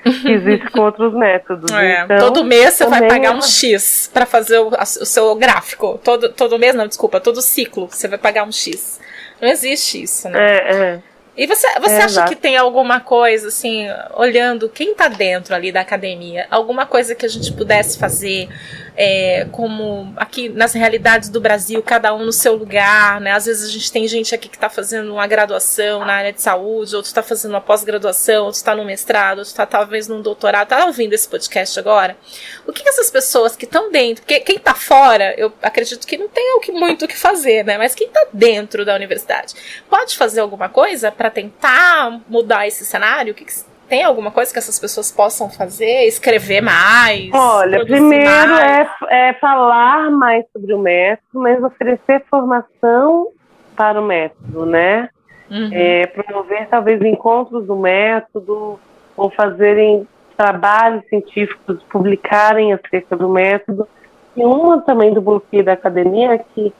existe 0.25 0.69
com 0.71 0.81
outros 0.81 1.13
métodos. 1.13 1.71
É, 1.71 2.03
então, 2.03 2.17
todo 2.17 2.43
mês 2.43 2.73
você 2.73 2.85
vai 2.85 3.07
pagar 3.07 3.35
um 3.35 3.41
X 3.41 4.09
para 4.13 4.25
fazer 4.25 4.59
o, 4.59 4.69
o, 4.69 5.05
seu 5.05 5.35
gráfico. 5.35 5.99
Todo, 6.03 6.29
todo 6.29 6.59
mês, 6.59 6.75
não, 6.75 6.87
desculpa, 6.87 7.19
todo 7.19 7.41
ciclo 7.41 7.87
você 7.87 8.07
vai 8.07 8.17
pagar 8.17 8.43
um 8.43 8.51
X. 8.51 8.99
Não 9.41 9.49
existe 9.49 10.01
isso, 10.03 10.29
né? 10.29 10.39
É, 10.39 10.75
é. 10.75 10.99
E 11.37 11.45
você, 11.45 11.67
você 11.79 11.93
é, 11.93 11.97
acha 11.97 12.05
exato. 12.05 12.29
que 12.29 12.35
tem 12.35 12.57
alguma 12.57 12.99
coisa, 12.99 13.49
assim, 13.49 13.85
olhando 14.15 14.67
quem 14.67 14.91
está 14.91 15.07
dentro 15.07 15.53
ali 15.53 15.71
da 15.71 15.81
academia, 15.81 16.47
alguma 16.49 16.87
coisa 16.87 17.13
que 17.13 17.25
a 17.25 17.29
gente 17.29 17.53
pudesse 17.53 17.99
fazer 17.99 18.49
é, 18.97 19.45
como 19.51 20.11
aqui 20.17 20.49
nas 20.49 20.73
realidades 20.73 21.29
do 21.29 21.39
Brasil, 21.39 21.83
cada 21.83 22.11
um 22.15 22.25
no 22.25 22.33
seu 22.33 22.55
lugar, 22.55 23.21
né? 23.21 23.31
Às 23.31 23.45
vezes 23.45 23.69
a 23.69 23.71
gente 23.71 23.91
tem 23.91 24.07
gente 24.07 24.33
aqui 24.33 24.49
que 24.49 24.57
está 24.57 24.71
fazendo 24.71 25.13
uma 25.13 25.27
graduação 25.27 26.03
na 26.03 26.13
área 26.13 26.33
de 26.33 26.41
saúde, 26.41 26.95
outro 26.95 27.07
está 27.07 27.21
fazendo 27.21 27.51
uma 27.51 27.61
pós-graduação, 27.61 28.45
outro 28.45 28.57
está 28.57 28.75
no 28.75 28.83
mestrado, 28.83 29.37
outro 29.37 29.51
está 29.51 29.67
talvez 29.67 30.07
num 30.07 30.19
doutorado, 30.19 30.63
está 30.63 30.83
ouvindo 30.87 31.13
esse 31.13 31.27
podcast 31.27 31.77
agora. 31.77 32.17
O 32.65 32.73
que, 32.73 32.87
essas 32.89 33.11
pessoas 33.11 33.55
que 33.55 33.65
estão 33.65 33.91
dentro, 33.91 34.23
porque 34.23 34.39
quem 34.39 34.55
está 34.55 34.73
fora, 34.73 35.35
eu 35.37 35.53
acredito 35.61 36.07
que 36.07 36.17
não 36.17 36.27
tem 36.27 36.59
muito 36.69 37.05
o 37.05 37.07
que 37.07 37.17
fazer, 37.17 37.63
né? 37.63 37.77
Mas 37.77 37.93
quem 37.93 38.07
está 38.07 38.25
dentro 38.33 38.83
da 38.83 38.95
universidade 38.95 39.53
pode 39.87 40.17
fazer 40.17 40.39
alguma 40.39 40.69
coisa 40.69 41.11
para 41.11 41.26
tentar 41.31 42.19
mudar 42.27 42.67
esse 42.67 42.85
cenário? 42.85 43.33
O 43.33 43.35
que, 43.35 43.45
que 43.45 43.53
tem 43.87 44.03
alguma 44.03 44.31
coisa 44.31 44.51
que 44.51 44.59
essas 44.59 44.77
pessoas 44.79 45.11
possam 45.11 45.49
fazer? 45.49 46.05
Escrever 46.07 46.61
mais? 46.61 47.29
Olha, 47.33 47.85
primeiro 47.85 48.51
mais? 48.51 48.89
É, 49.09 49.29
é 49.29 49.33
falar 49.33 50.11
mais 50.11 50.45
sobre 50.51 50.73
o 50.73 50.79
método, 50.79 51.39
mas 51.39 51.63
oferecer 51.63 52.23
formação 52.29 53.27
para 53.75 54.01
o 54.01 54.05
método, 54.05 54.65
né? 54.65 55.09
Uhum. 55.49 55.69
É, 55.71 56.07
promover 56.07 56.67
talvez 56.67 57.01
encontros 57.01 57.65
do 57.65 57.75
método 57.75 58.79
ou 59.15 59.29
fazerem 59.29 60.05
trabalhos 60.35 61.05
científicos, 61.07 61.81
publicarem 61.83 62.73
acerca 62.73 63.15
do 63.15 63.29
método. 63.29 63.87
E 64.35 64.43
uma 64.43 64.81
também 64.81 65.13
do 65.13 65.21
bloqueio 65.21 65.63
da 65.63 65.73
academia 65.73 66.33
é 66.33 66.37
que 66.37 66.73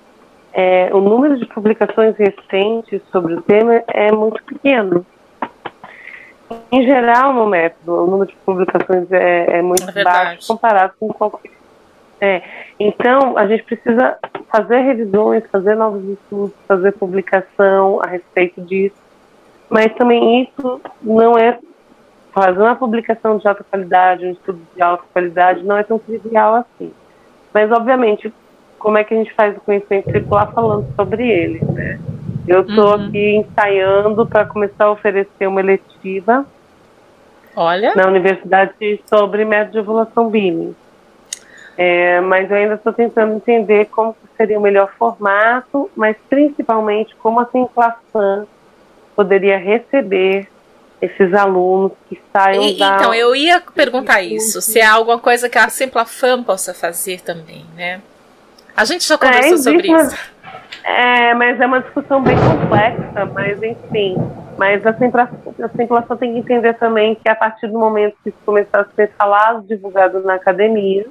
é, 0.59 0.89
o 0.91 0.99
número 0.99 1.37
de 1.37 1.45
publicações 1.45 2.15
recentes 2.17 2.99
sobre 3.11 3.35
o 3.35 3.41
tema 3.43 3.83
é 3.89 4.11
muito 4.11 4.43
pequeno. 4.43 5.05
Em 6.71 6.83
geral, 6.83 7.31
no 7.31 7.45
método, 7.45 7.93
o 7.93 8.07
número 8.07 8.31
de 8.31 8.35
publicações 8.37 9.11
é, 9.11 9.59
é 9.59 9.61
muito 9.61 9.87
é 9.87 10.03
baixo 10.03 10.47
comparado 10.47 10.93
com 10.99 11.09
qualquer. 11.09 11.51
É. 12.19 12.41
Então, 12.79 13.37
a 13.37 13.45
gente 13.45 13.65
precisa 13.65 14.17
fazer 14.51 14.79
revisões, 14.79 15.43
fazer 15.51 15.75
novos 15.75 16.03
estudos, 16.05 16.55
fazer 16.67 16.91
publicação 16.93 18.01
a 18.01 18.07
respeito 18.07 18.59
disso. 18.61 18.95
Mas 19.69 19.93
também 19.93 20.41
isso 20.41 20.81
não 21.03 21.37
é. 21.37 21.59
Fazer 22.31 22.59
uma 22.59 22.75
publicação 22.75 23.37
de 23.37 23.47
alta 23.47 23.63
qualidade, 23.63 24.25
um 24.25 24.31
estudo 24.31 24.59
de 24.75 24.81
alta 24.81 25.03
qualidade, 25.13 25.63
não 25.63 25.77
é 25.77 25.83
tão 25.83 25.99
trivial 25.99 26.55
assim. 26.55 26.91
Mas, 27.53 27.71
obviamente, 27.71 28.33
como 28.77 28.97
é 28.97 29.03
que 29.03 29.13
a 29.13 29.17
gente 29.17 29.33
faz 29.33 29.55
o 29.55 29.61
conhecimento 29.61 30.11
circular 30.11 30.51
falando 30.51 30.87
sobre 30.95 31.27
ele, 31.29 31.63
né? 31.65 31.99
Eu 32.47 32.61
estou 32.61 32.95
uhum. 32.95 33.07
aqui 33.07 33.35
ensaiando 33.35 34.25
para 34.25 34.45
começar 34.45 34.85
a 34.85 34.91
oferecer 34.91 35.47
uma 35.47 35.59
eletiva 35.59 36.45
Olha. 37.55 37.93
na 37.95 38.07
universidade 38.07 38.73
sobre 39.05 39.43
método 39.43 39.73
de 39.73 39.77
evolução 39.79 40.29
Bini. 40.29 40.75
É, 41.77 42.21
mas 42.21 42.49
eu 42.49 42.57
ainda 42.57 42.75
estou 42.75 42.93
tentando 42.93 43.35
entender 43.35 43.85
como 43.85 44.15
seria 44.35 44.57
o 44.57 44.61
melhor 44.61 44.91
formato, 44.97 45.91
mas 45.95 46.15
principalmente 46.29 47.15
como 47.17 47.39
a 47.39 47.45
Simplafan 47.45 48.47
poderia 49.15 49.57
receber 49.57 50.47
esses 51.01 51.33
alunos 51.33 51.91
que 52.09 52.19
saem 52.33 52.75
e, 52.75 52.77
da... 52.77 52.95
Então, 52.95 53.13
eu 53.13 53.35
ia 53.35 53.61
perguntar 53.61 54.21
isso, 54.21 54.61
se 54.61 54.79
é 54.79 54.85
alguma 54.85 55.19
coisa 55.19 55.47
que 55.47 55.57
a 55.57 55.69
Simplafan 55.69 56.43
possa 56.43 56.73
fazer 56.73 57.21
também, 57.21 57.65
né? 57.75 58.01
A 58.77 58.85
gente 58.85 59.07
já 59.07 59.17
conversou 59.17 59.55
é, 59.55 59.57
sobre 59.57 59.91
isso. 59.91 60.15
É, 60.83 61.33
mas 61.33 61.59
é 61.59 61.65
uma 61.65 61.81
discussão 61.81 62.21
bem 62.21 62.37
complexa, 62.37 63.25
mas 63.33 63.61
enfim. 63.63 64.15
Mas 64.55 64.85
a 64.85 64.93
simulação 64.93 66.15
tem 66.15 66.33
que 66.33 66.39
entender 66.39 66.75
também 66.75 67.15
que 67.15 67.27
a 67.27 67.35
partir 67.35 67.67
do 67.67 67.79
momento 67.79 68.15
que 68.23 68.29
isso 68.29 68.37
começar 68.45 68.81
a 68.81 68.85
ser 68.95 69.11
falado, 69.17 69.67
divulgado 69.67 70.21
na 70.21 70.35
academia, 70.35 71.07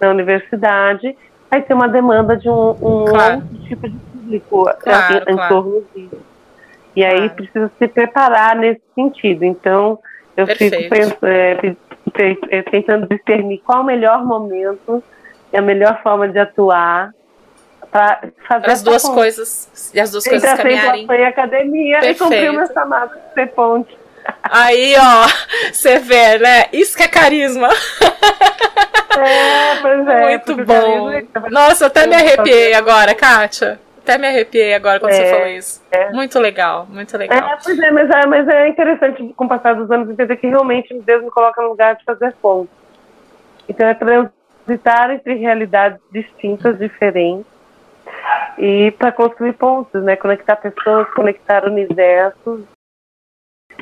na 0.00 0.10
universidade, 0.10 1.16
vai 1.50 1.62
ter 1.62 1.74
uma 1.74 1.88
demanda 1.88 2.36
de 2.36 2.48
um, 2.48 2.70
um 2.70 3.04
claro. 3.04 3.36
outro 3.36 3.58
tipo 3.68 3.88
de 3.88 3.96
público 3.96 4.70
claro, 4.80 5.24
em, 5.28 5.34
claro. 5.34 5.54
torno 5.54 5.84
disso. 5.94 6.18
E 6.96 7.04
aí 7.04 7.28
precisa 7.30 7.70
se 7.78 7.88
preparar 7.88 8.56
nesse 8.56 8.82
sentido. 8.94 9.44
Então, 9.44 9.98
eu 10.36 10.46
Perfeito. 10.46 10.76
fico 10.76 10.90
pensando, 10.90 11.18
é, 11.24 11.76
é, 12.50 12.62
tentando 12.62 13.08
discernir 13.08 13.58
qual 13.58 13.82
o 13.82 13.84
melhor 13.84 14.24
momento 14.24 15.02
e 15.54 15.56
a 15.56 15.62
melhor 15.62 16.02
forma 16.02 16.28
de 16.28 16.36
atuar 16.36 17.14
para 17.88 18.22
fazer 18.48 18.70
as 18.70 18.82
duas 18.82 19.02
ponte. 19.04 19.14
coisas 19.14 19.92
e 19.94 20.00
as 20.00 20.10
duas 20.10 20.24
coisas 20.24 20.50
Entre 20.50 20.62
caminharem. 20.62 21.06
Foi 21.06 21.24
academia 21.24 22.00
Perfeito. 22.00 22.16
e 22.16 22.24
cumprir 22.24 22.52
meu 22.52 22.66
chamado 22.66 23.14
de 23.14 23.34
ser 23.34 23.46
ponte. 23.52 23.96
Aí, 24.42 24.96
ó, 24.98 25.26
você 25.72 26.00
vê, 26.00 26.38
né? 26.38 26.64
Isso 26.72 26.96
que 26.96 27.04
é 27.04 27.08
carisma. 27.08 27.68
É, 29.16 29.76
pois 29.80 30.08
é. 30.08 30.22
Muito 30.22 30.56
bom. 30.64 31.10
É 31.12 31.24
Nossa, 31.50 31.86
até 31.86 32.08
me 32.08 32.16
arrepiei 32.16 32.74
agora, 32.74 33.14
Kátia. 33.14 33.78
Até 34.02 34.18
me 34.18 34.26
arrepiei 34.26 34.74
agora 34.74 34.98
quando 34.98 35.12
é, 35.12 35.14
você 35.14 35.30
falou 35.30 35.46
isso. 35.46 35.82
É. 35.92 36.10
Muito 36.10 36.40
legal, 36.40 36.86
muito 36.90 37.16
legal. 37.16 37.38
É, 37.38 37.58
pois 37.62 37.78
é 37.78 37.90
mas, 37.92 38.10
é, 38.10 38.26
mas 38.26 38.48
é 38.48 38.68
interessante 38.68 39.32
com 39.36 39.44
o 39.44 39.48
passar 39.48 39.76
dos 39.76 39.88
anos 39.88 40.10
entender 40.10 40.36
que 40.36 40.48
realmente 40.48 40.92
Deus 41.06 41.22
me 41.22 41.30
coloca 41.30 41.62
no 41.62 41.68
lugar 41.68 41.94
de 41.94 42.04
fazer 42.04 42.34
pontos. 42.42 42.74
Então 43.68 43.86
é 43.86 43.94
transitar 44.64 45.10
entre 45.10 45.34
realidades 45.34 45.98
distintas, 46.12 46.78
diferentes, 46.78 47.46
e 48.58 48.90
para 48.92 49.12
construir 49.12 49.52
pontos, 49.54 50.02
né? 50.02 50.16
Conectar 50.16 50.56
pessoas, 50.56 51.08
conectar 51.14 51.64
universos. 51.64 52.62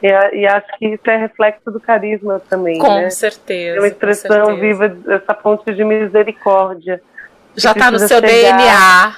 E, 0.02 0.08
e, 0.08 0.46
acho 0.46 0.66
que 0.78 0.86
isso 0.86 1.02
é 1.08 1.16
reflexo 1.16 1.70
do 1.70 1.78
carisma 1.78 2.40
também. 2.48 2.78
Com 2.78 3.00
né? 3.00 3.10
certeza. 3.10 3.76
É 3.76 3.80
uma 3.80 3.88
expressão 3.88 4.56
viva 4.56 4.88
dessa 4.88 5.34
ponte 5.34 5.72
de 5.74 5.84
misericórdia. 5.84 7.00
Já 7.54 7.72
está 7.72 7.90
no 7.90 7.98
seu 7.98 8.20
chegar. 8.20 8.56
DNA. 8.56 9.14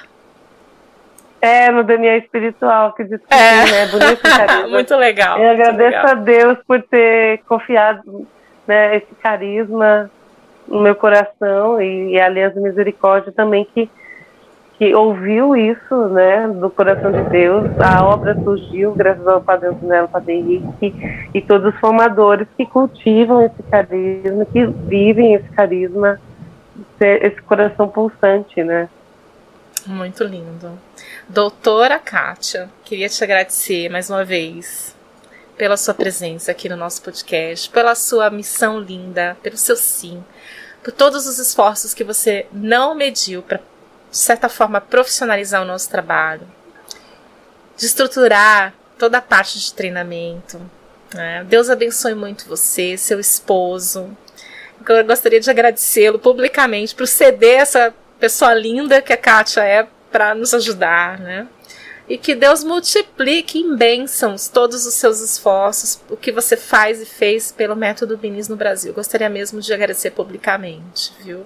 É, 1.41 1.71
no 1.71 1.83
DNA 1.83 2.17
espiritual, 2.17 2.93
que 2.93 3.03
diz 3.03 3.19
que 3.19 3.33
é. 3.33 3.65
né? 3.65 3.87
Bonito 3.87 4.21
carisma. 4.23 4.67
muito 4.67 4.95
legal. 4.95 5.39
Eu 5.39 5.51
agradeço 5.51 5.97
legal. 5.97 6.07
a 6.07 6.13
Deus 6.15 6.57
por 6.67 6.81
ter 6.83 7.41
confiado 7.47 8.27
né, 8.67 8.97
esse 8.97 9.15
carisma 9.21 10.09
no 10.67 10.81
meu 10.81 10.95
coração 10.95 11.81
e, 11.81 12.13
e 12.13 12.19
a 12.19 12.29
Misericórdia 12.29 13.31
também 13.31 13.65
que 13.73 13.89
que 14.77 14.93
ouviu 14.93 15.55
isso, 15.55 16.09
né, 16.09 16.47
do 16.49 16.69
coração 16.69 17.11
de 17.11 17.29
Deus, 17.29 17.65
a 17.79 18.05
obra 18.05 18.35
surgiu 18.43 18.93
graças 18.93 19.25
ao 19.25 19.41
Padre 19.41 19.69
Antonello, 19.69 20.07
Padre 20.07 20.33
Henrique 20.33 20.93
e 21.33 21.41
todos 21.41 21.73
os 21.73 21.79
formadores 21.79 22.47
que 22.57 22.65
cultivam 22.65 23.41
esse 23.41 23.63
carisma, 23.63 24.45
que 24.45 24.65
vivem 24.65 25.33
esse 25.33 25.47
carisma, 25.49 26.19
esse 26.99 27.41
coração 27.43 27.87
pulsante, 27.87 28.63
né. 28.63 28.89
Muito 29.87 30.23
lindo. 30.23 30.71
Doutora 31.29 31.99
Kátia, 31.99 32.69
queria 32.83 33.07
te 33.07 33.23
agradecer 33.23 33.87
mais 33.87 34.09
uma 34.09 34.25
vez 34.25 34.93
pela 35.57 35.77
sua 35.77 35.93
presença 35.93 36.51
aqui 36.51 36.67
no 36.67 36.75
nosso 36.75 37.01
podcast, 37.01 37.69
pela 37.69 37.95
sua 37.95 38.29
missão 38.29 38.79
linda, 38.79 39.37
pelo 39.41 39.55
seu 39.55 39.77
sim, 39.77 40.21
por 40.85 40.91
todos 40.91 41.25
os 41.25 41.39
esforços 41.39 41.95
que 41.95 42.03
você 42.03 42.45
não 42.53 42.93
mediu 42.93 43.41
para, 43.41 43.57
de 43.57 44.17
certa 44.17 44.47
forma, 44.47 44.79
profissionalizar 44.79 45.63
o 45.63 45.65
nosso 45.65 45.89
trabalho, 45.89 46.47
de 47.75 47.87
estruturar 47.87 48.71
toda 48.95 49.17
a 49.17 49.21
parte 49.21 49.59
de 49.59 49.73
treinamento. 49.73 50.61
Né? 51.11 51.43
Deus 51.49 51.71
abençoe 51.71 52.13
muito 52.13 52.47
você, 52.47 52.95
seu 52.97 53.19
esposo. 53.19 54.15
Eu 54.87 55.03
gostaria 55.03 55.39
de 55.39 55.49
agradecê-lo 55.49 56.19
publicamente 56.19 56.93
por 56.93 57.07
ceder 57.07 57.61
essa 57.61 57.91
pessoa 58.19 58.53
linda 58.53 59.01
que 59.01 59.11
a 59.11 59.17
Kátia 59.17 59.61
é 59.61 59.87
para 60.11 60.35
nos 60.35 60.53
ajudar, 60.53 61.19
né? 61.19 61.47
E 62.07 62.17
que 62.17 62.35
Deus 62.35 62.63
multiplique 62.63 63.59
em 63.59 63.75
bênçãos 63.75 64.47
todos 64.47 64.85
os 64.85 64.93
seus 64.93 65.19
esforços, 65.19 65.99
o 66.09 66.15
que 66.15 66.31
você 66.31 66.55
faz 66.55 67.01
e 67.01 67.05
fez 67.05 67.51
pelo 67.51 67.75
método 67.75 68.17
Binis 68.17 68.47
no 68.47 68.55
Brasil. 68.55 68.93
Gostaria 68.93 69.29
mesmo 69.29 69.59
de 69.59 69.73
agradecer 69.73 70.11
publicamente, 70.11 71.11
viu? 71.21 71.45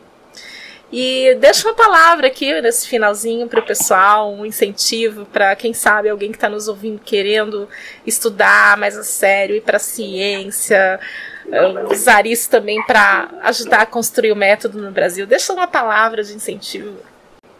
E 0.91 1.35
deixa 1.39 1.67
uma 1.67 1.75
palavra 1.75 2.27
aqui 2.27 2.59
nesse 2.61 2.87
finalzinho 2.87 3.47
para 3.47 3.59
o 3.59 3.65
pessoal, 3.65 4.33
um 4.33 4.43
incentivo 4.43 5.23
para 5.27 5.55
quem 5.55 5.71
sabe 5.71 6.09
alguém 6.09 6.31
que 6.31 6.37
está 6.37 6.49
nos 6.49 6.67
ouvindo 6.67 6.99
querendo 6.99 7.69
estudar 8.07 8.75
mais 8.75 8.97
a 8.97 9.03
sério 9.03 9.55
e 9.55 9.61
para 9.61 9.77
a 9.77 9.79
ciência, 9.79 10.99
usar 11.91 12.25
isso 12.25 12.49
também 12.49 12.83
para 12.87 13.29
ajudar 13.43 13.81
a 13.81 13.85
construir 13.85 14.31
o 14.31 14.35
método 14.35 14.81
no 14.81 14.91
Brasil. 14.91 15.27
Deixa 15.27 15.53
uma 15.53 15.67
palavra 15.67 16.23
de 16.23 16.33
incentivo. 16.33 16.97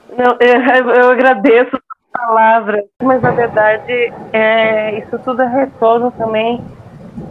Não, 0.10 0.36
eu, 0.40 0.96
eu 0.96 1.12
agradeço 1.12 1.80
palavras, 2.20 2.86
mas 3.02 3.22
na 3.22 3.32
verdade 3.32 4.14
é, 4.34 5.00
isso 5.00 5.18
tudo 5.20 5.42
é 5.42 5.48
retorno 5.48 6.12
também 6.12 6.62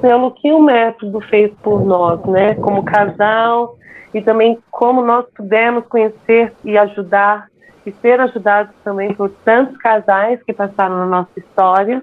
pelo 0.01 0.31
que 0.31 0.51
o 0.51 0.63
método 0.63 1.21
fez 1.21 1.53
por 1.63 1.85
nós, 1.85 2.23
né, 2.25 2.55
como 2.55 2.83
casal 2.83 3.77
e 4.15 4.23
também 4.23 4.59
como 4.71 5.03
nós 5.03 5.27
pudemos 5.35 5.87
conhecer 5.87 6.53
e 6.65 6.79
ajudar 6.79 7.49
e 7.85 7.93
ser 7.93 8.21
ajudados 8.21 8.75
também 8.83 9.13
por 9.15 9.31
tantos 9.45 9.77
casais 9.77 10.43
que 10.43 10.53
passaram 10.53 10.97
na 10.99 11.07
nossa 11.07 11.39
história. 11.39 12.03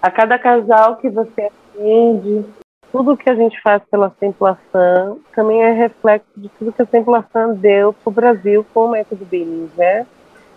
A 0.00 0.10
cada 0.10 0.38
casal 0.38 0.96
que 0.96 1.08
você 1.08 1.50
atende, 1.74 2.44
tudo 2.90 3.16
que 3.16 3.28
a 3.28 3.34
gente 3.34 3.60
faz 3.62 3.82
pela 3.90 4.12
Simplação 4.18 5.20
também 5.34 5.62
é 5.62 5.72
reflexo 5.72 6.28
de 6.36 6.48
tudo 6.50 6.72
que 6.72 6.82
a 6.82 6.86
Simplação 6.86 7.54
deu 7.54 7.92
para 7.92 8.10
o 8.10 8.12
Brasil 8.12 8.66
com 8.72 8.86
o 8.86 8.90
método 8.90 9.24
Billings, 9.24 9.74
né? 9.76 10.06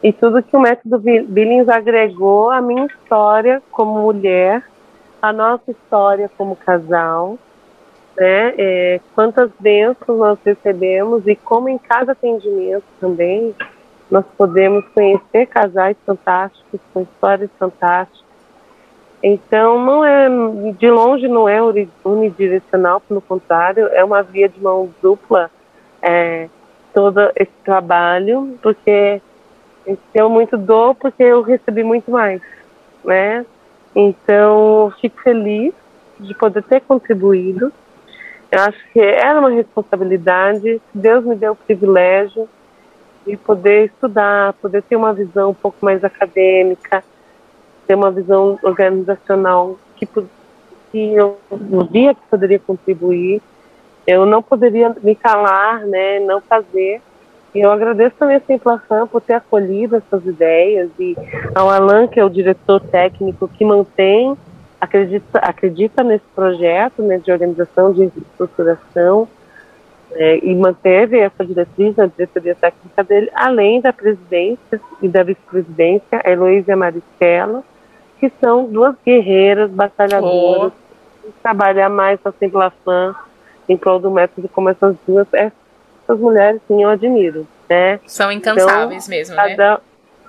E 0.03 0.13
tudo 0.13 0.43
que 0.43 0.55
o 0.55 0.59
método 0.59 0.99
Billings 0.99 1.69
agregou 1.69 2.49
à 2.49 2.61
minha 2.61 2.85
história 2.85 3.61
como 3.71 4.01
mulher, 4.01 4.63
à 5.21 5.33
nossa 5.33 5.71
história 5.71 6.29
como 6.37 6.55
casal, 6.55 7.37
né? 8.17 8.53
É, 8.57 8.99
quantas 9.13 9.49
bênçãos 9.59 10.17
nós 10.17 10.39
recebemos 10.45 11.27
e 11.27 11.35
como 11.35 11.67
em 11.67 11.77
cada 11.77 12.13
atendimento 12.13 12.85
também 12.99 13.53
nós 14.09 14.25
podemos 14.37 14.85
conhecer 14.89 15.47
casais 15.47 15.97
fantásticos 16.05 16.79
com 16.93 17.01
histórias 17.01 17.49
fantásticas. 17.57 18.23
Então, 19.23 19.83
não 19.83 20.05
é 20.05 20.29
de 20.77 20.89
longe 20.89 21.27
não 21.27 21.49
é 21.49 21.59
unidirecional, 22.03 23.01
pelo 23.01 23.21
contrário, 23.21 23.87
é 23.87 24.03
uma 24.03 24.21
via 24.21 24.47
de 24.47 24.61
mão 24.61 24.89
dupla 25.01 25.49
é, 26.01 26.47
todo 26.93 27.19
esse 27.35 27.51
trabalho, 27.63 28.57
porque 28.61 29.19
eu 30.13 30.29
muito 30.29 30.57
dou 30.57 30.95
porque 30.95 31.23
eu 31.23 31.41
recebi 31.41 31.83
muito 31.83 32.09
mais, 32.11 32.41
né? 33.03 33.45
Então, 33.95 34.91
fico 34.99 35.21
feliz 35.21 35.73
de 36.19 36.33
poder 36.33 36.63
ter 36.63 36.81
contribuído. 36.81 37.71
Eu 38.51 38.61
acho 38.61 38.77
que 38.91 38.99
era 38.99 39.39
uma 39.39 39.49
responsabilidade. 39.49 40.81
Deus 40.93 41.23
me 41.23 41.35
deu 41.35 41.53
o 41.53 41.55
privilégio 41.55 42.47
de 43.25 43.37
poder 43.37 43.85
estudar, 43.85 44.53
poder 44.53 44.83
ter 44.83 44.95
uma 44.95 45.13
visão 45.13 45.51
um 45.51 45.53
pouco 45.53 45.77
mais 45.81 46.03
acadêmica, 46.03 47.03
ter 47.87 47.95
uma 47.95 48.11
visão 48.11 48.59
organizacional 48.61 49.77
que, 49.95 50.07
que 50.91 51.13
eu 51.13 51.37
via 51.89 52.13
que 52.13 52.21
poderia 52.29 52.59
contribuir. 52.59 53.41
Eu 54.05 54.25
não 54.25 54.43
poderia 54.43 54.95
me 55.01 55.15
calar, 55.15 55.79
né, 55.85 56.19
não 56.19 56.39
fazer, 56.39 57.01
e 57.55 57.61
eu 57.61 57.71
agradeço 57.71 58.17
também 58.17 58.35
a 58.35 58.41
Simplação 58.41 59.07
por 59.07 59.21
ter 59.21 59.35
acolhido 59.35 59.95
essas 59.95 60.25
ideias 60.25 60.89
e 60.99 61.15
ao 61.55 61.69
Alan, 61.69 62.05
que 62.05 62.19
é 62.19 62.25
o 62.25 62.29
diretor 62.29 62.81
técnico 62.81 63.47
que 63.47 63.63
mantém, 63.63 64.35
acredita, 64.79 65.39
acredita 65.39 66.03
nesse 66.03 66.25
projeto 66.35 67.01
né, 67.01 67.17
de 67.17 67.31
organização, 67.31 67.93
de 67.93 68.03
estruturação 68.03 69.25
é, 70.11 70.37
e 70.43 70.53
manteve 70.53 71.17
essa 71.17 71.45
diretriz 71.45 71.95
na 71.95 72.07
diretoria 72.07 72.55
técnica 72.55 73.03
dele, 73.05 73.31
além 73.33 73.79
da 73.79 73.93
presidência 73.93 74.81
e 75.01 75.07
da 75.07 75.23
vice-presidência, 75.23 76.21
a 76.25 76.29
Heloísa 76.29 76.71
e 76.71 76.73
a 76.73 76.77
Maristela, 76.77 77.63
que 78.19 78.29
são 78.41 78.65
duas 78.65 78.95
guerreiras, 79.05 79.71
batalhadoras, 79.71 80.73
oh. 80.73 81.29
trabalhar 81.41 81.87
mais 81.87 82.19
a 82.25 82.33
Simplação 82.33 83.15
em 83.67 83.77
prol 83.77 83.97
do 83.97 84.11
método 84.11 84.49
como 84.49 84.69
essas 84.69 84.97
duas 85.07 85.25
é 85.33 85.53
essas 86.05 86.19
mulheres, 86.19 86.61
sim, 86.67 86.83
eu 86.83 86.89
admiro, 86.89 87.47
né? 87.69 87.99
São 88.05 88.31
incansáveis 88.31 89.07
então, 89.07 89.17
mesmo, 89.17 89.35
né? 89.35 89.55
cada, 89.55 89.73
né? 89.73 89.79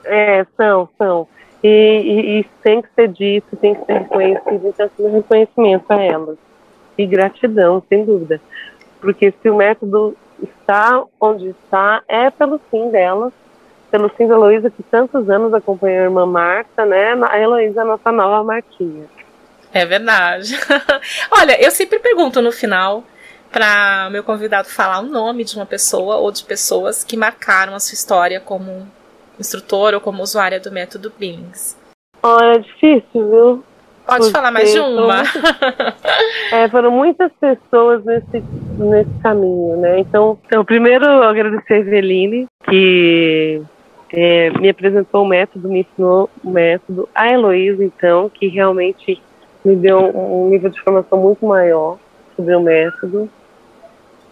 É, 0.04 0.46
são, 0.56 0.88
são. 0.96 1.28
E, 1.62 1.68
e, 1.68 2.40
e, 2.40 2.44
tem 2.62 2.82
que 2.82 2.88
ser 2.94 3.08
dito, 3.08 3.56
tem 3.56 3.74
que 3.74 3.84
ser 3.84 3.98
reconhecido, 3.98 4.68
então, 4.68 4.86
assim, 4.86 5.10
reconhecimento 5.10 5.84
a 5.90 6.02
elas. 6.02 6.38
E 6.96 7.06
gratidão, 7.06 7.82
sem 7.88 8.04
dúvida. 8.04 8.40
Porque 9.00 9.32
se 9.42 9.50
o 9.50 9.56
método 9.56 10.16
está 10.42 11.04
onde 11.20 11.48
está, 11.48 12.02
é 12.08 12.30
pelo 12.30 12.60
sim 12.70 12.90
delas, 12.90 13.32
pelo 13.90 14.10
sim 14.16 14.26
da 14.26 14.34
Heloísa, 14.34 14.70
que 14.70 14.82
tantos 14.82 15.28
anos 15.28 15.52
acompanhou 15.52 16.00
a 16.00 16.04
irmã 16.04 16.26
Marta, 16.26 16.84
né? 16.84 17.12
A 17.28 17.38
Heloísa 17.38 17.82
é 17.82 17.84
nossa 17.84 18.12
nova 18.12 18.42
Martinha. 18.44 19.04
É 19.72 19.84
verdade. 19.84 20.58
Olha, 21.30 21.62
eu 21.62 21.70
sempre 21.70 21.98
pergunto 21.98 22.40
no 22.40 22.52
final 22.52 23.04
para 23.52 24.06
o 24.08 24.12
meu 24.12 24.22
convidado 24.22 24.68
falar 24.68 25.00
o 25.00 25.06
nome 25.06 25.44
de 25.44 25.56
uma 25.56 25.66
pessoa 25.66 26.16
ou 26.16 26.30
de 26.30 26.44
pessoas 26.44 27.02
que 27.04 27.16
marcaram 27.16 27.74
a 27.74 27.80
sua 27.80 27.94
história 27.94 28.40
como 28.40 28.86
instrutor 29.38 29.94
ou 29.94 30.00
como 30.00 30.22
usuária 30.22 30.60
do 30.60 30.72
método 30.72 31.12
Billings. 31.18 31.76
Oh, 32.22 32.38
é 32.40 32.58
difícil, 32.58 33.04
viu? 33.12 33.64
Pode 34.06 34.20
Porque 34.20 34.32
falar 34.32 34.52
mais 34.52 34.72
de 34.72 34.78
uma. 34.78 35.22
é, 36.52 36.68
foram 36.68 36.90
muitas 36.92 37.32
pessoas 37.40 38.04
nesse, 38.04 38.42
nesse 38.78 39.10
caminho, 39.20 39.76
né? 39.78 39.98
Então, 39.98 40.38
então 40.46 40.64
primeiro 40.64 41.04
agradecer 41.24 41.74
a 41.74 41.78
Eveline, 41.78 42.46
que 42.70 43.62
é, 44.12 44.50
me 44.50 44.68
apresentou 44.68 45.24
o 45.24 45.28
método, 45.28 45.68
me 45.68 45.80
ensinou 45.80 46.30
o 46.44 46.50
método. 46.50 47.08
A 47.12 47.28
Heloísa, 47.28 47.84
então, 47.84 48.30
que 48.30 48.46
realmente 48.46 49.20
me 49.64 49.74
deu 49.74 49.98
um 50.16 50.48
nível 50.50 50.70
de 50.70 50.80
formação 50.80 51.18
muito 51.18 51.44
maior 51.44 51.98
sobre 52.36 52.54
o 52.54 52.60
método. 52.60 53.28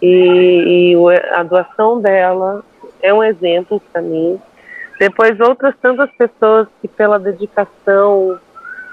E, 0.01 0.93
e 0.93 0.95
a 1.33 1.43
doação 1.43 1.99
dela 1.99 2.63
é 3.01 3.13
um 3.13 3.23
exemplo 3.23 3.81
para 3.91 4.01
mim. 4.01 4.39
Depois, 4.99 5.39
outras 5.39 5.75
tantas 5.81 6.09
pessoas 6.11 6.67
que, 6.81 6.87
pela 6.87 7.19
dedicação, 7.19 8.39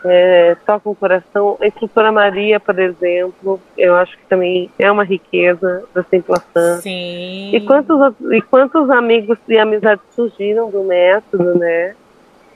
é, 0.05 0.57
tocam 0.67 0.93
o 0.93 0.97
coração. 0.97 1.57
A 1.61 1.67
instrutora 1.67 2.11
Maria, 2.11 2.59
por 2.59 2.79
exemplo, 2.79 3.61
eu 3.77 3.95
acho 3.95 4.17
que 4.17 4.25
também 4.27 4.71
é 4.79 4.91
uma 4.91 5.05
riqueza 5.05 5.85
da 5.95 6.03
Simplação. 6.05 6.81
Sim. 6.81 7.55
E 7.55 7.61
quantos, 7.61 8.15
e 8.33 8.43
quantos 8.43 8.91
amigos 8.91 9.39
e 9.49 9.59
amizades 9.59 10.05
surgiram 10.15 10.71
do 10.71 10.83
método, 10.83 11.59
né? 11.59 11.95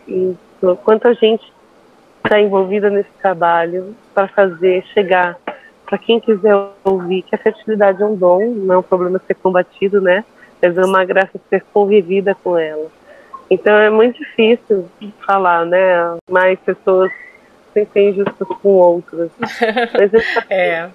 E 0.08 0.34
quanta 0.82 1.14
gente 1.14 1.52
está 2.24 2.40
envolvida 2.40 2.90
nesse 2.90 3.10
trabalho 3.22 3.94
para 4.12 4.26
fazer 4.28 4.84
chegar 4.92 5.38
para 5.86 5.98
quem 5.98 6.18
quiser 6.20 6.54
ouvir 6.84 7.22
que 7.22 7.34
a 7.34 7.38
fertilidade 7.38 8.02
é 8.02 8.06
um 8.06 8.16
dom, 8.16 8.44
não 8.54 8.74
é 8.74 8.78
um 8.78 8.82
problema 8.82 9.20
ser 9.26 9.34
combatido, 9.34 10.00
né? 10.00 10.24
Mas 10.60 10.76
é 10.76 10.84
uma 10.84 11.04
graça 11.04 11.40
ser 11.48 11.62
convivida 11.72 12.34
com 12.34 12.58
ela. 12.58 12.90
Então 13.48 13.72
é 13.76 13.88
muito 13.88 14.18
difícil 14.18 14.88
falar, 15.24 15.64
né? 15.64 16.16
Mais 16.28 16.58
pessoas 16.58 17.12
sentem 17.72 18.10
injustas 18.10 18.48
com 18.60 18.70
outras. 18.70 19.30
Mas 19.38 20.12
é. 20.50 20.90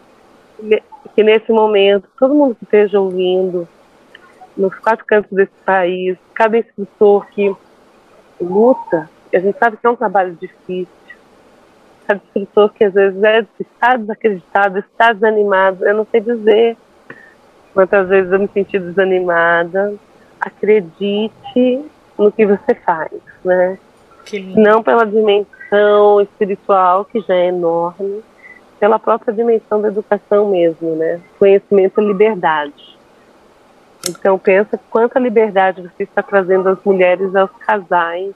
que 1.16 1.24
nesse 1.24 1.52
momento, 1.52 2.08
todo 2.20 2.36
mundo 2.36 2.56
que 2.56 2.66
esteja 2.66 3.00
ouvindo, 3.00 3.68
nos 4.58 4.78
quatro 4.80 5.06
cantos 5.06 5.32
desse 5.32 5.54
país, 5.66 6.18
cada 6.34 6.58
instrutor 6.58 7.26
que 7.28 7.56
luta, 8.42 9.10
a 9.34 9.39
gente 9.39 9.58
sabe 9.58 9.78
que 9.78 9.88
é 9.88 9.89
um 9.89 9.96
trabalho 9.96 10.38
difícil, 10.39 10.88
cada 12.12 12.22
instrutor 12.26 12.74
que 12.74 12.84
às 12.84 12.93
vezes 12.93 13.24
é, 13.24 13.45
está 13.59 13.95
desacreditado, 13.95 14.80
está 14.80 15.14
desanimado, 15.14 15.86
eu 15.86 15.95
não 15.95 16.07
sei 16.09 16.20
dizer 16.20 16.78
quantas 17.74 18.07
vezes 18.07 18.32
eu 18.32 18.39
me 18.39 18.49
senti 18.53 18.78
desanimada, 18.78 19.93
acredite 20.39 21.86
no 22.18 22.32
que 22.32 22.45
você 22.45 22.76
faz, 22.76 23.12
né? 23.43 23.78
Não 24.55 24.84
pela 24.84 25.05
dimensão 25.05 26.22
espiritual, 26.22 27.05
que 27.05 27.22
já 27.22 27.36
é 27.36 27.47
enorme, 27.47 28.22
pela 28.80 28.99
própria 28.99 29.34
dimensão 29.34 29.82
da 29.82 29.88
educação 29.88 30.49
mesmo, 30.49 30.95
né? 30.95 31.22
Conhecimento 31.39 32.01
e 32.01 32.05
liberdade. 32.05 32.97
Então 34.09 34.38
pensa 34.38 34.80
quanta 34.89 35.20
liberdade 35.20 35.82
você 35.82 36.03
está 36.03 36.22
trazendo 36.22 36.70
às 36.70 36.84
mulheres, 36.84 37.36
aos 37.36 37.51
casais, 37.59 38.34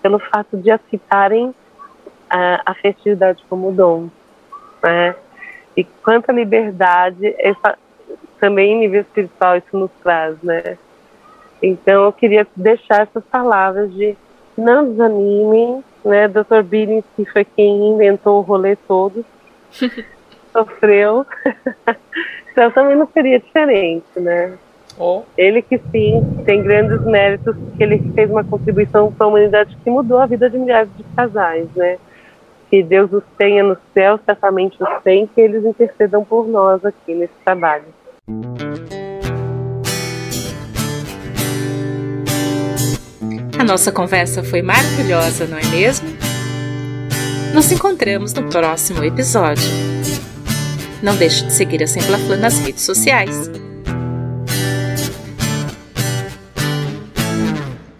pelo 0.00 0.18
fato 0.18 0.56
de 0.56 0.70
aceitarem 0.70 1.54
a, 2.32 2.62
a 2.64 2.74
fertilidade 2.74 3.44
como 3.48 3.70
dom, 3.72 4.08
né? 4.82 5.14
E 5.76 5.84
quanta 5.84 6.32
liberdade 6.32 7.34
essa, 7.38 7.78
também 8.40 8.72
em 8.72 8.78
nível 8.80 9.02
espiritual 9.02 9.56
isso 9.56 9.76
nos 9.76 9.90
traz, 10.02 10.42
né? 10.42 10.78
Então 11.62 12.04
eu 12.04 12.12
queria 12.12 12.46
deixar 12.56 13.02
essas 13.02 13.22
palavras 13.24 13.92
de 13.92 14.16
não 14.56 14.90
desanimem, 14.90 15.84
né? 16.02 16.26
Dr. 16.26 16.62
Billings, 16.64 17.04
que 17.14 17.26
foi 17.26 17.44
quem 17.44 17.92
inventou 17.92 18.38
o 18.38 18.42
rolê 18.42 18.76
todo, 18.76 19.24
sofreu. 20.52 21.26
então 22.50 22.70
também 22.70 22.96
não 22.96 23.08
seria 23.12 23.38
diferente, 23.38 24.06
né? 24.16 24.56
Oh. 24.98 25.22
Ele 25.36 25.60
que 25.62 25.78
sim 25.90 26.42
tem 26.44 26.62
grandes 26.62 27.00
méritos, 27.02 27.56
que 27.76 27.82
ele 27.82 27.98
fez 28.14 28.30
uma 28.30 28.44
contribuição 28.44 29.12
para 29.12 29.26
a 29.26 29.28
humanidade 29.28 29.76
que 29.82 29.90
mudou 29.90 30.18
a 30.18 30.26
vida 30.26 30.48
de 30.48 30.58
milhares 30.58 30.90
de 30.96 31.04
casais, 31.14 31.68
né? 31.74 31.98
Que 32.72 32.82
Deus 32.82 33.12
os 33.12 33.22
tenha 33.36 33.62
no 33.62 33.76
céu, 33.92 34.18
certamente 34.24 34.82
os 34.82 35.02
tem, 35.04 35.26
que 35.26 35.38
eles 35.38 35.62
intercedam 35.62 36.24
por 36.24 36.48
nós 36.48 36.82
aqui 36.82 37.14
nesse 37.14 37.34
trabalho. 37.44 37.84
A 43.58 43.62
nossa 43.62 43.92
conversa 43.92 44.42
foi 44.42 44.62
maravilhosa, 44.62 45.46
não 45.46 45.58
é 45.58 45.66
mesmo? 45.66 46.08
Nos 47.52 47.70
encontramos 47.70 48.32
no 48.32 48.48
próximo 48.48 49.04
episódio. 49.04 49.68
Não 51.02 51.14
deixe 51.14 51.44
de 51.44 51.52
seguir 51.52 51.82
a 51.82 51.86
Semplaflan 51.86 52.38
nas 52.38 52.58
redes 52.58 52.84
sociais 52.84 53.50